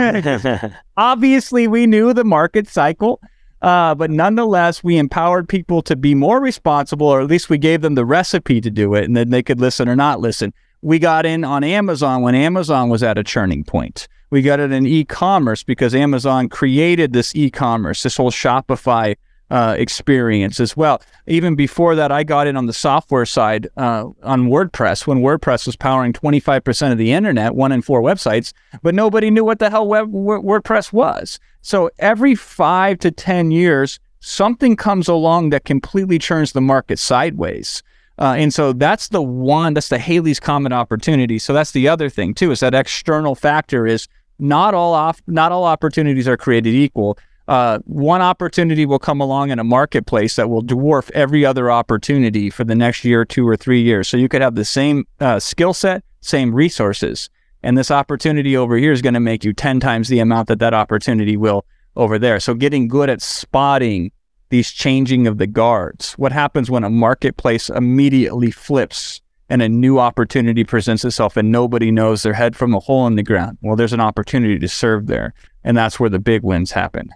Obviously, 0.97 1.67
we 1.67 1.87
knew 1.87 2.13
the 2.13 2.23
market 2.23 2.67
cycle. 2.67 3.19
Uh, 3.61 3.95
but 3.95 4.11
nonetheless, 4.11 4.83
we 4.83 4.97
empowered 4.97 5.49
people 5.49 5.81
to 5.81 5.95
be 5.95 6.13
more 6.13 6.39
responsible, 6.39 7.07
or 7.07 7.21
at 7.21 7.27
least 7.27 7.49
we 7.49 7.57
gave 7.57 7.81
them 7.81 7.95
the 7.95 8.05
recipe 8.05 8.61
to 8.61 8.69
do 8.69 8.93
it, 8.93 9.05
and 9.05 9.17
then 9.17 9.31
they 9.31 9.41
could 9.41 9.59
listen 9.59 9.89
or 9.89 9.95
not 9.95 10.19
listen. 10.19 10.53
We 10.83 10.99
got 10.99 11.25
in 11.25 11.43
on 11.43 11.63
Amazon 11.63 12.21
when 12.21 12.35
Amazon 12.35 12.89
was 12.89 13.01
at 13.01 13.17
a 13.17 13.23
churning 13.23 13.63
point. 13.63 14.07
We 14.29 14.41
got 14.41 14.59
it 14.59 14.71
in 14.71 14.85
e 14.85 15.05
commerce 15.05 15.63
because 15.63 15.95
Amazon 15.95 16.49
created 16.49 17.13
this 17.13 17.35
e 17.35 17.49
commerce, 17.49 18.03
this 18.03 18.17
whole 18.17 18.29
Shopify 18.29 19.15
uh, 19.49 19.75
experience 19.77 20.59
as 20.59 20.75
well. 20.75 21.01
Even 21.25 21.55
before 21.55 21.95
that, 21.95 22.11
I 22.11 22.23
got 22.23 22.47
in 22.47 22.57
on 22.57 22.65
the 22.65 22.73
software 22.73 23.25
side 23.25 23.67
uh, 23.77 24.05
on 24.23 24.47
WordPress 24.47 25.07
when 25.07 25.19
WordPress 25.19 25.65
was 25.65 25.75
powering 25.75 26.13
25% 26.13 26.91
of 26.91 26.97
the 26.97 27.13
internet, 27.13 27.55
one 27.55 27.71
in 27.71 27.81
four 27.81 28.01
websites, 28.01 28.53
but 28.81 28.93
nobody 28.93 29.29
knew 29.29 29.45
what 29.45 29.59
the 29.59 29.69
hell 29.69 29.87
web, 29.87 30.11
WordPress 30.11 30.91
was. 30.91 31.39
So 31.61 31.89
every 31.99 32.35
five 32.35 32.99
to 32.99 33.11
10 33.11 33.51
years, 33.51 33.99
something 34.19 34.75
comes 34.75 35.07
along 35.07 35.51
that 35.51 35.65
completely 35.65 36.19
turns 36.19 36.51
the 36.51 36.61
market 36.61 36.99
sideways. 36.99 37.83
Uh, 38.19 38.35
and 38.37 38.53
so 38.53 38.73
that's 38.73 39.09
the 39.09 39.21
one, 39.21 39.73
that's 39.73 39.89
the 39.89 39.99
Halley's 39.99 40.39
Comet 40.39 40.73
opportunity. 40.73 41.37
So 41.37 41.53
that's 41.53 41.71
the 41.71 41.87
other 41.87 42.09
thing 42.09 42.33
too, 42.33 42.51
is 42.51 42.61
that 42.61 42.73
external 42.73 43.35
factor 43.35 43.85
is 43.85 44.07
not 44.39 44.73
all 44.73 44.93
off, 44.93 45.21
not 45.27 45.51
all 45.51 45.65
opportunities 45.65 46.27
are 46.27 46.37
created 46.37 46.73
equal. 46.73 47.17
Uh, 47.47 47.79
one 47.85 48.21
opportunity 48.21 48.85
will 48.85 48.99
come 48.99 49.21
along 49.21 49.51
in 49.51 49.59
a 49.59 49.63
marketplace 49.63 50.35
that 50.35 50.49
will 50.49 50.63
dwarf 50.63 51.09
every 51.11 51.45
other 51.45 51.71
opportunity 51.71 52.49
for 52.49 52.65
the 52.65 52.75
next 52.75 53.05
year, 53.05 53.23
two 53.23 53.47
or 53.47 53.55
three 53.55 53.81
years. 53.81 54.07
So 54.07 54.17
you 54.17 54.27
could 54.27 54.41
have 54.41 54.55
the 54.55 54.65
same 54.65 55.07
uh, 55.19 55.39
skill 55.39 55.73
set, 55.73 56.03
same 56.19 56.53
resources, 56.53 57.29
and 57.63 57.77
this 57.77 57.91
opportunity 57.91 58.55
over 58.55 58.77
here 58.77 58.91
is 58.91 59.01
going 59.01 59.13
to 59.13 59.19
make 59.19 59.43
you 59.43 59.53
10 59.53 59.79
times 59.79 60.09
the 60.09 60.19
amount 60.19 60.47
that 60.49 60.59
that 60.59 60.73
opportunity 60.73 61.37
will 61.37 61.65
over 61.95 62.19
there. 62.19 62.39
So 62.39 62.53
getting 62.53 62.87
good 62.87 63.09
at 63.09 63.21
spotting 63.21 64.11
these 64.49 64.71
changing 64.71 65.27
of 65.27 65.37
the 65.37 65.47
guards. 65.47 66.13
What 66.13 66.31
happens 66.31 66.69
when 66.69 66.83
a 66.83 66.89
marketplace 66.89 67.69
immediately 67.69 68.51
flips 68.51 69.21
and 69.49 69.61
a 69.61 69.69
new 69.69 69.99
opportunity 69.99 70.63
presents 70.63 71.03
itself 71.03 71.37
and 71.37 71.51
nobody 71.51 71.91
knows 71.91 72.23
their 72.23 72.33
head 72.33 72.55
from 72.55 72.73
a 72.73 72.79
hole 72.79 73.07
in 73.07 73.15
the 73.15 73.23
ground? 73.23 73.57
Well, 73.61 73.75
there's 73.75 73.93
an 73.93 73.99
opportunity 73.99 74.59
to 74.59 74.67
serve 74.67 75.07
there. 75.07 75.33
And 75.63 75.75
that's 75.75 75.99
where 75.99 76.09
the 76.09 76.19
big 76.19 76.43
wins 76.43 76.71
happen. 76.71 77.09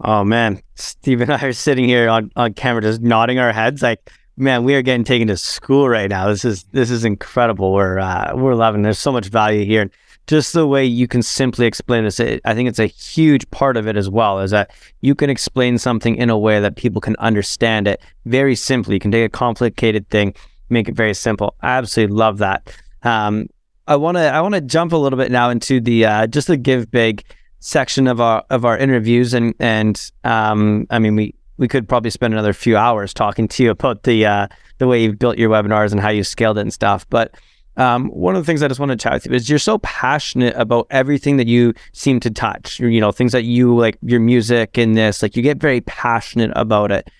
Oh 0.00 0.24
man, 0.24 0.60
Steve 0.74 1.20
and 1.20 1.32
I 1.32 1.42
are 1.42 1.52
sitting 1.52 1.84
here 1.84 2.08
on, 2.08 2.30
on 2.36 2.54
camera 2.54 2.82
just 2.82 3.00
nodding 3.00 3.38
our 3.38 3.52
heads 3.52 3.82
like, 3.82 4.10
man, 4.36 4.64
we 4.64 4.74
are 4.74 4.82
getting 4.82 5.04
taken 5.04 5.28
to 5.28 5.36
school 5.36 5.88
right 5.88 6.10
now. 6.10 6.28
This 6.28 6.44
is 6.44 6.64
this 6.64 6.90
is 6.90 7.04
incredible. 7.04 7.72
We're 7.72 7.98
uh, 7.98 8.32
we're 8.34 8.54
loving. 8.54 8.82
There's 8.82 8.98
so 8.98 9.12
much 9.12 9.26
value 9.26 9.64
here 9.64 9.90
just 10.26 10.54
the 10.54 10.66
way 10.66 10.84
you 10.84 11.06
can 11.06 11.22
simply 11.22 11.66
explain 11.66 12.04
this, 12.04 12.18
it, 12.18 12.40
I 12.44 12.54
think 12.54 12.68
it's 12.68 12.78
a 12.78 12.86
huge 12.86 13.50
part 13.50 13.76
of 13.76 13.86
it 13.86 13.96
as 13.96 14.08
well, 14.08 14.40
is 14.40 14.50
that 14.52 14.70
you 15.02 15.14
can 15.14 15.28
explain 15.28 15.78
something 15.78 16.16
in 16.16 16.30
a 16.30 16.38
way 16.38 16.60
that 16.60 16.76
people 16.76 17.00
can 17.00 17.16
understand 17.16 17.86
it 17.86 18.00
very 18.24 18.56
simply. 18.56 18.94
You 18.94 19.00
can 19.00 19.10
take 19.10 19.26
a 19.26 19.28
complicated 19.28 20.08
thing, 20.08 20.34
make 20.70 20.88
it 20.88 20.94
very 20.94 21.14
simple. 21.14 21.54
I 21.60 21.76
absolutely 21.76 22.16
love 22.16 22.38
that. 22.38 22.74
Um, 23.02 23.48
I 23.86 23.96
want 23.96 24.16
to 24.16 24.22
I 24.22 24.40
want 24.40 24.54
to 24.54 24.62
jump 24.62 24.92
a 24.92 24.96
little 24.96 25.18
bit 25.18 25.30
now 25.30 25.50
into 25.50 25.78
the 25.78 26.06
uh, 26.06 26.26
just 26.26 26.48
the 26.48 26.56
give 26.56 26.90
big 26.90 27.22
section 27.64 28.06
of 28.06 28.20
our 28.20 28.44
of 28.50 28.64
our 28.64 28.76
interviews, 28.76 29.34
and 29.34 29.54
and 29.58 30.10
um, 30.22 30.86
I 30.90 30.98
mean 30.98 31.16
we 31.16 31.34
we 31.56 31.66
could 31.66 31.88
probably 31.88 32.10
spend 32.10 32.34
another 32.34 32.52
few 32.52 32.76
hours 32.76 33.14
talking 33.14 33.48
to 33.48 33.64
you 33.64 33.70
about 33.70 34.02
the 34.02 34.26
uh, 34.26 34.48
the 34.78 34.86
way 34.86 35.02
you've 35.02 35.18
built 35.18 35.38
your 35.38 35.50
webinars 35.50 35.90
and 35.90 36.00
how 36.00 36.10
you 36.10 36.22
scaled 36.22 36.58
it 36.58 36.62
and 36.62 36.72
stuff, 36.72 37.08
but 37.08 37.34
um, 37.76 38.08
one 38.10 38.36
of 38.36 38.42
the 38.42 38.46
things 38.46 38.62
I 38.62 38.68
just 38.68 38.78
want 38.78 38.90
to 38.90 38.96
chat 38.96 39.14
with 39.14 39.26
you 39.26 39.32
is 39.32 39.50
you're 39.50 39.58
so 39.58 39.78
passionate 39.78 40.54
about 40.56 40.86
everything 40.90 41.38
that 41.38 41.48
you 41.48 41.74
seem 41.92 42.20
to 42.20 42.30
touch. 42.30 42.78
You 42.78 43.00
know, 43.00 43.10
things 43.10 43.32
that 43.32 43.44
you 43.44 43.76
like 43.76 43.98
your 44.02 44.20
music 44.20 44.78
and 44.78 44.96
this, 44.96 45.22
like 45.22 45.36
you 45.36 45.42
get 45.42 45.58
very 45.58 45.80
passionate 45.80 46.52
about 46.54 46.92
it. 46.92 47.10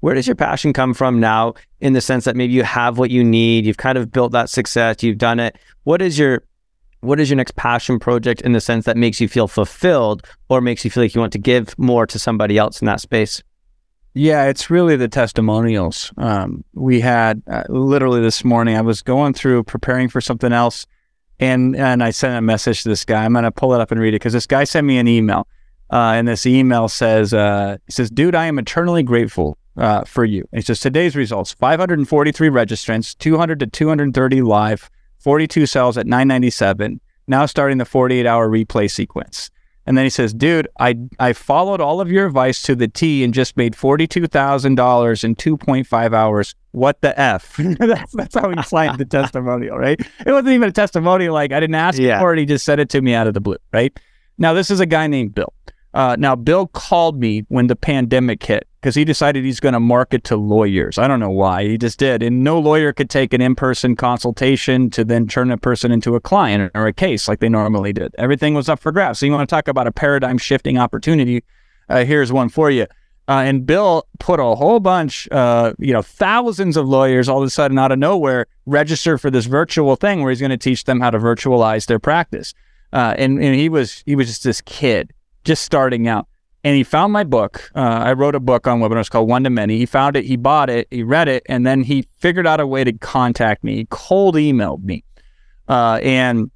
Where 0.00 0.14
does 0.14 0.26
your 0.26 0.36
passion 0.36 0.72
come 0.72 0.94
from 0.94 1.18
now 1.18 1.54
in 1.80 1.94
the 1.94 2.00
sense 2.00 2.24
that 2.26 2.36
maybe 2.36 2.52
you 2.52 2.62
have 2.62 2.98
what 2.98 3.10
you 3.10 3.24
need, 3.24 3.66
you've 3.66 3.78
kind 3.78 3.98
of 3.98 4.12
built 4.12 4.30
that 4.32 4.48
success, 4.48 5.02
you've 5.02 5.18
done 5.18 5.40
it. 5.40 5.58
What 5.82 6.00
is 6.02 6.18
your 6.18 6.44
what 7.06 7.20
is 7.20 7.30
your 7.30 7.36
next 7.36 7.56
passion 7.56 7.98
project 7.98 8.40
in 8.42 8.52
the 8.52 8.60
sense 8.60 8.84
that 8.84 8.96
makes 8.96 9.20
you 9.20 9.28
feel 9.28 9.48
fulfilled 9.48 10.26
or 10.48 10.60
makes 10.60 10.84
you 10.84 10.90
feel 10.90 11.02
like 11.02 11.14
you 11.14 11.20
want 11.20 11.32
to 11.32 11.38
give 11.38 11.78
more 11.78 12.06
to 12.06 12.18
somebody 12.18 12.58
else 12.58 12.80
in 12.80 12.86
that 12.86 13.00
space? 13.00 13.42
Yeah, 14.18 14.46
it's 14.46 14.70
really 14.70 14.96
the 14.96 15.08
testimonials. 15.08 16.10
Um, 16.16 16.64
we 16.72 17.00
had 17.00 17.42
uh, 17.50 17.64
literally 17.68 18.22
this 18.22 18.44
morning. 18.44 18.74
I 18.74 18.80
was 18.80 19.02
going 19.02 19.34
through 19.34 19.64
preparing 19.64 20.08
for 20.08 20.22
something 20.22 20.54
else, 20.54 20.86
and 21.38 21.76
and 21.76 22.02
I 22.02 22.12
sent 22.12 22.34
a 22.34 22.40
message 22.40 22.82
to 22.84 22.88
this 22.88 23.04
guy. 23.04 23.26
I'm 23.26 23.34
gonna 23.34 23.50
pull 23.50 23.74
it 23.74 23.80
up 23.82 23.90
and 23.90 24.00
read 24.00 24.14
it 24.14 24.20
because 24.20 24.32
this 24.32 24.46
guy 24.46 24.64
sent 24.64 24.86
me 24.86 24.96
an 24.96 25.06
email, 25.06 25.46
uh, 25.92 26.14
and 26.16 26.26
this 26.26 26.46
email 26.46 26.88
says, 26.88 27.34
uh, 27.34 27.76
"He 27.84 27.92
says, 27.92 28.08
dude, 28.08 28.34
I 28.34 28.46
am 28.46 28.58
eternally 28.58 29.02
grateful 29.02 29.58
uh, 29.76 30.04
for 30.04 30.24
you." 30.24 30.48
It 30.50 30.64
says 30.64 30.80
today's 30.80 31.14
results: 31.14 31.52
543 31.52 32.48
registrants, 32.48 33.18
200 33.18 33.60
to 33.60 33.66
230 33.66 34.40
live, 34.40 34.88
42 35.26 35.66
cells 35.66 35.98
at 35.98 36.06
997. 36.06 37.00
Now 37.26 37.46
starting 37.46 37.78
the 37.78 37.84
48 37.84 38.26
hour 38.26 38.48
replay 38.48 38.88
sequence. 38.88 39.50
And 39.84 39.98
then 39.98 40.04
he 40.04 40.08
says, 40.08 40.32
dude, 40.32 40.68
I, 40.78 40.94
I 41.18 41.32
followed 41.32 41.80
all 41.80 42.00
of 42.00 42.12
your 42.12 42.26
advice 42.26 42.62
to 42.62 42.76
the 42.76 42.86
T 42.86 43.24
and 43.24 43.34
just 43.34 43.56
made 43.56 43.74
$42,000 43.74 45.24
in 45.24 45.34
2.5 45.34 46.14
hours. 46.14 46.54
What 46.70 47.00
the 47.00 47.18
F? 47.20 47.56
that's, 47.80 48.12
that's 48.12 48.36
how 48.36 48.50
he 48.50 48.62
signed 48.62 48.98
the 48.98 49.04
testimonial, 49.10 49.76
right? 49.76 50.00
It 50.00 50.30
wasn't 50.30 50.50
even 50.50 50.68
a 50.68 50.72
testimonial. 50.72 51.34
Like 51.34 51.50
I 51.50 51.58
didn't 51.58 51.74
ask 51.74 51.98
yeah. 51.98 52.20
for 52.20 52.32
it. 52.32 52.38
He 52.38 52.46
just 52.46 52.64
said 52.64 52.78
it 52.78 52.88
to 52.90 53.02
me 53.02 53.12
out 53.12 53.26
of 53.26 53.34
the 53.34 53.40
blue, 53.40 53.58
right? 53.72 53.98
Now, 54.38 54.52
this 54.52 54.70
is 54.70 54.78
a 54.78 54.86
guy 54.86 55.08
named 55.08 55.34
Bill. 55.34 55.52
Uh, 55.92 56.14
now, 56.16 56.36
Bill 56.36 56.68
called 56.68 57.18
me 57.18 57.44
when 57.48 57.66
the 57.66 57.74
pandemic 57.74 58.44
hit 58.44 58.68
because 58.86 58.94
he 58.94 59.04
decided 59.04 59.44
he's 59.44 59.58
going 59.58 59.72
to 59.72 59.80
market 59.80 60.22
to 60.22 60.36
lawyers. 60.36 60.96
I 60.96 61.08
don't 61.08 61.18
know 61.18 61.28
why. 61.28 61.64
He 61.64 61.76
just 61.76 61.98
did. 61.98 62.22
And 62.22 62.44
no 62.44 62.56
lawyer 62.60 62.92
could 62.92 63.10
take 63.10 63.32
an 63.32 63.40
in 63.40 63.56
person 63.56 63.96
consultation 63.96 64.90
to 64.90 65.04
then 65.04 65.26
turn 65.26 65.50
a 65.50 65.58
person 65.58 65.90
into 65.90 66.14
a 66.14 66.20
client 66.20 66.70
or 66.72 66.86
a 66.86 66.92
case 66.92 67.26
like 67.26 67.40
they 67.40 67.48
normally 67.48 67.92
did. 67.92 68.14
Everything 68.16 68.54
was 68.54 68.68
up 68.68 68.78
for 68.78 68.92
grabs. 68.92 69.18
So, 69.18 69.26
you 69.26 69.32
want 69.32 69.48
to 69.48 69.52
talk 69.52 69.66
about 69.66 69.88
a 69.88 69.90
paradigm 69.90 70.38
shifting 70.38 70.78
opportunity? 70.78 71.42
Uh, 71.88 72.04
here's 72.04 72.32
one 72.32 72.48
for 72.48 72.70
you. 72.70 72.86
Uh, 73.26 73.42
and 73.44 73.66
Bill 73.66 74.06
put 74.20 74.38
a 74.38 74.54
whole 74.54 74.78
bunch, 74.78 75.28
uh, 75.32 75.72
you 75.80 75.92
know, 75.92 76.02
thousands 76.02 76.76
of 76.76 76.86
lawyers 76.86 77.28
all 77.28 77.38
of 77.38 77.44
a 77.44 77.50
sudden 77.50 77.80
out 77.80 77.90
of 77.90 77.98
nowhere 77.98 78.46
register 78.66 79.18
for 79.18 79.32
this 79.32 79.46
virtual 79.46 79.96
thing 79.96 80.22
where 80.22 80.30
he's 80.30 80.38
going 80.38 80.50
to 80.50 80.56
teach 80.56 80.84
them 80.84 81.00
how 81.00 81.10
to 81.10 81.18
virtualize 81.18 81.86
their 81.86 81.98
practice. 81.98 82.54
Uh, 82.92 83.16
and, 83.18 83.42
and 83.42 83.56
he 83.56 83.68
was 83.68 84.04
he 84.06 84.14
was 84.14 84.28
just 84.28 84.44
this 84.44 84.60
kid 84.60 85.12
just 85.42 85.64
starting 85.64 86.06
out. 86.06 86.28
And 86.66 86.74
he 86.74 86.82
found 86.82 87.12
my 87.12 87.22
book. 87.22 87.70
Uh, 87.76 87.78
I 87.78 88.12
wrote 88.14 88.34
a 88.34 88.40
book 88.40 88.66
on 88.66 88.80
webinars 88.80 89.08
called 89.08 89.28
One 89.28 89.44
to 89.44 89.50
Many. 89.50 89.78
He 89.78 89.86
found 89.86 90.16
it, 90.16 90.24
he 90.24 90.34
bought 90.34 90.68
it, 90.68 90.88
he 90.90 91.04
read 91.04 91.28
it, 91.28 91.44
and 91.48 91.64
then 91.64 91.84
he 91.84 92.08
figured 92.16 92.44
out 92.44 92.58
a 92.58 92.66
way 92.66 92.82
to 92.82 92.92
contact 92.92 93.62
me. 93.62 93.76
He 93.76 93.86
cold 93.88 94.34
emailed 94.34 94.82
me. 94.82 95.04
Uh, 95.68 96.00
and 96.02 96.50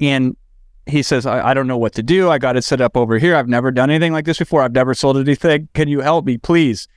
and 0.00 0.36
he 0.86 1.00
says, 1.00 1.26
I, 1.26 1.50
I, 1.50 1.54
don't 1.54 1.68
know 1.68 1.78
what 1.78 1.92
to 1.92 2.02
do. 2.02 2.28
I 2.28 2.38
got 2.38 2.56
it 2.56 2.62
set 2.62 2.80
up 2.80 2.96
over 2.96 3.16
here. 3.16 3.36
I've 3.36 3.48
never 3.48 3.70
done 3.70 3.88
anything 3.88 4.12
like 4.12 4.24
this 4.24 4.38
before. 4.38 4.62
I've 4.62 4.72
never 4.72 4.94
sold 4.94 5.16
anything. 5.16 5.68
Can 5.74 5.86
you 5.86 6.00
help 6.00 6.24
me, 6.24 6.36
please? 6.36 6.88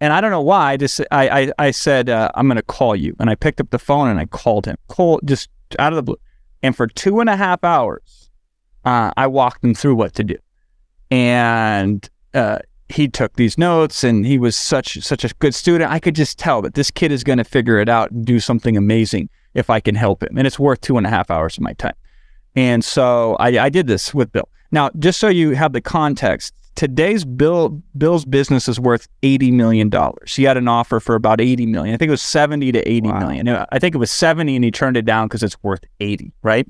And 0.00 0.14
I 0.14 0.22
don't 0.22 0.30
know 0.30 0.40
why. 0.40 0.72
I 0.72 0.76
just 0.78 1.02
I 1.10 1.28
I, 1.28 1.52
I 1.58 1.70
said 1.72 2.08
uh, 2.08 2.30
I'm 2.36 2.48
going 2.48 2.56
to 2.56 2.62
call 2.62 2.96
you, 2.96 3.14
and 3.20 3.28
I 3.28 3.34
picked 3.34 3.60
up 3.60 3.68
the 3.68 3.78
phone 3.78 4.08
and 4.08 4.18
I 4.18 4.24
called 4.24 4.64
him, 4.64 4.78
cold, 4.88 5.20
just 5.26 5.50
out 5.78 5.92
of 5.92 5.96
the 5.96 6.02
blue. 6.02 6.20
And 6.62 6.74
for 6.74 6.86
two 6.86 7.20
and 7.20 7.28
a 7.28 7.36
half 7.36 7.62
hours, 7.62 8.30
uh, 8.86 9.10
I 9.18 9.26
walked 9.26 9.62
him 9.62 9.74
through 9.74 9.96
what 9.96 10.14
to 10.14 10.24
do 10.24 10.36
and 11.10 12.08
uh, 12.34 12.58
he 12.88 13.08
took 13.08 13.34
these 13.34 13.58
notes 13.58 14.04
and 14.04 14.24
he 14.24 14.38
was 14.38 14.56
such 14.56 14.98
such 15.02 15.24
a 15.24 15.34
good 15.38 15.54
student. 15.54 15.90
I 15.90 15.98
could 15.98 16.14
just 16.14 16.38
tell 16.38 16.62
that 16.62 16.74
this 16.74 16.90
kid 16.90 17.10
is 17.10 17.24
going 17.24 17.38
to 17.38 17.44
figure 17.44 17.78
it 17.78 17.88
out 17.88 18.10
and 18.10 18.24
do 18.24 18.38
something 18.38 18.76
amazing 18.76 19.28
if 19.54 19.70
i 19.70 19.80
can 19.80 19.94
help 19.94 20.22
him. 20.22 20.36
And 20.36 20.46
it's 20.46 20.58
worth 20.58 20.80
two 20.80 20.96
and 20.96 21.06
a 21.06 21.10
half 21.10 21.30
hours 21.30 21.56
of 21.56 21.62
my 21.62 21.72
time. 21.74 21.94
And 22.54 22.84
so 22.84 23.36
i, 23.40 23.48
I 23.58 23.68
did 23.68 23.86
this 23.86 24.14
with 24.14 24.30
bill. 24.32 24.48
Now 24.70 24.90
just 24.98 25.18
so 25.18 25.28
you 25.28 25.50
have 25.52 25.72
the 25.72 25.80
context 25.80 26.54
today's 26.76 27.24
bill 27.24 27.70
bill's 27.96 28.24
business 28.24 28.68
is 28.68 28.78
worth 28.78 29.08
80 29.22 29.50
million 29.50 29.88
dollars. 29.88 30.36
He 30.36 30.44
had 30.44 30.56
an 30.56 30.68
offer 30.68 31.00
for 31.00 31.14
about 31.16 31.40
80 31.40 31.66
million. 31.66 31.94
I 31.94 31.98
think 31.98 32.08
it 32.08 32.12
was 32.12 32.22
70 32.22 32.70
to 32.72 32.88
eighty 32.88 33.08
wow. 33.08 33.18
million. 33.18 33.48
i 33.48 33.78
think 33.78 33.94
it 33.94 33.98
was 33.98 34.10
70 34.10 34.54
and 34.54 34.64
he 34.64 34.70
turned 34.70 34.96
it 34.96 35.04
down 35.04 35.26
because 35.26 35.42
it's 35.42 35.60
worth 35.62 35.82
80 35.98 36.32
right? 36.42 36.66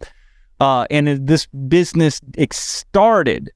Uh, 0.58 0.86
and 0.90 1.26
this 1.26 1.44
business 1.68 2.22
started 2.50 3.50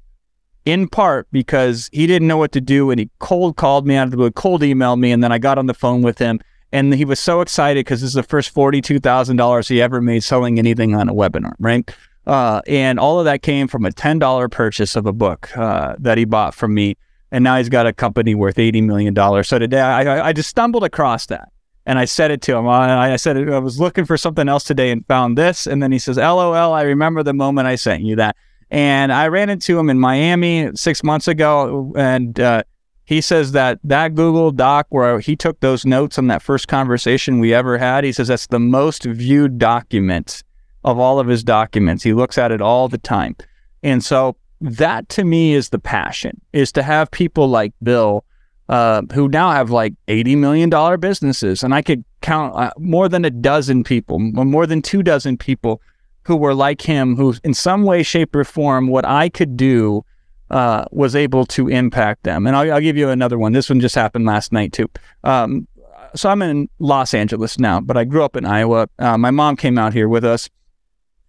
in 0.64 0.88
part 0.88 1.26
because 1.32 1.88
he 1.92 2.06
didn't 2.06 2.28
know 2.28 2.36
what 2.36 2.52
to 2.52 2.60
do 2.60 2.90
and 2.90 3.00
he 3.00 3.10
cold 3.18 3.56
called 3.56 3.86
me 3.86 3.96
out 3.96 4.04
of 4.04 4.10
the 4.10 4.16
blue, 4.16 4.30
cold 4.30 4.62
emailed 4.62 4.98
me, 4.98 5.12
and 5.12 5.22
then 5.22 5.32
I 5.32 5.38
got 5.38 5.58
on 5.58 5.66
the 5.66 5.74
phone 5.74 6.02
with 6.02 6.18
him. 6.18 6.40
And 6.72 6.94
he 6.94 7.04
was 7.04 7.18
so 7.18 7.40
excited 7.40 7.84
because 7.84 8.00
this 8.00 8.08
is 8.08 8.14
the 8.14 8.22
first 8.22 8.54
$42,000 8.54 9.68
he 9.68 9.82
ever 9.82 10.00
made 10.00 10.22
selling 10.22 10.58
anything 10.58 10.94
on 10.94 11.08
a 11.08 11.14
webinar, 11.14 11.54
right? 11.58 11.90
Uh, 12.26 12.60
and 12.68 13.00
all 13.00 13.18
of 13.18 13.24
that 13.24 13.42
came 13.42 13.66
from 13.66 13.84
a 13.84 13.90
$10 13.90 14.50
purchase 14.50 14.94
of 14.94 15.06
a 15.06 15.12
book 15.12 15.56
uh, 15.56 15.96
that 15.98 16.16
he 16.16 16.24
bought 16.24 16.54
from 16.54 16.74
me. 16.74 16.96
And 17.32 17.42
now 17.42 17.56
he's 17.56 17.68
got 17.68 17.86
a 17.86 17.92
company 17.92 18.34
worth 18.34 18.56
$80 18.56 18.84
million. 18.84 19.14
So 19.44 19.58
today 19.58 19.80
I, 19.80 20.28
I 20.28 20.32
just 20.32 20.48
stumbled 20.48 20.84
across 20.84 21.26
that 21.26 21.48
and 21.86 21.98
I 21.98 22.04
said 22.04 22.30
it 22.30 22.42
to 22.42 22.56
him. 22.56 22.68
I, 22.68 23.12
I 23.12 23.16
said, 23.16 23.36
I 23.48 23.58
was 23.58 23.80
looking 23.80 24.04
for 24.04 24.16
something 24.16 24.48
else 24.48 24.64
today 24.64 24.90
and 24.90 25.06
found 25.06 25.38
this. 25.38 25.66
And 25.66 25.82
then 25.82 25.90
he 25.90 25.98
says, 25.98 26.18
LOL, 26.18 26.72
I 26.72 26.82
remember 26.82 27.22
the 27.22 27.32
moment 27.32 27.66
I 27.66 27.76
sent 27.76 28.02
you 28.02 28.16
that. 28.16 28.36
And 28.70 29.12
I 29.12 29.28
ran 29.28 29.50
into 29.50 29.78
him 29.78 29.90
in 29.90 29.98
Miami 29.98 30.70
six 30.74 31.02
months 31.02 31.26
ago, 31.26 31.92
and 31.96 32.38
uh, 32.38 32.62
he 33.04 33.20
says 33.20 33.52
that 33.52 33.80
that 33.82 34.14
Google 34.14 34.52
Doc 34.52 34.86
where 34.90 35.18
he 35.18 35.34
took 35.34 35.58
those 35.60 35.84
notes 35.84 36.18
on 36.18 36.28
that 36.28 36.42
first 36.42 36.68
conversation 36.68 37.40
we 37.40 37.52
ever 37.52 37.78
had, 37.78 38.04
he 38.04 38.12
says 38.12 38.28
that's 38.28 38.46
the 38.46 38.60
most 38.60 39.04
viewed 39.04 39.58
document 39.58 40.44
of 40.84 40.98
all 40.98 41.18
of 41.18 41.26
his 41.26 41.42
documents. 41.42 42.04
He 42.04 42.12
looks 42.12 42.38
at 42.38 42.52
it 42.52 42.60
all 42.60 42.88
the 42.88 42.98
time. 42.98 43.36
And 43.82 44.04
so 44.04 44.36
that 44.60 45.08
to 45.10 45.24
me 45.24 45.54
is 45.54 45.70
the 45.70 45.78
passion, 45.78 46.40
is 46.52 46.70
to 46.72 46.82
have 46.82 47.10
people 47.10 47.48
like 47.48 47.72
Bill 47.82 48.24
uh, 48.68 49.02
who 49.12 49.28
now 49.28 49.50
have 49.50 49.70
like 49.70 49.94
$80 50.06 50.36
million 50.38 51.00
businesses. 51.00 51.64
And 51.64 51.74
I 51.74 51.82
could 51.82 52.04
count 52.20 52.54
uh, 52.54 52.70
more 52.78 53.08
than 53.08 53.24
a 53.24 53.30
dozen 53.30 53.82
people, 53.82 54.20
more 54.20 54.66
than 54.66 54.82
two 54.82 55.02
dozen 55.02 55.36
people 55.36 55.82
who 56.30 56.36
were 56.36 56.54
like 56.54 56.80
him, 56.80 57.16
who 57.16 57.34
in 57.42 57.52
some 57.52 57.82
way, 57.82 58.04
shape, 58.04 58.36
or 58.36 58.44
form, 58.44 58.86
what 58.86 59.04
I 59.04 59.28
could 59.28 59.56
do 59.56 60.04
uh, 60.48 60.84
was 60.92 61.16
able 61.16 61.44
to 61.46 61.66
impact 61.66 62.22
them. 62.22 62.46
And 62.46 62.54
I'll, 62.54 62.74
I'll, 62.74 62.80
give 62.80 62.96
you 62.96 63.08
another 63.08 63.36
one. 63.36 63.52
This 63.52 63.68
one 63.68 63.80
just 63.80 63.96
happened 63.96 64.26
last 64.26 64.52
night 64.52 64.72
too. 64.72 64.88
Um, 65.24 65.66
so 66.14 66.28
I'm 66.28 66.40
in 66.40 66.68
Los 66.78 67.14
Angeles 67.14 67.58
now, 67.58 67.80
but 67.80 67.96
I 67.96 68.04
grew 68.04 68.22
up 68.22 68.36
in 68.36 68.44
Iowa. 68.44 68.88
Uh, 69.00 69.18
my 69.18 69.32
mom 69.32 69.56
came 69.56 69.76
out 69.76 69.92
here 69.92 70.08
with 70.08 70.24
us, 70.24 70.48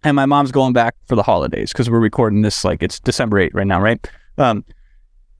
and 0.04 0.14
my 0.14 0.24
mom's 0.24 0.52
going 0.52 0.72
back 0.72 0.94
for 1.08 1.16
the 1.16 1.24
holidays 1.24 1.72
because 1.72 1.90
we're 1.90 1.98
recording 1.98 2.42
this 2.42 2.64
like 2.64 2.80
it's 2.80 3.00
December 3.00 3.40
8 3.40 3.54
right 3.54 3.66
now, 3.66 3.80
right? 3.80 4.08
Um, 4.38 4.64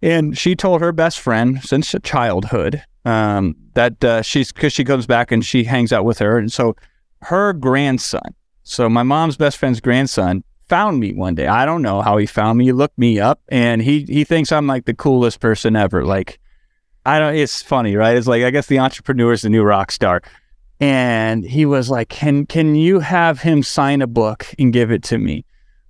and 0.03 0.37
she 0.37 0.57
told 0.57 0.81
her 0.81 0.91
best 0.91 1.21
friend 1.21 1.63
since 1.63 1.95
childhood 2.03 2.83
um, 3.05 3.55
that 3.75 4.03
uh, 4.03 4.23
she's 4.23 4.51
because 4.51 4.73
she 4.73 4.83
comes 4.83 5.07
back 5.07 5.31
and 5.31 5.45
she 5.45 5.63
hangs 5.63 5.93
out 5.93 6.05
with 6.05 6.19
her, 6.19 6.37
and 6.37 6.51
so 6.53 6.75
her 7.21 7.53
grandson. 7.53 8.35
So 8.65 8.89
my 8.89 9.03
mom's 9.03 9.37
best 9.37 9.59
friend's 9.59 9.81
grandson 9.81 10.45
found 10.69 11.01
me 11.01 11.13
one 11.13 11.35
day. 11.35 11.47
I 11.47 11.67
don't 11.67 11.83
know 11.83 12.01
how 12.01 12.17
he 12.17 12.27
found 12.27 12.59
me. 12.59 12.67
He 12.67 12.73
looked 12.73 12.99
me 12.99 13.21
up, 13.21 13.41
and 13.49 13.83
he 13.83 14.05
he 14.09 14.25
thinks 14.25 14.53
I'm 14.53 14.67
like 14.67 14.85
the 14.85 14.95
coolest 14.95 15.41
person 15.41 15.77
ever. 15.77 16.05
Like 16.05 16.41
I 17.05 17.19
don't. 17.19 17.35
It's 17.35 17.63
funny, 17.63 17.97
right? 17.97 18.17
It's 18.17 18.27
like 18.27 18.43
I 18.43 18.51
guess 18.51 18.67
the 18.67 18.79
entrepreneur 18.79 19.33
is 19.33 19.43
the 19.43 19.51
new 19.51 19.63
rock 19.63 19.91
star. 19.91 20.23
And 20.81 21.45
he 21.45 21.67
was 21.67 21.91
like, 21.91 22.09
"Can 22.09 22.47
can 22.47 22.75
you 22.75 23.01
have 23.01 23.41
him 23.41 23.63
sign 23.63 24.03
a 24.03 24.07
book 24.07 24.47
and 24.59 24.73
give 24.73 24.91
it 24.91 25.03
to 25.05 25.19
me? 25.19 25.45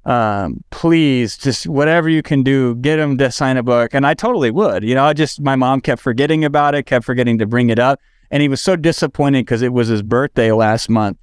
Um, 0.04 0.64
please, 0.70 1.36
just 1.36 1.66
whatever 1.66 2.08
you 2.08 2.22
can 2.22 2.42
do, 2.42 2.74
get 2.76 2.98
him 2.98 3.18
to 3.18 3.30
sign 3.30 3.56
a 3.56 3.62
book." 3.62 3.94
And 3.94 4.06
I 4.06 4.14
totally 4.14 4.50
would. 4.50 4.82
You 4.84 4.94
know, 4.94 5.04
I 5.04 5.12
just 5.12 5.40
my 5.40 5.56
mom 5.56 5.80
kept 5.80 6.02
forgetting 6.02 6.44
about 6.44 6.74
it, 6.74 6.84
kept 6.86 7.04
forgetting 7.04 7.38
to 7.38 7.46
bring 7.46 7.70
it 7.70 7.78
up, 7.78 8.00
and 8.30 8.42
he 8.42 8.48
was 8.48 8.60
so 8.60 8.76
disappointed 8.76 9.44
because 9.44 9.62
it 9.62 9.72
was 9.72 9.88
his 9.88 10.02
birthday 10.02 10.52
last 10.52 10.88
month, 10.90 11.18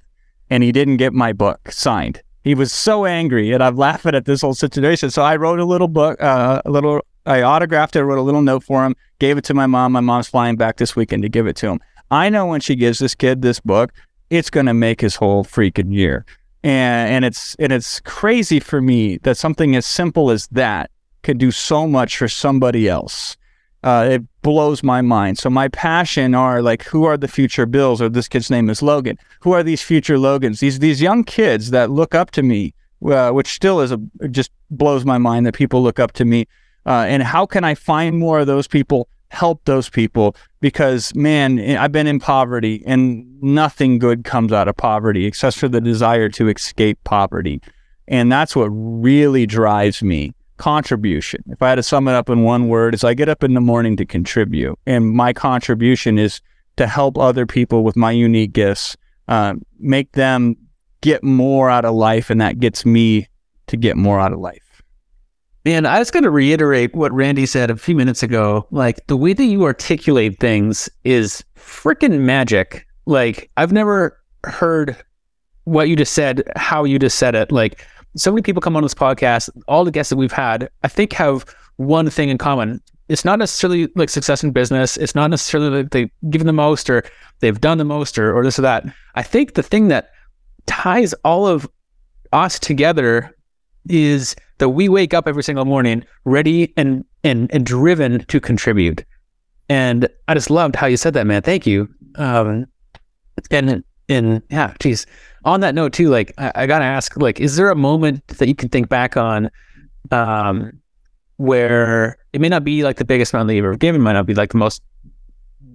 and 0.50 0.62
he 0.62 0.72
didn't 0.72 0.98
get 0.98 1.12
my 1.12 1.32
book 1.32 1.70
signed. 1.70 2.22
He 2.42 2.54
was 2.54 2.72
so 2.72 3.04
angry, 3.04 3.52
and 3.52 3.62
I'm 3.62 3.76
laughing 3.76 4.14
at 4.14 4.24
this 4.24 4.40
whole 4.40 4.54
situation. 4.54 5.10
So 5.10 5.22
I 5.22 5.36
wrote 5.36 5.58
a 5.58 5.64
little 5.64 5.88
book, 5.88 6.20
uh, 6.22 6.62
a 6.64 6.70
little 6.70 7.02
I 7.26 7.42
autographed 7.42 7.96
it, 7.96 8.04
wrote 8.04 8.18
a 8.18 8.22
little 8.22 8.42
note 8.42 8.64
for 8.64 8.84
him, 8.84 8.96
gave 9.18 9.36
it 9.38 9.44
to 9.44 9.54
my 9.54 9.66
mom. 9.66 9.92
My 9.92 10.00
mom's 10.00 10.28
flying 10.28 10.56
back 10.56 10.76
this 10.76 10.96
weekend 10.96 11.22
to 11.22 11.28
give 11.28 11.46
it 11.46 11.56
to 11.56 11.68
him. 11.68 11.80
I 12.10 12.28
know 12.28 12.46
when 12.46 12.60
she 12.60 12.74
gives 12.74 12.98
this 12.98 13.14
kid 13.14 13.42
this 13.42 13.60
book, 13.60 13.92
it's 14.30 14.50
going 14.50 14.66
to 14.66 14.74
make 14.74 15.00
his 15.00 15.16
whole 15.16 15.44
freaking 15.44 15.92
year. 15.92 16.24
And, 16.62 17.10
and 17.10 17.24
it's 17.24 17.54
and 17.56 17.72
it's 17.72 18.00
crazy 18.00 18.60
for 18.60 18.80
me 18.80 19.18
that 19.18 19.36
something 19.36 19.76
as 19.76 19.86
simple 19.86 20.30
as 20.30 20.46
that 20.48 20.90
could 21.22 21.38
do 21.38 21.50
so 21.50 21.86
much 21.86 22.16
for 22.16 22.28
somebody 22.28 22.88
else. 22.88 23.36
Uh, 23.82 24.08
it 24.12 24.42
blows 24.42 24.82
my 24.82 25.00
mind. 25.00 25.38
So 25.38 25.48
my 25.48 25.68
passion 25.68 26.34
are 26.34 26.60
like, 26.60 26.84
who 26.84 27.04
are 27.04 27.16
the 27.16 27.28
future 27.28 27.64
Bills? 27.64 28.02
Or 28.02 28.08
this 28.08 28.28
kid's 28.28 28.50
name 28.50 28.68
is 28.68 28.82
Logan. 28.82 29.18
Who 29.40 29.52
are 29.52 29.62
these 29.62 29.82
future 29.82 30.18
Logans? 30.18 30.60
These 30.60 30.80
these 30.80 31.00
young 31.00 31.24
kids 31.24 31.70
that 31.70 31.90
look 31.90 32.14
up 32.14 32.30
to 32.32 32.42
me, 32.42 32.74
uh, 33.04 33.30
which 33.30 33.48
still 33.48 33.80
is 33.80 33.90
a 33.90 33.98
just 34.30 34.50
blows 34.70 35.04
my 35.04 35.18
mind 35.18 35.46
that 35.46 35.54
people 35.54 35.82
look 35.82 35.98
up 35.98 36.12
to 36.12 36.24
me 36.24 36.46
uh, 36.86 37.04
and 37.08 37.22
how 37.22 37.46
can 37.46 37.64
I 37.64 37.74
find 37.74 38.18
more 38.18 38.40
of 38.40 38.46
those 38.46 38.66
people, 38.66 39.08
help 39.28 39.64
those 39.64 39.88
people? 39.88 40.34
Because, 40.60 41.14
man, 41.14 41.60
I've 41.76 41.92
been 41.92 42.06
in 42.06 42.20
poverty 42.20 42.82
and 42.86 43.40
nothing 43.42 43.98
good 43.98 44.24
comes 44.24 44.52
out 44.52 44.68
of 44.68 44.76
poverty 44.76 45.26
except 45.26 45.56
for 45.56 45.68
the 45.68 45.80
desire 45.80 46.28
to 46.30 46.48
escape 46.48 46.98
poverty. 47.04 47.60
And 48.08 48.32
that's 48.32 48.56
what 48.56 48.68
really 48.68 49.46
drives 49.46 50.02
me 50.02 50.32
contribution. 50.60 51.42
If 51.48 51.62
I 51.62 51.70
had 51.70 51.76
to 51.76 51.82
sum 51.82 52.06
it 52.06 52.12
up 52.12 52.28
in 52.28 52.42
one 52.42 52.68
word, 52.68 52.94
is 52.94 53.02
I 53.02 53.14
get 53.14 53.30
up 53.30 53.42
in 53.42 53.54
the 53.54 53.60
morning 53.60 53.96
to 53.96 54.04
contribute. 54.04 54.78
And 54.86 55.10
my 55.10 55.32
contribution 55.32 56.18
is 56.18 56.40
to 56.76 56.86
help 56.86 57.18
other 57.18 57.46
people 57.46 57.82
with 57.82 57.96
my 57.96 58.10
unique 58.10 58.52
gifts, 58.52 58.96
uh, 59.26 59.54
make 59.78 60.12
them 60.12 60.54
get 61.00 61.24
more 61.24 61.70
out 61.70 61.86
of 61.86 61.94
life. 61.94 62.28
And 62.28 62.40
that 62.42 62.60
gets 62.60 62.84
me 62.84 63.26
to 63.68 63.76
get 63.76 63.96
more 63.96 64.20
out 64.20 64.34
of 64.34 64.38
life. 64.38 64.82
And 65.64 65.86
I 65.86 65.98
was 65.98 66.10
going 66.10 66.24
to 66.24 66.30
reiterate 66.30 66.94
what 66.94 67.12
Randy 67.12 67.46
said 67.46 67.70
a 67.70 67.76
few 67.76 67.94
minutes 67.94 68.22
ago. 68.22 68.66
Like 68.70 69.06
the 69.06 69.16
way 69.16 69.32
that 69.32 69.44
you 69.44 69.64
articulate 69.64 70.38
things 70.40 70.90
is 71.04 71.42
freaking 71.56 72.20
magic. 72.20 72.86
Like 73.06 73.50
I've 73.56 73.72
never 73.72 74.18
heard 74.44 74.94
what 75.64 75.88
you 75.88 75.96
just 75.96 76.12
said, 76.12 76.42
how 76.56 76.84
you 76.84 76.98
just 76.98 77.18
said 77.18 77.34
it. 77.34 77.50
Like 77.50 77.86
so 78.16 78.30
many 78.30 78.42
people 78.42 78.60
come 78.60 78.76
on 78.76 78.82
this 78.82 78.94
podcast, 78.94 79.50
all 79.68 79.84
the 79.84 79.90
guests 79.90 80.10
that 80.10 80.16
we've 80.16 80.32
had, 80.32 80.68
I 80.82 80.88
think 80.88 81.12
have 81.14 81.44
one 81.76 82.10
thing 82.10 82.28
in 82.28 82.38
common. 82.38 82.80
It's 83.08 83.24
not 83.24 83.38
necessarily 83.38 83.88
like 83.96 84.08
success 84.08 84.44
in 84.44 84.52
business. 84.52 84.96
It's 84.96 85.14
not 85.14 85.30
necessarily 85.30 85.82
that 85.82 85.90
they've 85.90 86.10
given 86.28 86.46
the 86.46 86.52
most 86.52 86.88
or 86.88 87.02
they've 87.40 87.60
done 87.60 87.78
the 87.78 87.84
most 87.84 88.18
or, 88.18 88.36
or 88.36 88.44
this 88.44 88.58
or 88.58 88.62
that. 88.62 88.84
I 89.14 89.22
think 89.22 89.54
the 89.54 89.62
thing 89.62 89.88
that 89.88 90.10
ties 90.66 91.12
all 91.24 91.46
of 91.46 91.68
us 92.32 92.58
together 92.58 93.34
is 93.88 94.36
that 94.58 94.68
we 94.68 94.88
wake 94.88 95.14
up 95.14 95.26
every 95.26 95.42
single 95.42 95.64
morning 95.64 96.04
ready 96.24 96.72
and 96.76 97.04
and 97.24 97.52
and 97.52 97.66
driven 97.66 98.24
to 98.26 98.40
contribute. 98.40 99.04
And 99.68 100.08
I 100.28 100.34
just 100.34 100.50
loved 100.50 100.76
how 100.76 100.86
you 100.86 100.96
said 100.96 101.14
that, 101.14 101.26
man. 101.26 101.42
Thank 101.42 101.66
you. 101.66 101.88
Um, 102.16 102.66
and 103.50 103.82
and 104.08 104.42
yeah, 104.50 104.74
geez. 104.80 105.06
On 105.44 105.60
that 105.60 105.74
note 105.74 105.92
too, 105.92 106.08
like 106.08 106.32
I, 106.38 106.52
I 106.54 106.66
gotta 106.66 106.84
ask, 106.84 107.16
like, 107.16 107.40
is 107.40 107.56
there 107.56 107.70
a 107.70 107.76
moment 107.76 108.26
that 108.28 108.48
you 108.48 108.54
can 108.54 108.68
think 108.68 108.88
back 108.88 109.16
on, 109.16 109.50
um, 110.10 110.72
where 111.36 112.18
it 112.32 112.40
may 112.40 112.48
not 112.48 112.64
be 112.64 112.82
like 112.82 112.96
the 112.96 113.04
biggest 113.04 113.32
amount 113.32 113.48
that 113.48 113.54
you've 113.54 113.64
ever 113.64 113.76
given, 113.76 114.02
might 114.02 114.12
not 114.12 114.26
be 114.26 114.34
like 114.34 114.52
the 114.52 114.58
most, 114.58 114.82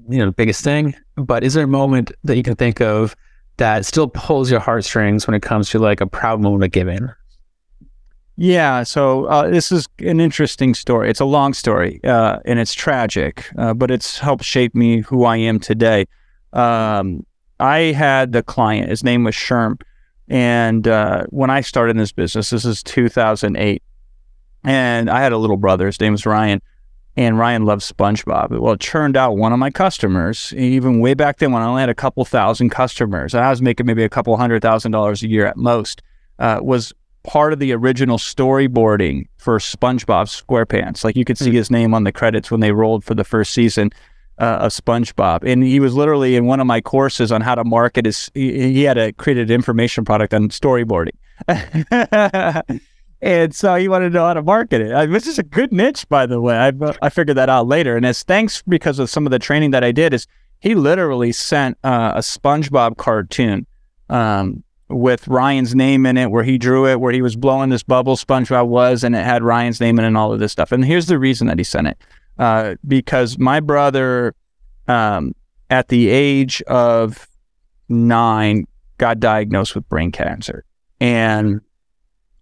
you 0.07 0.20
know, 0.20 0.32
biggest 0.32 0.63
thing, 0.63 0.93
but 1.16 1.43
is 1.43 1.55
there 1.55 1.63
a 1.63 1.68
moment 1.68 2.11
that 2.24 2.38
you 2.38 2.43
can 2.43 2.55
think 2.55 2.80
of 2.80 3.16
that 3.57 3.86
still 3.86 4.07
pulls 4.07 4.51
your 4.51 4.59
heartstrings 4.59 5.26
when 5.26 5.34
it 5.34 5.41
comes 5.41 5.70
to 5.72 5.80
like 5.80 6.01
a 6.01 6.07
proud 6.07 6.41
moment 6.41 6.63
of 6.63 6.72
giving? 6.72 7.09
Yeah, 8.38 8.84
so 8.84 9.26
uh, 9.26 9.49
this 9.49 9.72
is 9.72 9.88
an 9.99 10.20
interesting 10.20 10.74
story. 10.74 11.09
It's 11.09 11.22
a 11.22 11.26
long 11.26 11.53
story 11.53 12.01
uh, 12.03 12.39
and 12.45 12.59
it's 12.59 12.74
tragic, 12.74 13.49
uh, 13.57 13.74
but 13.74 13.89
it's 13.89 14.20
helped 14.20 14.43
shape 14.43 14.76
me 14.76 14.99
who 14.99 15.24
I 15.24 15.38
am 15.38 15.59
today. 15.59 16.05
Um, 16.51 17.26
I 17.60 17.80
had 17.93 18.32
the 18.32 18.43
client, 18.43 18.89
his 18.89 19.03
name 19.03 19.24
was 19.24 19.36
Sherm. 19.36 19.82
And 20.28 20.88
uh, 20.88 21.26
when 21.30 21.49
I 21.49 21.62
started 21.62 21.91
in 21.91 21.97
this 21.97 22.12
business, 22.12 22.49
this 22.49 22.66
is 22.66 22.82
2008. 22.84 23.84
And 24.64 25.10
I 25.10 25.22
had 25.22 25.32
a 25.32 25.38
little 25.38 25.58
brother, 25.58 25.86
his 25.86 25.99
name 25.99 26.14
was 26.14 26.26
Ryan. 26.26 26.62
And 27.18 27.39
Ryan 27.39 27.64
loved 27.64 27.82
SpongeBob. 27.82 28.60
Well, 28.60 28.74
it 28.74 28.82
turned 28.82 29.16
out 29.16 29.38
one 29.38 29.53
of 29.53 29.60
my 29.60 29.70
customers, 29.70 30.53
even 30.58 30.99
way 30.99 31.14
back 31.14 31.38
then 31.38 31.53
when 31.53 31.62
I 31.62 31.66
only 31.66 31.80
had 31.80 31.88
a 31.88 31.95
couple 31.95 32.26
thousand 32.26 32.72
customers, 32.72 33.34
and 33.34 33.41
I 33.41 33.49
was 33.49 33.62
making 33.62 33.86
maybe 33.86 34.03
a 34.03 34.10
couple 34.10 34.36
hundred 34.36 34.62
thousand 34.62 34.91
dollars 34.91 35.24
a 35.24 35.30
year 35.30 35.45
at 35.45 35.56
most, 35.56 36.01
uh, 36.39 36.60
was 36.62 36.91
part 37.24 37.53
of 37.53 37.60
the 37.60 37.72
original 37.72 38.18
storyboarding 38.18 39.28
for 39.38 39.60
SpongeBob 39.60 40.28
SquarePants. 40.28 41.06
Like 41.06 41.16
you 41.16 41.24
could 41.24 41.38
see 41.38 41.51
hmm. 41.51 41.56
his 41.56 41.72
name 41.72 41.93
on 41.93 42.03
the 42.03 42.12
credits 42.12 42.51
when 42.51 42.60
they 42.60 42.74
rolled 42.74 43.06
for 43.06 43.16
the 43.16 43.24
first 43.24 43.53
season 43.53 43.91
uh, 44.38 44.60
of 44.62 44.72
SpongeBob, 44.72 45.44
and 45.44 45.64
he 45.64 45.80
was 45.80 45.96
literally 45.96 46.36
in 46.36 46.46
one 46.46 46.60
of 46.60 46.68
my 46.68 46.82
courses 46.82 47.32
on 47.32 47.42
how 47.42 47.56
to 47.56 47.64
market 47.64 48.06
his. 48.06 48.30
He, 48.34 48.74
he 48.74 48.84
had 48.84 48.98
a 48.98 49.14
created 49.14 49.50
information 49.50 50.06
product 50.06 50.34
on 50.34 50.50
storyboarding. 50.50 51.16
and 53.22 53.56
so 53.56 53.76
he 53.76 53.88
wanted 53.88 54.10
to 54.10 54.16
know 54.16 54.26
how 54.26 54.34
to 54.34 54.42
market 54.42 54.82
it, 54.82 55.12
This 55.12 55.28
is 55.28 55.40
a 55.40 55.44
good 55.44 55.72
niche, 55.72 56.08
by 56.10 56.26
the 56.26 56.42
way. 56.42 56.58
I, 56.58 56.72
I 57.02 57.10
figured 57.10 57.38
that 57.38 57.50
out 57.50 57.68
later. 57.68 57.96
And 57.98 58.06
as 58.06 58.24
thanks 58.24 58.62
because 58.68 59.00
of 59.00 59.10
some 59.10 59.26
of 59.26 59.32
the 59.32 59.40
training 59.40 59.72
that 59.72 59.84
I 59.84 59.92
did, 59.92 60.14
is 60.14 60.28
he 60.60 60.76
literally 60.76 61.32
sent 61.32 61.78
uh, 61.84 62.14
a 62.16 62.20
SpongeBob 62.20 62.98
cartoon 62.98 63.66
um, 64.10 64.64
with 64.90 65.28
Ryan's 65.28 65.76
name 65.76 66.06
in 66.06 66.18
it, 66.18 66.32
where 66.32 66.44
he 66.44 66.58
drew 66.58 66.88
it, 66.88 67.00
where 67.00 67.14
he 67.14 67.22
was 67.22 67.36
blowing 67.36 67.70
this 67.70 67.84
bubble, 67.84 68.16
SpongeBob 68.16 68.68
was, 68.68 69.04
and 69.04 69.16
it 69.16 69.24
had 69.24 69.44
Ryan's 69.44 69.80
name 69.80 69.98
in 69.98 70.06
it 70.06 70.10
and 70.10 70.18
all 70.18 70.32
of 70.32 70.40
this 70.40 70.52
stuff. 70.52 70.72
And 70.72 70.86
here's 70.86 71.08
the 71.08 71.20
reason 71.20 71.48
that 71.48 71.58
he 71.58 71.64
sent 71.64 71.88
it 71.88 71.98
uh, 72.38 72.76
because 72.88 73.38
my 73.38 73.60
brother, 73.60 74.36
um, 74.88 75.34
at 75.70 75.88
the 75.88 76.10
age 76.10 76.62
of 76.64 77.28
nine, 77.90 78.66
got 78.98 79.20
diagnosed 79.20 79.76
with 79.76 79.88
brain 79.90 80.12
cancer. 80.12 80.64
And 81.00 81.62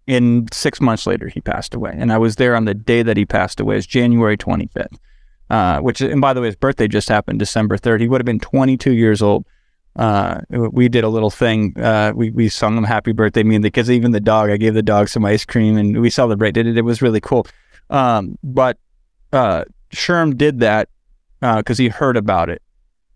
in 0.06 0.46
six 0.52 0.80
months 0.80 1.06
later, 1.06 1.28
he 1.28 1.40
passed 1.40 1.74
away. 1.74 1.94
And 1.96 2.12
I 2.12 2.18
was 2.18 2.36
there 2.36 2.54
on 2.54 2.64
the 2.64 2.74
day 2.74 3.02
that 3.02 3.16
he 3.16 3.24
passed 3.24 3.60
away, 3.60 3.76
it's 3.76 3.86
January 3.86 4.36
25th. 4.36 4.96
Uh, 5.50 5.78
which, 5.80 6.00
and 6.00 6.20
by 6.20 6.32
the 6.32 6.40
way, 6.40 6.46
his 6.46 6.56
birthday 6.56 6.88
just 6.88 7.08
happened 7.08 7.38
December 7.38 7.76
3rd. 7.76 8.00
He 8.00 8.08
would 8.08 8.20
have 8.20 8.26
been 8.26 8.40
22 8.40 8.92
years 8.92 9.20
old 9.20 9.44
uh, 9.96 10.40
we 10.50 10.88
did 10.88 11.04
a 11.04 11.08
little 11.08 11.30
thing. 11.30 11.78
Uh, 11.78 12.12
we, 12.14 12.30
we 12.30 12.48
sung 12.48 12.76
him 12.76 12.84
happy 12.84 13.12
birthday, 13.12 13.42
me 13.42 13.54
and 13.54 13.64
the 13.64 13.70
kids, 13.70 13.90
even 13.90 14.10
the 14.10 14.20
dog. 14.20 14.50
I 14.50 14.56
gave 14.56 14.74
the 14.74 14.82
dog 14.82 15.08
some 15.08 15.24
ice 15.24 15.44
cream 15.44 15.76
and 15.76 16.00
we 16.00 16.10
celebrated 16.10 16.66
it. 16.66 16.76
It 16.76 16.82
was 16.82 17.00
really 17.00 17.20
cool. 17.20 17.46
Um, 17.90 18.36
but 18.42 18.78
uh, 19.32 19.64
Sherm 19.94 20.36
did 20.36 20.60
that 20.60 20.88
because 21.40 21.80
uh, 21.80 21.82
he 21.82 21.88
heard 21.88 22.16
about 22.16 22.50
it 22.50 22.60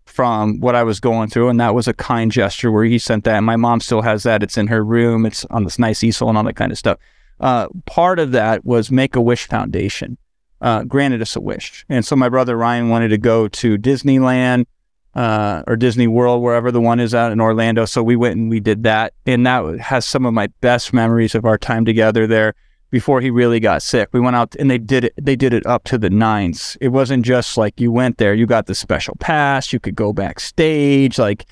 from 0.05 0.59
what 0.59 0.75
I 0.75 0.83
was 0.83 0.99
going 0.99 1.29
through. 1.29 1.49
And 1.49 1.59
that 1.59 1.75
was 1.75 1.87
a 1.87 1.93
kind 1.93 2.31
gesture 2.31 2.71
where 2.71 2.83
he 2.83 2.97
sent 2.97 3.23
that. 3.25 3.35
And 3.35 3.45
my 3.45 3.55
mom 3.55 3.79
still 3.79 4.01
has 4.01 4.23
that. 4.23 4.41
It's 4.41 4.57
in 4.57 4.67
her 4.67 4.83
room, 4.83 5.25
it's 5.25 5.45
on 5.45 5.63
this 5.63 5.77
nice 5.77 6.03
easel 6.03 6.29
and 6.29 6.37
all 6.37 6.43
that 6.45 6.55
kind 6.55 6.71
of 6.71 6.77
stuff. 6.77 6.97
Uh, 7.39 7.67
part 7.85 8.19
of 8.19 8.31
that 8.31 8.65
was 8.65 8.91
Make 8.91 9.15
a 9.15 9.21
Wish 9.21 9.47
Foundation. 9.47 10.17
uh, 10.61 10.83
granted 10.83 11.21
us 11.21 11.35
a 11.35 11.41
wish. 11.41 11.85
And 11.89 12.05
so 12.05 12.15
my 12.15 12.29
brother 12.29 12.57
Ryan 12.57 12.89
wanted 12.89 13.09
to 13.09 13.17
go 13.17 13.47
to 13.47 13.77
Disneyland 13.77 14.65
uh, 15.15 15.63
or 15.67 15.75
Disney 15.75 16.07
World, 16.07 16.41
wherever 16.43 16.71
the 16.71 16.81
one 16.81 16.99
is 16.99 17.15
out 17.15 17.31
in 17.31 17.41
Orlando. 17.41 17.85
So 17.85 18.03
we 18.03 18.15
went 18.15 18.37
and 18.37 18.49
we 18.49 18.59
did 18.59 18.83
that. 18.83 19.13
And 19.25 19.45
that 19.45 19.79
has 19.79 20.05
some 20.05 20.25
of 20.25 20.33
my 20.33 20.47
best 20.61 20.93
memories 20.93 21.35
of 21.35 21.45
our 21.45 21.57
time 21.57 21.85
together 21.85 22.27
there 22.27 22.53
before 22.91 23.21
he 23.21 23.29
really 23.29 23.59
got 23.59 23.81
sick. 23.81 24.09
We 24.11 24.19
went 24.19 24.35
out 24.35 24.55
and 24.55 24.69
they 24.69 24.77
did 24.77 25.05
it 25.05 25.13
they 25.21 25.35
did 25.35 25.53
it 25.53 25.65
up 25.65 25.83
to 25.85 25.97
the 25.97 26.09
nines. 26.09 26.77
It 26.81 26.89
wasn't 26.89 27.25
just 27.25 27.57
like 27.57 27.79
you 27.79 27.91
went 27.91 28.17
there, 28.17 28.33
you 28.33 28.45
got 28.45 28.65
the 28.65 28.75
special 28.75 29.15
pass, 29.19 29.71
you 29.71 29.79
could 29.79 29.95
go 29.95 30.13
backstage, 30.13 31.19
like 31.19 31.45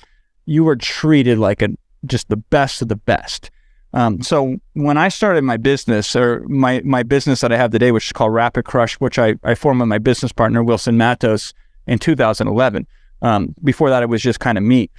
you 0.46 0.64
were 0.64 0.76
treated 0.76 1.38
like 1.38 1.62
a 1.62 1.68
just 2.06 2.28
the 2.28 2.36
best 2.36 2.82
of 2.82 2.88
the 2.88 2.96
best. 2.96 3.50
Um, 3.94 4.20
so 4.22 4.56
when 4.74 4.98
I 4.98 5.08
started 5.08 5.42
my 5.44 5.56
business 5.56 6.14
or 6.14 6.46
my, 6.48 6.82
my 6.84 7.02
business 7.02 7.40
that 7.40 7.52
I 7.52 7.56
have 7.56 7.70
today, 7.70 7.90
which 7.90 8.06
is 8.06 8.12
called 8.12 8.34
Rapid 8.34 8.64
Crush, 8.64 8.94
which 8.96 9.18
I, 9.18 9.34
I 9.42 9.54
formed 9.54 9.80
with 9.80 9.88
my 9.88 9.98
business 9.98 10.32
partner, 10.32 10.62
Wilson 10.62 10.98
Matos 10.98 11.54
in 11.86 11.98
2011. 11.98 12.86
Um, 13.22 13.54
before 13.64 13.90
that, 13.90 14.02
it 14.02 14.08
was 14.08 14.22
just 14.22 14.40
kind 14.40 14.58
of 14.58 14.64
me. 14.64 14.90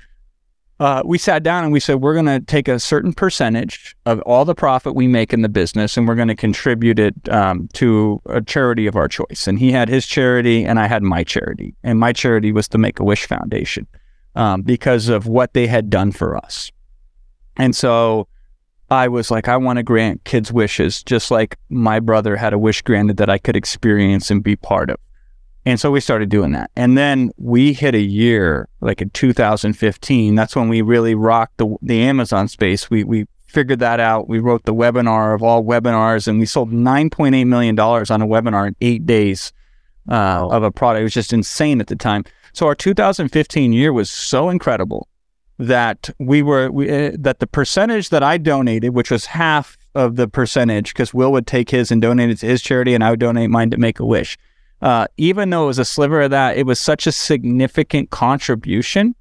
Uh, 0.79 1.01
we 1.03 1.17
sat 1.17 1.43
down 1.43 1.65
and 1.65 1.73
we 1.73 1.79
said, 1.79 1.95
we're 1.95 2.13
going 2.13 2.25
to 2.25 2.39
take 2.39 2.69
a 2.69 2.79
certain 2.79 3.11
percentage 3.11 3.97
of 4.05 4.21
all 4.21 4.45
the 4.45 4.55
profit 4.55 4.95
we 4.95 5.07
make 5.07 5.33
in 5.33 5.41
the 5.41 5.49
business 5.49 5.97
and 5.97 6.07
we're 6.07 6.15
going 6.15 6.29
to 6.29 6.35
contribute 6.35 6.97
it 6.97 7.13
um, 7.29 7.67
to 7.73 8.21
a 8.27 8.41
charity 8.41 8.87
of 8.87 8.95
our 8.95 9.09
choice. 9.09 9.45
And 9.45 9.59
he 9.59 9.73
had 9.73 9.89
his 9.89 10.07
charity 10.07 10.63
and 10.63 10.79
I 10.79 10.87
had 10.87 11.03
my 11.03 11.25
charity. 11.25 11.75
And 11.83 11.99
my 11.99 12.13
charity 12.13 12.53
was 12.53 12.69
the 12.69 12.77
Make 12.77 12.99
a 12.99 13.03
Wish 13.03 13.25
Foundation 13.25 13.87
um, 14.35 14.61
because 14.61 15.09
of 15.09 15.27
what 15.27 15.53
they 15.53 15.67
had 15.67 15.89
done 15.89 16.13
for 16.13 16.37
us. 16.37 16.71
And 17.57 17.75
so 17.75 18.29
I 18.89 19.09
was 19.09 19.29
like, 19.29 19.49
I 19.49 19.57
want 19.57 19.77
to 19.77 19.83
grant 19.83 20.23
kids' 20.23 20.51
wishes, 20.51 21.03
just 21.03 21.29
like 21.29 21.57
my 21.69 21.99
brother 21.99 22.37
had 22.37 22.53
a 22.53 22.57
wish 22.57 22.81
granted 22.83 23.17
that 23.17 23.29
I 23.29 23.37
could 23.37 23.57
experience 23.57 24.31
and 24.31 24.41
be 24.41 24.55
part 24.55 24.89
of. 24.89 24.97
And 25.65 25.79
so 25.79 25.91
we 25.91 25.99
started 25.99 26.29
doing 26.29 26.51
that. 26.53 26.71
And 26.75 26.97
then 26.97 27.31
we 27.37 27.73
hit 27.73 27.93
a 27.93 28.01
year, 28.01 28.67
like 28.81 29.01
in 29.01 29.09
2015. 29.11 30.35
That's 30.35 30.55
when 30.55 30.69
we 30.69 30.81
really 30.81 31.15
rocked 31.15 31.57
the, 31.57 31.75
the 31.81 32.01
Amazon 32.01 32.47
space. 32.47 32.89
We, 32.89 33.03
we 33.03 33.27
figured 33.45 33.79
that 33.79 33.99
out. 33.99 34.29
We 34.29 34.39
wrote 34.39 34.63
the 34.63 34.73
webinar 34.73 35.35
of 35.35 35.43
all 35.43 35.63
webinars 35.63 36.27
and 36.27 36.39
we 36.39 36.45
sold 36.45 36.71
$9.8 36.71 37.45
million 37.47 37.77
on 37.79 38.21
a 38.21 38.27
webinar 38.27 38.67
in 38.67 38.75
eight 38.81 39.05
days 39.05 39.51
uh, 40.09 40.47
of 40.49 40.63
a 40.63 40.71
product. 40.71 41.01
It 41.01 41.03
was 41.03 41.13
just 41.13 41.33
insane 41.33 41.81
at 41.81 41.87
the 41.87 41.95
time. 41.95 42.23
So 42.53 42.65
our 42.67 42.75
2015 42.75 43.73
year 43.73 43.93
was 43.93 44.09
so 44.09 44.49
incredible 44.49 45.07
that 45.59 46.09
we 46.19 46.41
were 46.41 46.71
we, 46.71 46.89
uh, 46.89 47.11
that 47.19 47.39
the 47.39 47.47
percentage 47.47 48.09
that 48.09 48.23
I 48.23 48.37
donated, 48.37 48.93
which 48.93 49.11
was 49.11 49.25
half 49.25 49.77
of 49.93 50.15
the 50.15 50.27
percentage, 50.27 50.93
because 50.93 51.13
Will 51.13 51.31
would 51.33 51.45
take 51.45 51.69
his 51.69 51.91
and 51.91 52.01
donate 52.01 52.29
it 52.29 52.39
to 52.39 52.45
his 52.45 52.61
charity, 52.61 52.95
and 52.95 53.03
I 53.03 53.11
would 53.11 53.19
donate 53.19 53.49
mine 53.49 53.69
to 53.71 53.77
Make 53.77 53.99
a 53.99 54.05
Wish. 54.05 54.37
Uh, 54.81 55.07
even 55.17 55.49
though 55.49 55.63
it 55.63 55.67
was 55.67 55.79
a 55.79 55.85
sliver 55.85 56.21
of 56.21 56.31
that, 56.31 56.57
it 56.57 56.65
was 56.65 56.79
such 56.79 57.05
a 57.05 57.11
significant 57.11 58.09
contribution 58.09 59.15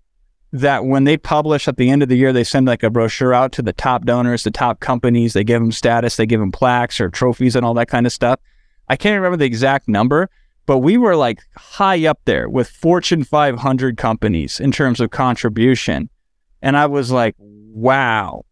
that 0.52 0.84
when 0.84 1.04
they 1.04 1.16
publish 1.16 1.68
at 1.68 1.76
the 1.76 1.90
end 1.90 2.02
of 2.02 2.08
the 2.08 2.16
year, 2.16 2.32
they 2.32 2.44
send 2.44 2.66
like 2.66 2.82
a 2.82 2.90
brochure 2.90 3.34
out 3.34 3.52
to 3.52 3.62
the 3.62 3.72
top 3.72 4.04
donors, 4.04 4.44
the 4.44 4.50
top 4.50 4.80
companies. 4.80 5.32
They 5.32 5.44
give 5.44 5.60
them 5.60 5.72
status, 5.72 6.16
they 6.16 6.26
give 6.26 6.40
them 6.40 6.52
plaques 6.52 7.00
or 7.00 7.10
trophies 7.10 7.54
and 7.56 7.66
all 7.66 7.74
that 7.74 7.88
kind 7.88 8.06
of 8.06 8.12
stuff. 8.12 8.40
I 8.88 8.96
can't 8.96 9.16
remember 9.16 9.36
the 9.36 9.44
exact 9.44 9.88
number, 9.88 10.30
but 10.64 10.78
we 10.78 10.96
were 10.96 11.16
like 11.16 11.40
high 11.56 12.06
up 12.06 12.20
there 12.24 12.48
with 12.48 12.68
Fortune 12.68 13.24
500 13.24 13.96
companies 13.96 14.60
in 14.60 14.72
terms 14.72 15.00
of 15.00 15.10
contribution. 15.10 16.08
And 16.62 16.76
I 16.76 16.86
was 16.86 17.10
like, 17.10 17.34
wow, 17.38 18.44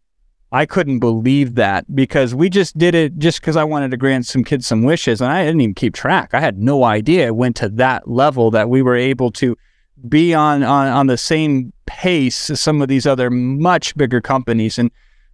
I 0.51 0.65
couldn't 0.65 0.99
believe 0.99 1.55
that 1.55 1.93
because 1.93 2.33
we 2.33 2.49
just 2.49 2.77
did 2.77 2.95
it 2.95 3.17
just 3.17 3.41
because 3.41 3.57
I 3.57 3.65
wanted 3.65 3.91
to 3.91 3.97
grant 3.97 4.25
some 4.25 4.43
kids 4.43 4.65
some 4.65 4.83
wishes. 4.83 5.19
And 5.19 5.31
I 5.31 5.43
didn't 5.43 5.61
even 5.61 5.75
keep 5.75 5.93
track. 5.93 6.33
I 6.33 6.39
had 6.39 6.57
no 6.57 6.85
idea 6.85 7.27
it 7.27 7.35
went 7.35 7.57
to 7.57 7.69
that 7.69 8.09
level 8.09 8.49
that 8.51 8.69
we 8.69 8.81
were 8.81 8.95
able 8.95 9.31
to 9.33 9.57
be 10.07 10.33
on, 10.33 10.63
on, 10.63 10.87
on 10.87 11.07
the 11.07 11.17
same 11.17 11.73
pace 11.85 12.49
as 12.49 12.61
some 12.61 12.81
of 12.81 12.87
these 12.87 13.05
other 13.05 13.29
much 13.29 13.95
bigger 13.97 14.21
companies. 14.21 14.77
And 14.77 14.89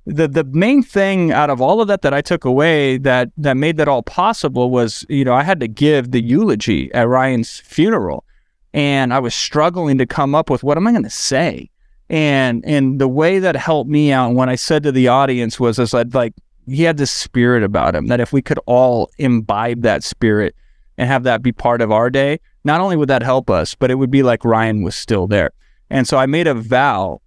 the 0.06 0.28
the 0.28 0.44
main 0.46 0.84
thing 0.84 1.32
out 1.32 1.50
of 1.50 1.62
all 1.62 1.80
of 1.80 1.88
that 1.88 2.02
that 2.02 2.14
I 2.14 2.22
took 2.22 2.44
away 2.44 2.98
that 2.98 3.30
that 3.38 3.56
made 3.56 3.78
that 3.78 3.88
all 3.88 4.04
possible 4.04 4.70
was, 4.70 5.06
you 5.10 5.24
know, 5.24 5.34
I 5.34 5.44
had 5.44 5.60
to 5.60 5.68
give 5.68 6.12
the 6.12 6.22
eulogy 6.22 6.92
at 6.94 7.08
Ryan's 7.08 7.60
funeral. 7.60 8.26
And 8.74 9.14
I 9.14 9.20
was 9.20 9.36
struggling 9.36 10.00
to 10.00 10.08
come 10.08 10.34
up 10.34 10.50
with 10.50 10.64
what 10.64 10.78
am 10.78 10.88
I 10.88 10.92
going 10.92 11.04
to 11.04 11.10
say? 11.10 11.70
And 12.14 12.64
and 12.64 13.02
the 13.02 13.08
way 13.08 13.40
that 13.40 13.56
helped 13.56 13.90
me 13.90 14.12
out, 14.12 14.36
what 14.36 14.48
I 14.48 14.54
said 14.54 14.84
to 14.84 14.92
the 14.92 15.08
audience 15.08 15.60
was, 15.60 15.80
I 15.80 15.86
said, 15.86 16.14
like, 16.14 16.36
he 16.68 16.84
had 16.84 16.98
this 16.98 17.10
spirit 17.10 17.64
about 17.64 17.96
him 17.96 18.06
that 18.06 18.20
if 18.20 18.32
we 18.32 18.40
could 18.40 18.60
all 18.68 19.10
imbibe 19.18 19.82
that 19.82 20.04
spirit 20.04 20.56
and 21.00 21.08
have 21.08 21.24
that 21.24 21.42
be 21.42 21.52
part 21.52 21.82
of 21.82 21.92
our 21.92 22.12
day, 22.12 22.40
not 22.64 22.82
only 22.82 22.98
would 22.98 23.10
that 23.10 23.24
help 23.24 23.50
us, 23.50 23.74
but 23.74 23.90
it 23.90 23.96
would 23.96 24.12
be 24.12 24.22
like 24.22 24.46
Ryan 24.46 24.84
was 24.84 24.96
still 24.96 25.26
there. 25.26 25.54
And 25.90 26.08
so 26.08 26.20
I 26.20 26.28
made 26.28 26.46
a 26.46 26.54
vow. 26.54 27.20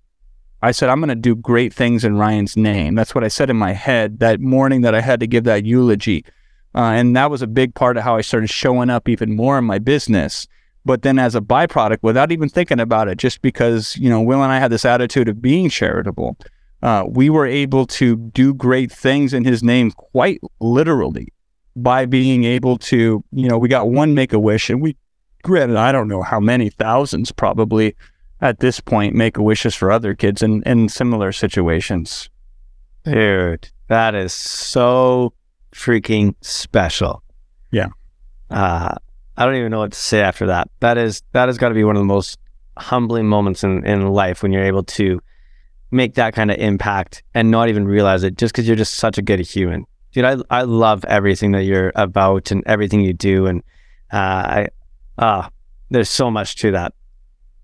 I 0.63 0.71
said, 0.71 0.89
I'm 0.89 1.01
going 1.01 1.09
to 1.09 1.17
do 1.17 1.35
great 1.35 1.75
things 1.75 2.05
in 2.05 2.17
Ryan's 2.17 2.57
name. 2.57 2.95
That's 2.95 3.13
what 3.13 3.25
I 3.25 3.29
said 3.29 3.51
in 3.51 3.57
my 3.57 3.73
head 3.73 4.21
that 4.21 4.39
morning 4.39 4.83
that 4.83 4.95
I 4.95 5.01
had 5.01 5.19
to 5.19 5.27
give 5.27 5.43
that 5.45 5.65
eulogy. 5.65 6.25
Uh, 6.77 6.93
and 6.93 7.17
that 7.17 7.29
was 7.29 7.43
a 7.43 7.49
big 7.49 7.75
part 7.75 7.97
of 7.97 8.05
how 8.05 8.17
I 8.17 8.21
started 8.21 8.51
showing 8.51 8.89
up 8.89 9.09
even 9.09 9.35
more 9.35 9.59
in 9.59 9.65
my 9.65 9.81
business 9.81 10.47
but 10.87 11.03
then 11.03 11.19
as 11.19 11.35
a 11.35 11.41
byproduct, 11.41 11.99
without 12.03 12.31
even 12.31 12.49
thinking 12.49 12.79
about 12.79 13.09
it, 13.09 13.19
just 13.19 13.43
because, 13.43 13.97
you 13.97 14.09
know, 14.09 14.23
Will 14.23 14.43
and 14.43 14.53
I 14.53 14.61
had 14.61 14.71
this 14.71 14.85
attitude 14.85 15.29
of 15.29 15.43
being 15.43 15.69
charitable, 15.69 16.37
uh, 16.81 17.05
we 17.09 17.29
were 17.29 17.45
able 17.45 17.87
to 17.87 18.17
do 18.17 18.55
great 18.55 18.93
things 18.93 19.35
in 19.35 19.45
his 19.45 19.65
name 19.65 19.91
quite 19.91 20.41
literally 20.61 21.33
by 21.75 22.07
being 22.07 22.45
able 22.45 22.79
to, 22.79 23.25
you 23.33 23.49
know, 23.49 23.59
we 23.59 23.69
got 23.69 23.89
one 23.89 24.15
make 24.15 24.33
a 24.33 24.39
wish 24.39 24.71
and 24.71 24.81
we, 24.81 24.97
granted, 25.43 25.77
I 25.77 25.91
don't 25.91 26.07
know 26.07 26.23
how 26.23 26.39
many 26.39 26.71
thousands 26.71 27.33
probably 27.33 27.97
at 28.41 28.61
this 28.61 28.79
point 28.79 29.15
make 29.15 29.37
a 29.37 29.43
wishes 29.43 29.75
for 29.75 29.91
other 29.91 30.15
kids 30.15 30.41
in, 30.41 30.63
in 30.63 30.89
similar 30.89 31.33
situations. 31.33 32.31
Dude, 33.05 33.69
that 33.89 34.15
is 34.15 34.33
so 34.33 35.33
freaking 35.75 36.37
special. 36.43 37.25
Yeah. 37.73 37.89
Uh, 38.51 38.95
I 39.37 39.45
don't 39.45 39.57
even 39.57 39.71
know 39.71 39.81
what 39.81 39.93
to 39.93 39.99
say 39.99 40.21
after 40.21 40.47
that. 40.47 40.71
That 40.81 40.99
is 40.99 41.23
that 41.33 41.49
has 41.49 41.59
got 41.59 41.69
to 41.69 41.75
be 41.75 41.85
one 41.85 41.97
of 41.97 42.01
the 42.01 42.07
most 42.07 42.39
humbling 42.77 43.27
moments 43.27 43.65
in, 43.65 43.85
in 43.87 44.09
life 44.09 44.43
when 44.43 44.53
you're 44.53 44.65
able 44.65 44.83
to 44.83 45.21
make 45.91 46.15
that 46.15 46.35
kind 46.35 46.51
of 46.51 46.59
impact 46.59 47.23
and 47.35 47.51
not 47.51 47.69
even 47.69 47.87
realize 47.87 48.23
it 48.23 48.37
just 48.37 48.53
because 48.53 48.67
you're 48.67 48.77
just 48.77 48.95
such 48.95 49.19
a 49.19 49.23
good 49.23 49.41
human. 49.41 49.87
Dude, 50.13 50.25
I 50.25 50.37
I 50.51 50.63
love 50.63 51.05
everything 51.05 51.53
that 51.53 51.65
you're 51.65 51.93
about 51.95 52.51
and 52.51 52.63
everything 52.67 53.01
you 53.01 53.13
do. 53.13 53.47
And 53.47 53.63
uh, 54.13 54.17
I 54.17 54.69
uh, 55.19 55.49
there's 55.91 56.11
so 56.11 56.31
much 56.31 56.57
to 56.57 56.71
that. 56.73 56.95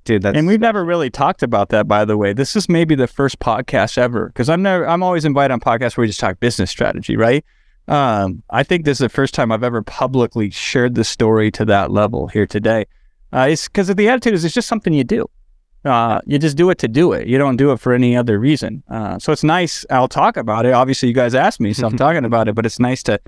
Dude, 0.05 0.23
that's 0.23 0.37
and 0.37 0.47
we've 0.47 0.61
never 0.61 0.85
really 0.85 1.11
talked 1.11 1.43
about 1.43 1.69
that, 1.69 1.87
by 1.87 2.05
the 2.05 2.17
way. 2.17 2.33
This 2.33 2.57
is 2.57 2.69
maybe 2.69 2.95
the 2.95 3.07
first 3.07 3.39
podcast 3.39 3.97
ever 3.97 4.27
because 4.27 4.49
I'm 4.49 4.63
never 4.63 4.87
I'm 4.87 5.03
always 5.03 5.25
invited 5.25 5.53
on 5.53 5.61
podcasts 5.61 5.97
where 5.97 6.03
we 6.03 6.09
just 6.09 6.21
talk 6.21 6.41
business 6.41 6.71
strategy, 6.71 7.17
right? 7.17 7.45
Um, 7.89 8.43
I 8.51 8.63
think 8.63 8.85
this 8.85 8.97
is 8.97 9.01
the 9.01 9.09
first 9.09 9.35
time 9.35 9.51
I've 9.51 9.65
ever 9.65 9.83
publicly 9.83 10.51
shared 10.51 10.95
the 10.95 11.05
story 11.05 11.51
to 11.53 11.65
that 11.67 11.91
level 11.91 12.29
here 12.29 12.47
today. 12.47 12.87
Uh, 13.33 13.49
it's 13.51 13.67
because 13.67 13.89
the 13.89 14.09
attitude 14.09 14.35
is 14.35 14.45
it's 14.45 14.55
just 14.55 14.69
something 14.69 14.93
you 14.93 15.05
do. 15.05 15.29
Uh, 15.85 16.21
you 16.27 16.39
just 16.39 16.57
do 16.57 16.71
it 16.71 16.79
to 16.79 16.87
do 16.87 17.13
it. 17.13 17.27
You 17.27 17.39
don't 17.39 17.57
do 17.57 17.73
it 17.73 17.81
for 17.81 17.93
any 17.93 18.17
other 18.17 18.39
reason. 18.39 18.85
Uh, 18.89 19.19
so 19.19 19.33
it's 19.33 19.43
nice. 19.43 19.85
I'll 19.91 20.09
talk 20.09 20.37
about 20.37 20.65
it. 20.65 20.73
Obviously, 20.73 21.09
you 21.09 21.15
guys 21.15 21.35
asked 21.35 21.61
me, 21.61 21.73
so 21.73 21.87
I'm 21.87 21.97
talking 21.97 22.25
about 22.25 22.47
it. 22.47 22.55
But 22.55 22.67
it's 22.67 22.79
nice 22.79 23.03
to 23.05 23.21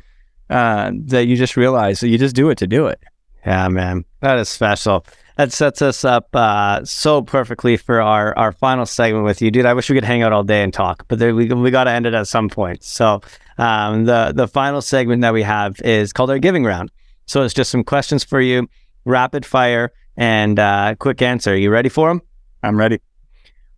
uh, 0.50 0.92
that 1.06 1.26
you 1.26 1.36
just 1.36 1.56
realize 1.56 2.00
that 2.00 2.08
you 2.08 2.18
just 2.18 2.36
do 2.36 2.50
it 2.50 2.58
to 2.58 2.66
do 2.66 2.86
it. 2.86 3.02
Yeah, 3.44 3.68
man, 3.68 4.04
that 4.20 4.38
is 4.38 4.48
special. 4.48 5.04
That 5.36 5.52
sets 5.52 5.82
us 5.82 6.04
up 6.04 6.28
uh, 6.34 6.84
so 6.84 7.20
perfectly 7.22 7.76
for 7.76 8.00
our, 8.00 8.38
our 8.38 8.52
final 8.52 8.86
segment 8.86 9.24
with 9.24 9.42
you, 9.42 9.50
dude. 9.50 9.66
I 9.66 9.74
wish 9.74 9.90
we 9.90 9.96
could 9.96 10.04
hang 10.04 10.22
out 10.22 10.32
all 10.32 10.44
day 10.44 10.62
and 10.62 10.72
talk, 10.72 11.04
but 11.08 11.18
there, 11.18 11.34
we 11.34 11.48
we 11.48 11.72
got 11.72 11.84
to 11.84 11.90
end 11.90 12.06
it 12.06 12.14
at 12.14 12.28
some 12.28 12.48
point. 12.48 12.84
So 12.84 13.20
um, 13.58 14.04
the 14.04 14.32
the 14.34 14.46
final 14.46 14.80
segment 14.80 15.22
that 15.22 15.32
we 15.32 15.42
have 15.42 15.80
is 15.80 16.12
called 16.12 16.30
our 16.30 16.38
giving 16.38 16.64
round. 16.64 16.92
So 17.26 17.42
it's 17.42 17.54
just 17.54 17.70
some 17.72 17.82
questions 17.82 18.22
for 18.22 18.40
you, 18.40 18.68
rapid 19.04 19.44
fire, 19.44 19.92
and 20.16 20.58
uh, 20.58 20.94
quick 21.00 21.20
answer. 21.20 21.56
You 21.56 21.70
ready 21.70 21.88
for 21.88 22.08
them? 22.08 22.22
I'm 22.62 22.78
ready. 22.78 23.00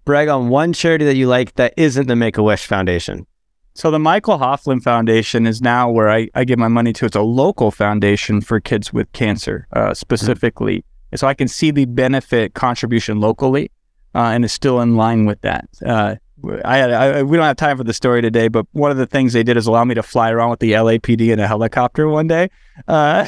Brag 0.04 0.28
on 0.28 0.50
one 0.50 0.72
charity 0.72 1.04
that 1.06 1.16
you 1.16 1.26
like 1.26 1.54
that 1.54 1.74
isn't 1.76 2.06
the 2.06 2.16
Make 2.16 2.36
a 2.36 2.42
Wish 2.42 2.66
Foundation. 2.66 3.26
So 3.74 3.90
the 3.90 3.98
Michael 3.98 4.38
Hoefflin 4.38 4.82
Foundation 4.82 5.46
is 5.46 5.60
now 5.60 5.90
where 5.90 6.10
I, 6.10 6.28
I 6.34 6.44
give 6.44 6.58
my 6.58 6.68
money 6.68 6.92
to. 6.94 7.06
It's 7.06 7.16
a 7.16 7.22
local 7.22 7.70
foundation 7.70 8.40
for 8.40 8.60
kids 8.60 8.92
with 8.92 9.10
cancer, 9.12 9.66
uh, 9.72 9.94
specifically. 9.94 10.78
Mm-hmm. 10.78 10.95
So 11.16 11.26
I 11.26 11.34
can 11.34 11.48
see 11.48 11.70
the 11.70 11.84
benefit 11.86 12.54
contribution 12.54 13.20
locally, 13.20 13.70
uh, 14.14 14.30
and 14.34 14.44
is 14.44 14.52
still 14.52 14.80
in 14.80 14.96
line 14.96 15.26
with 15.26 15.40
that. 15.42 15.68
Uh, 15.84 16.16
I 16.64 16.80
I, 16.82 17.22
we 17.22 17.36
don't 17.36 17.46
have 17.46 17.56
time 17.56 17.76
for 17.78 17.84
the 17.84 17.94
story 17.94 18.22
today, 18.22 18.48
but 18.48 18.66
one 18.72 18.90
of 18.90 18.96
the 18.96 19.06
things 19.06 19.32
they 19.32 19.42
did 19.42 19.56
is 19.56 19.66
allow 19.66 19.84
me 19.84 19.94
to 19.94 20.02
fly 20.02 20.30
around 20.30 20.50
with 20.50 20.60
the 20.60 20.72
LAPD 20.72 21.32
in 21.32 21.40
a 21.40 21.46
helicopter 21.46 22.08
one 22.08 22.26
day. 22.26 22.48
Uh, 22.86 23.26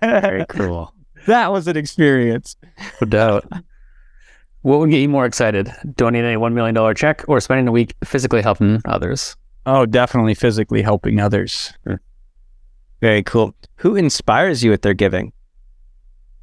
Very 0.00 0.44
cool. 0.48 0.92
That 1.26 1.52
was 1.52 1.68
an 1.68 1.76
experience. 1.76 2.56
No 3.00 3.06
doubt. 3.06 3.48
What 4.62 4.80
would 4.80 4.90
get 4.90 4.98
you 4.98 5.08
more 5.08 5.24
excited? 5.24 5.72
Donating 5.94 6.34
a 6.34 6.40
$1 6.40 6.52
million 6.52 6.94
check 6.96 7.24
or 7.28 7.40
spending 7.40 7.68
a 7.68 7.70
week 7.70 7.94
physically 8.04 8.42
helping 8.42 8.82
others? 8.86 9.36
Oh, 9.64 9.86
definitely 9.86 10.34
physically 10.34 10.82
helping 10.82 11.20
others. 11.20 11.72
Very 13.00 13.22
cool. 13.22 13.54
Who 13.76 13.94
inspires 13.94 14.64
you 14.64 14.72
with 14.72 14.82
their 14.82 14.94
giving? 14.94 15.32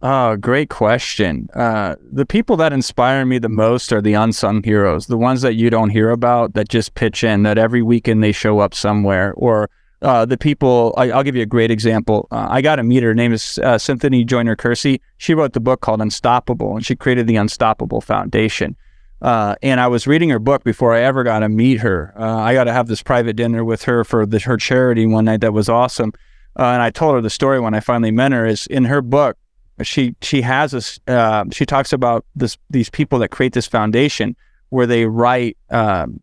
Oh, 0.02 0.38
great 0.38 0.70
question. 0.70 1.50
Uh, 1.54 1.95
the 2.10 2.26
people 2.26 2.56
that 2.58 2.72
inspire 2.72 3.26
me 3.26 3.38
the 3.38 3.50
most 3.50 3.91
are 3.91 4.02
the 4.02 4.14
unsung 4.14 4.64
heroes, 4.64 5.08
the 5.08 5.18
ones 5.18 5.41
that 5.41 5.56
you 5.56 5.70
don't 5.70 5.89
hear 5.89 6.10
about 6.10 6.54
that 6.54 6.70
just 6.70 6.93
pitch 6.93 7.24
in, 7.24 7.43
that 7.43 7.58
every 7.58 7.82
weekend 7.82 8.24
they 8.24 8.32
show 8.32 8.60
up 8.60 8.74
somewhere. 8.74 9.34
Or 9.36 9.70
uh, 10.02 10.26
the 10.26 10.38
people, 10.38 10.93
I, 10.95 11.08
will 11.08 11.24
give 11.24 11.36
you 11.36 11.41
a 11.41 11.47
great 11.47 11.70
example. 11.70 12.30
Uh, 12.32 12.47
I 12.50 12.62
got 12.62 12.78
to 12.78 12.84
meet 12.84 13.04
her. 13.04 13.10
Her 13.10 13.16
name 13.16 13.34
is 13.34 13.60
uh, 13.60 13.78
Cynthia 13.78 14.24
Joyner 14.24 14.56
Kersey. 14.56 15.02
She 15.18 15.34
wrote 15.34 15.52
the 15.52 15.60
book 15.60 15.82
called 15.82 16.00
Unstoppable, 16.02 16.78
and 16.78 16.86
she 16.86 16.95
created 16.95 17.28
the 17.28 17.36
Unstoppable 17.36 18.00
Foundation. 18.00 18.78
Uh, 19.22 19.56
and 19.62 19.82
I 19.82 19.88
was 19.88 20.08
reading 20.08 20.30
her 20.30 20.39
book 20.39 20.64
before 20.64 20.95
I 20.95 21.02
ever 21.02 21.24
got 21.24 21.39
to 21.39 21.50
meet 21.50 21.80
her. 21.82 22.14
Uh, 22.18 22.38
I 22.38 22.54
got 22.54 22.66
to 22.66 22.74
have 22.74 22.88
this 22.88 23.04
private 23.04 23.36
dinner 23.36 23.66
with 23.66 23.84
her 23.84 24.06
for 24.06 24.26
the, 24.26 24.39
her 24.39 24.56
charity 24.56 25.06
one 25.06 25.26
night 25.26 25.41
that 25.41 25.52
was 25.52 25.68
awesome. 25.68 26.14
Uh, 26.58 26.64
and 26.64 26.82
I 26.82 26.89
told 26.89 27.16
her 27.16 27.22
the 27.22 27.30
story 27.30 27.60
when 27.60 27.74
I 27.74 27.82
finally 27.82 28.12
met 28.12 28.32
her. 28.32 28.45
Is 28.45 28.66
in 28.68 28.86
her 28.86 29.02
book, 29.02 29.38
she 29.84 30.15
she 30.21 30.41
has 30.41 30.99
a 31.07 31.11
uh, 31.11 31.45
she 31.51 31.65
talks 31.65 31.93
about 31.93 32.25
this 32.36 32.57
these 32.69 32.89
people 32.89 33.19
that 33.19 33.30
create 33.30 33.53
this 33.53 33.67
foundation 33.67 34.36
where 34.69 34.86
they 34.86 35.05
write 35.05 35.57
um, 35.69 36.19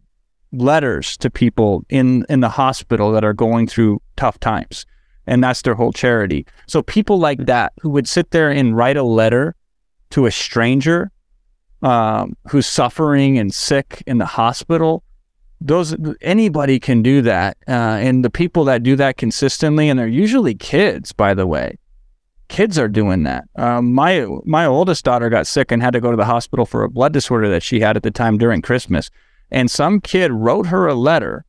letters 0.53 1.17
to 1.19 1.31
people 1.31 1.85
in 1.89 2.25
in 2.29 2.41
the 2.41 2.49
hospital 2.49 3.13
that 3.13 3.25
are 3.25 3.33
going 3.33 3.67
through 3.67 4.01
tough 4.17 4.39
times, 4.41 4.87
and 5.27 5.43
that's 5.43 5.63
their 5.63 5.75
whole 5.75 5.93
charity. 5.93 6.47
So 6.67 6.83
people 6.83 7.19
like 7.19 7.47
that 7.47 7.73
who 7.81 7.91
would 7.91 8.09
sit 8.09 8.31
there 8.31 8.51
and 8.51 8.77
write 8.77 8.97
a 8.97 9.03
letter 9.03 9.55
to 10.11 10.27
a 10.27 10.31
stranger 10.31 11.11
um, 11.83 12.37
who's 12.49 12.67
suffering 12.67 13.39
and 13.39 13.53
sick 13.53 14.03
in 14.07 14.19
the 14.19 14.27
hospital. 14.27 15.03
Those 15.59 15.97
anybody 16.21 16.79
can 16.79 17.03
do 17.03 17.23
that, 17.23 17.57
uh, 17.67 17.71
and 17.71 18.23
the 18.23 18.31
people 18.31 18.65
that 18.65 18.83
do 18.83 18.95
that 18.97 19.17
consistently, 19.17 19.89
and 19.89 19.99
they're 19.99 20.07
usually 20.07 20.55
kids, 20.55 21.13
by 21.13 21.33
the 21.33 21.47
way 21.47 21.79
kids 22.49 22.79
are 22.79 22.89
doing 22.89 23.25
that. 23.25 23.45
Um, 23.57 23.93
my 23.93 24.27
my 24.45 24.67
oldest 24.67 25.05
daughter 25.05 25.29
got 25.29 25.47
sick 25.47 25.73
and 25.73 25.83
had 25.83 25.93
to 25.93 26.01
go 26.01 26.11
to 26.11 26.17
the 26.17 26.25
hospital 26.25 26.67
for 26.67 26.85
a 26.85 26.91
blood 26.91 27.13
disorder 27.13 27.49
that 27.51 27.63
she 27.63 27.81
had 27.81 27.97
at 27.97 28.03
the 28.03 28.11
time 28.11 28.39
during 28.39 28.63
Christmas, 28.63 29.11
and 29.51 29.71
some 29.71 30.01
kid 30.01 30.33
wrote 30.33 30.67
her 30.67 30.87
a 30.87 30.95
letter 30.95 31.45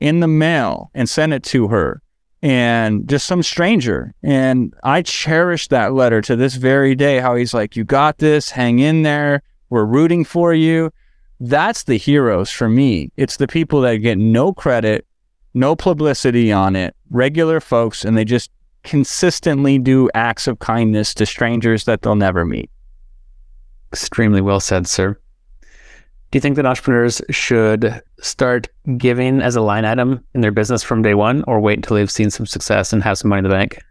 in 0.00 0.20
the 0.20 0.28
mail 0.28 0.90
and 0.94 1.08
sent 1.08 1.32
it 1.32 1.42
to 1.44 1.68
her, 1.68 2.02
and 2.42 3.08
just 3.08 3.26
some 3.26 3.42
stranger. 3.42 4.14
And 4.22 4.74
I 4.82 5.02
cherish 5.02 5.68
that 5.68 5.92
letter 5.92 6.20
to 6.22 6.36
this 6.36 6.54
very 6.54 6.94
day. 6.94 7.20
How 7.20 7.34
he's 7.34 7.54
like, 7.54 7.76
"You 7.76 7.84
got 7.84 8.18
this. 8.18 8.50
Hang 8.50 8.78
in 8.78 9.02
there. 9.02 9.42
We're 9.68 9.84
rooting 9.84 10.24
for 10.24 10.54
you." 10.54 10.90
That's 11.42 11.84
the 11.84 11.96
heroes 11.96 12.50
for 12.50 12.68
me. 12.68 13.12
It's 13.16 13.38
the 13.38 13.48
people 13.48 13.80
that 13.80 13.96
get 13.96 14.18
no 14.18 14.52
credit, 14.52 15.06
no 15.54 15.74
publicity 15.74 16.52
on 16.52 16.76
it, 16.76 16.94
regular 17.08 17.60
folks, 17.60 18.04
and 18.04 18.16
they 18.16 18.26
just 18.26 18.50
consistently 18.82 19.78
do 19.78 20.10
acts 20.14 20.46
of 20.46 20.58
kindness 20.58 21.14
to 21.14 21.26
strangers 21.26 21.84
that 21.84 22.02
they'll 22.02 22.14
never 22.14 22.44
meet. 22.44 22.70
Extremely 23.92 24.40
well 24.40 24.60
said, 24.60 24.86
sir. 24.86 25.18
Do 26.30 26.36
you 26.36 26.40
think 26.40 26.54
that 26.56 26.66
entrepreneurs 26.66 27.20
should 27.30 28.00
start 28.20 28.68
giving 28.96 29.42
as 29.42 29.56
a 29.56 29.60
line 29.60 29.84
item 29.84 30.24
in 30.32 30.42
their 30.42 30.52
business 30.52 30.82
from 30.82 31.02
day 31.02 31.14
one 31.14 31.42
or 31.48 31.58
wait 31.58 31.78
until 31.78 31.96
they've 31.96 32.10
seen 32.10 32.30
some 32.30 32.46
success 32.46 32.92
and 32.92 33.02
have 33.02 33.18
some 33.18 33.30
money 33.30 33.40
in 33.40 33.44
the 33.44 33.50
bank? 33.50 33.82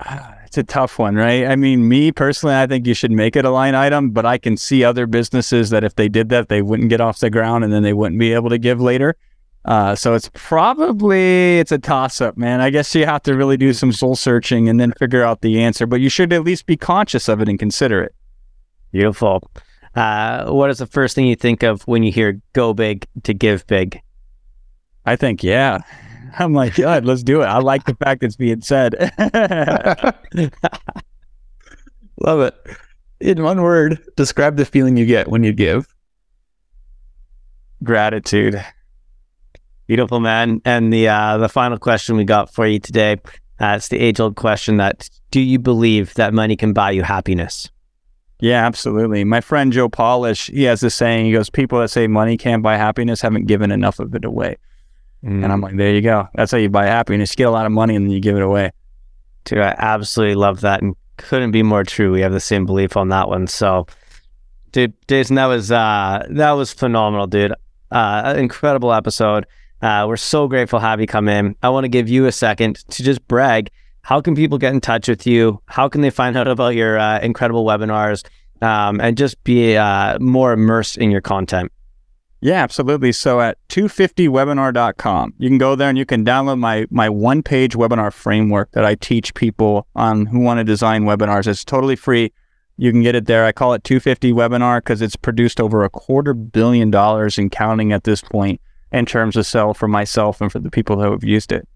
Ah, 0.00 0.36
it's 0.46 0.56
a 0.56 0.62
tough 0.62 1.00
one, 1.00 1.16
right? 1.16 1.44
I 1.44 1.56
mean, 1.56 1.88
me 1.88 2.12
personally, 2.12 2.54
I 2.54 2.68
think 2.68 2.86
you 2.86 2.94
should 2.94 3.10
make 3.10 3.34
it 3.34 3.44
a 3.44 3.50
line 3.50 3.74
item, 3.74 4.10
but 4.10 4.24
I 4.24 4.38
can 4.38 4.56
see 4.56 4.84
other 4.84 5.08
businesses 5.08 5.70
that 5.70 5.82
if 5.82 5.96
they 5.96 6.08
did 6.08 6.28
that, 6.28 6.48
they 6.48 6.62
wouldn't 6.62 6.88
get 6.88 7.00
off 7.00 7.18
the 7.18 7.30
ground 7.30 7.64
and 7.64 7.72
then 7.72 7.82
they 7.82 7.92
wouldn't 7.92 8.20
be 8.20 8.32
able 8.32 8.50
to 8.50 8.58
give 8.58 8.80
later. 8.80 9.16
Uh, 9.64 9.94
so 9.94 10.14
it's 10.14 10.30
probably 10.34 11.58
it's 11.58 11.72
a 11.72 11.78
toss 11.78 12.20
up, 12.20 12.36
man. 12.36 12.60
I 12.60 12.70
guess 12.70 12.94
you 12.94 13.04
have 13.04 13.22
to 13.24 13.36
really 13.36 13.56
do 13.56 13.72
some 13.72 13.92
soul 13.92 14.16
searching 14.16 14.68
and 14.68 14.80
then 14.80 14.92
figure 14.92 15.22
out 15.22 15.42
the 15.42 15.60
answer, 15.60 15.86
but 15.86 16.00
you 16.00 16.08
should 16.08 16.32
at 16.32 16.44
least 16.44 16.66
be 16.66 16.76
conscious 16.76 17.28
of 17.28 17.40
it 17.40 17.48
and 17.48 17.58
consider 17.58 18.02
it. 18.02 18.14
Beautiful. 18.92 19.50
Uh, 19.94 20.50
what 20.50 20.70
is 20.70 20.78
the 20.78 20.86
first 20.86 21.14
thing 21.14 21.26
you 21.26 21.36
think 21.36 21.62
of 21.62 21.82
when 21.82 22.02
you 22.02 22.12
hear 22.12 22.40
"go 22.52 22.72
big 22.72 23.06
to 23.24 23.34
give 23.34 23.66
big"? 23.66 24.00
I 25.04 25.16
think, 25.16 25.42
yeah. 25.42 25.80
I'm 26.38 26.52
like, 26.52 26.76
God, 26.76 27.04
let's 27.04 27.22
do 27.22 27.42
it. 27.42 27.46
I 27.46 27.58
like 27.58 27.84
the 27.84 27.94
fact 27.94 28.22
it's 28.22 28.36
being 28.36 28.60
said. 28.60 28.94
Love 32.20 32.40
it. 32.40 32.54
In 33.20 33.42
one 33.42 33.60
word, 33.62 34.00
describe 34.16 34.56
the 34.56 34.64
feeling 34.64 34.96
you 34.96 35.06
get 35.06 35.28
when 35.28 35.42
you 35.42 35.52
give. 35.52 35.92
Gratitude. 37.82 38.64
Beautiful, 39.88 40.20
man. 40.20 40.60
And 40.66 40.92
the 40.92 41.08
uh, 41.08 41.38
the 41.38 41.48
final 41.48 41.78
question 41.78 42.16
we 42.16 42.24
got 42.24 42.52
for 42.52 42.66
you 42.66 42.78
today, 42.78 43.16
uh, 43.58 43.74
it's 43.76 43.88
the 43.88 43.98
age 43.98 44.20
old 44.20 44.36
question 44.36 44.76
that 44.76 45.08
do 45.30 45.40
you 45.40 45.58
believe 45.58 46.12
that 46.14 46.34
money 46.34 46.56
can 46.56 46.74
buy 46.74 46.90
you 46.90 47.02
happiness? 47.02 47.70
Yeah, 48.38 48.66
absolutely. 48.66 49.24
My 49.24 49.40
friend 49.40 49.72
Joe 49.72 49.88
Polish, 49.88 50.48
he 50.48 50.64
has 50.64 50.82
this 50.82 50.94
saying. 50.94 51.24
He 51.24 51.32
goes, 51.32 51.48
"People 51.48 51.80
that 51.80 51.88
say 51.88 52.06
money 52.06 52.36
can't 52.36 52.62
buy 52.62 52.76
happiness 52.76 53.22
haven't 53.22 53.46
given 53.46 53.72
enough 53.72 53.98
of 53.98 54.14
it 54.14 54.26
away." 54.26 54.58
Mm. 55.24 55.42
And 55.42 55.52
I'm 55.52 55.62
like, 55.62 55.76
"There 55.76 55.94
you 55.94 56.02
go. 56.02 56.28
That's 56.34 56.52
how 56.52 56.58
you 56.58 56.68
buy 56.68 56.84
happiness. 56.84 57.32
You 57.32 57.36
get 57.36 57.48
a 57.48 57.50
lot 57.50 57.64
of 57.64 57.72
money 57.72 57.96
and 57.96 58.04
then 58.04 58.12
you 58.12 58.20
give 58.20 58.36
it 58.36 58.42
away." 58.42 58.72
Dude, 59.44 59.60
I 59.60 59.74
absolutely 59.78 60.34
love 60.34 60.60
that, 60.60 60.82
and 60.82 60.94
couldn't 61.16 61.52
be 61.52 61.62
more 61.62 61.82
true. 61.82 62.12
We 62.12 62.20
have 62.20 62.32
the 62.32 62.40
same 62.40 62.66
belief 62.66 62.94
on 62.94 63.08
that 63.08 63.30
one. 63.30 63.46
So, 63.46 63.86
dude, 64.72 64.92
Jason, 65.08 65.36
that 65.36 65.46
was 65.46 65.72
uh, 65.72 66.26
that 66.28 66.52
was 66.52 66.74
phenomenal, 66.74 67.26
dude. 67.26 67.54
Uh, 67.90 68.34
incredible 68.36 68.92
episode. 68.92 69.46
Uh, 69.80 70.04
we're 70.08 70.16
so 70.16 70.48
grateful 70.48 70.80
to 70.80 70.84
have 70.84 71.00
you 71.00 71.06
come 71.06 71.28
in. 71.28 71.54
I 71.62 71.68
want 71.68 71.84
to 71.84 71.88
give 71.88 72.08
you 72.08 72.26
a 72.26 72.32
second 72.32 72.76
to 72.90 73.02
just 73.02 73.26
brag. 73.28 73.70
How 74.02 74.20
can 74.20 74.34
people 74.34 74.58
get 74.58 74.72
in 74.72 74.80
touch 74.80 75.08
with 75.08 75.26
you? 75.26 75.60
How 75.66 75.88
can 75.88 76.00
they 76.00 76.10
find 76.10 76.36
out 76.36 76.48
about 76.48 76.74
your 76.74 76.98
uh, 76.98 77.20
incredible 77.20 77.64
webinars 77.64 78.24
um, 78.62 79.00
and 79.00 79.16
just 79.16 79.42
be 79.44 79.76
uh, 79.76 80.18
more 80.18 80.52
immersed 80.52 80.98
in 80.98 81.10
your 81.10 81.20
content? 81.20 81.70
Yeah, 82.40 82.62
absolutely. 82.62 83.12
So 83.12 83.40
at 83.40 83.58
250webinar.com, 83.68 85.34
you 85.38 85.48
can 85.48 85.58
go 85.58 85.74
there 85.74 85.88
and 85.88 85.98
you 85.98 86.06
can 86.06 86.24
download 86.24 86.58
my 86.58 86.86
my 86.90 87.08
one 87.08 87.42
page 87.42 87.74
webinar 87.74 88.12
framework 88.12 88.70
that 88.72 88.84
I 88.84 88.94
teach 88.94 89.34
people 89.34 89.88
on 89.96 90.26
who 90.26 90.38
want 90.38 90.58
to 90.58 90.64
design 90.64 91.04
webinars. 91.04 91.48
It's 91.48 91.64
totally 91.64 91.96
free. 91.96 92.32
You 92.76 92.92
can 92.92 93.02
get 93.02 93.16
it 93.16 93.26
there. 93.26 93.44
I 93.44 93.50
call 93.50 93.74
it 93.74 93.82
250 93.82 94.32
webinar 94.32 94.78
because 94.78 95.02
it's 95.02 95.16
produced 95.16 95.60
over 95.60 95.82
a 95.82 95.90
quarter 95.90 96.32
billion 96.32 96.92
dollars 96.92 97.38
in 97.38 97.50
counting 97.50 97.92
at 97.92 98.04
this 98.04 98.20
point 98.20 98.60
in 98.92 99.06
terms 99.06 99.36
of 99.36 99.46
sell 99.46 99.74
for 99.74 99.88
myself 99.88 100.40
and 100.40 100.50
for 100.50 100.58
the 100.58 100.70
people 100.70 101.00
who 101.00 101.10
have 101.10 101.24
used 101.24 101.52
it. 101.52 101.68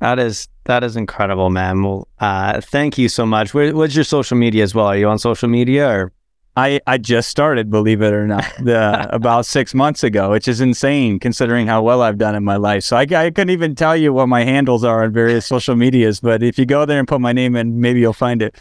That 0.00 0.18
is 0.18 0.48
that 0.64 0.82
is 0.82 0.96
incredible, 0.96 1.50
man. 1.50 1.82
Well, 1.82 2.08
uh, 2.20 2.60
thank 2.60 2.96
you 2.96 3.08
so 3.08 3.26
much. 3.26 3.52
Where, 3.52 3.74
what's 3.74 3.94
your 3.94 4.04
social 4.04 4.36
media 4.36 4.62
as 4.62 4.74
well? 4.74 4.86
Are 4.86 4.96
you 4.96 5.08
on 5.08 5.18
social 5.18 5.48
media 5.48 5.88
or? 5.88 6.12
I, 6.56 6.80
I 6.86 6.98
just 6.98 7.30
started, 7.30 7.70
believe 7.70 8.02
it 8.02 8.12
or 8.12 8.26
not, 8.26 8.44
the, 8.60 9.08
about 9.14 9.46
six 9.46 9.72
months 9.72 10.02
ago, 10.02 10.32
which 10.32 10.48
is 10.48 10.60
insane 10.60 11.20
considering 11.20 11.68
how 11.68 11.80
well 11.80 12.02
I've 12.02 12.18
done 12.18 12.34
in 12.34 12.42
my 12.42 12.56
life. 12.56 12.82
So 12.82 12.96
I, 12.96 13.02
I 13.02 13.30
couldn't 13.30 13.50
even 13.50 13.76
tell 13.76 13.96
you 13.96 14.12
what 14.12 14.26
my 14.26 14.42
handles 14.42 14.82
are 14.82 15.04
on 15.04 15.12
various 15.12 15.46
social 15.46 15.76
medias, 15.76 16.18
but 16.18 16.42
if 16.42 16.58
you 16.58 16.66
go 16.66 16.84
there 16.84 16.98
and 16.98 17.06
put 17.06 17.20
my 17.20 17.32
name 17.32 17.54
in, 17.54 17.80
maybe 17.80 18.00
you'll 18.00 18.12
find 18.12 18.42
it. 18.42 18.56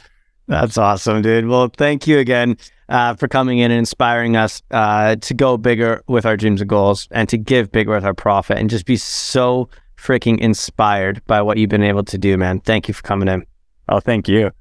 That's 0.48 0.78
awesome, 0.78 1.24
dude. 1.24 1.48
Well, 1.48 1.70
thank 1.76 2.06
you 2.06 2.20
again 2.20 2.58
uh, 2.90 3.14
for 3.16 3.28
coming 3.28 3.60
in 3.60 3.72
and 3.72 3.80
inspiring 3.80 4.36
us 4.36 4.62
uh, 4.72 5.16
to 5.18 5.34
go 5.34 5.58
bigger 5.58 6.04
with 6.08 6.26
our 6.26 6.36
dreams 6.36 6.62
and 6.62 6.70
goals 6.70 7.08
and 7.12 7.30
to 7.30 7.38
give 7.38 7.72
bigger 7.72 7.92
with 7.92 8.04
our 8.04 8.14
profit 8.14 8.58
and 8.58 8.70
just 8.70 8.86
be 8.86 8.98
so 8.98 9.70
freaking 9.98 10.40
inspired 10.40 11.22
by 11.28 11.42
what 11.42 11.58
you've 11.58 11.70
been 11.70 11.84
able 11.84 12.04
to 12.04 12.18
do, 12.18 12.38
man. 12.38 12.60
Thank 12.60 12.88
you 12.88 12.94
for 12.94 13.04
coming 13.04 13.28
in. 13.28 13.46
Oh, 13.88 14.00
thank 14.00 14.28
you. 14.28 14.52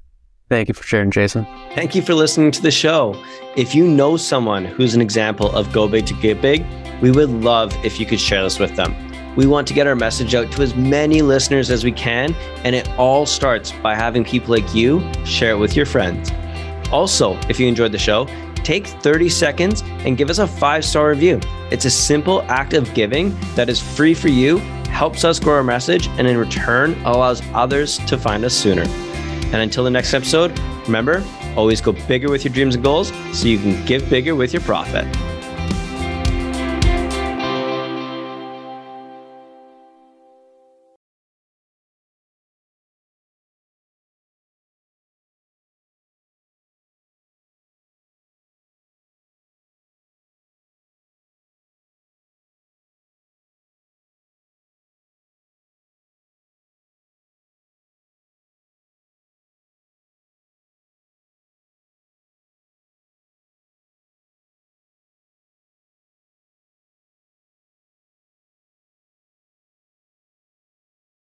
Thank 0.49 0.67
you 0.67 0.73
for 0.73 0.83
sharing, 0.83 1.11
Jason. 1.11 1.45
Thank 1.75 1.93
you 1.93 2.01
for 2.01 2.15
listening 2.15 2.51
to 2.51 2.61
the 2.61 2.71
show. 2.71 3.15
If 3.55 3.75
you 3.75 3.87
know 3.87 4.17
someone 4.17 4.65
who's 4.65 4.95
an 4.95 5.01
example 5.01 5.51
of 5.55 5.71
go 5.71 5.87
big 5.87 6.07
to 6.07 6.13
get 6.15 6.41
big, 6.41 6.65
we 7.01 7.11
would 7.11 7.29
love 7.29 7.73
if 7.85 7.99
you 7.99 8.05
could 8.05 8.19
share 8.19 8.43
this 8.43 8.59
with 8.59 8.75
them. 8.75 8.95
We 9.35 9.45
want 9.45 9.67
to 9.67 9.73
get 9.73 9.85
our 9.85 9.95
message 9.95 10.33
out 10.33 10.51
to 10.53 10.61
as 10.63 10.75
many 10.75 11.21
listeners 11.21 11.69
as 11.69 11.83
we 11.83 11.91
can, 11.91 12.33
and 12.63 12.75
it 12.75 12.89
all 12.97 13.25
starts 13.25 13.71
by 13.71 13.95
having 13.95 14.25
people 14.25 14.53
like 14.53 14.73
you 14.73 15.07
share 15.23 15.51
it 15.51 15.59
with 15.59 15.75
your 15.75 15.85
friends. 15.85 16.31
Also, 16.91 17.37
if 17.49 17.59
you 17.59 17.67
enjoyed 17.67 17.91
the 17.91 17.97
show, 17.97 18.27
take 18.63 18.87
30 18.87 19.29
seconds 19.29 19.81
and 20.05 20.17
give 20.17 20.29
us 20.29 20.39
a 20.39 20.47
five 20.47 20.83
star 20.83 21.09
review. 21.09 21.39
It's 21.71 21.85
a 21.85 21.89
simple 21.89 22.41
act 22.43 22.73
of 22.73 22.93
giving 22.93 23.35
that 23.55 23.69
is 23.69 23.79
free 23.81 24.13
for 24.13 24.27
you, 24.27 24.57
helps 24.89 25.23
us 25.23 25.39
grow 25.39 25.55
our 25.55 25.63
message, 25.63 26.07
and 26.17 26.27
in 26.27 26.37
return 26.37 26.93
allows 27.05 27.41
others 27.53 27.97
to 27.99 28.17
find 28.17 28.43
us 28.43 28.53
sooner. 28.53 28.83
And 29.51 29.55
until 29.55 29.83
the 29.83 29.89
next 29.89 30.13
episode, 30.13 30.57
remember, 30.85 31.23
always 31.55 31.81
go 31.81 31.91
bigger 32.07 32.29
with 32.29 32.45
your 32.45 32.53
dreams 32.53 32.75
and 32.75 32.83
goals 32.83 33.11
so 33.33 33.47
you 33.47 33.57
can 33.57 33.83
give 33.85 34.09
bigger 34.09 34.35
with 34.35 34.53
your 34.53 34.61
profit. 34.61 35.05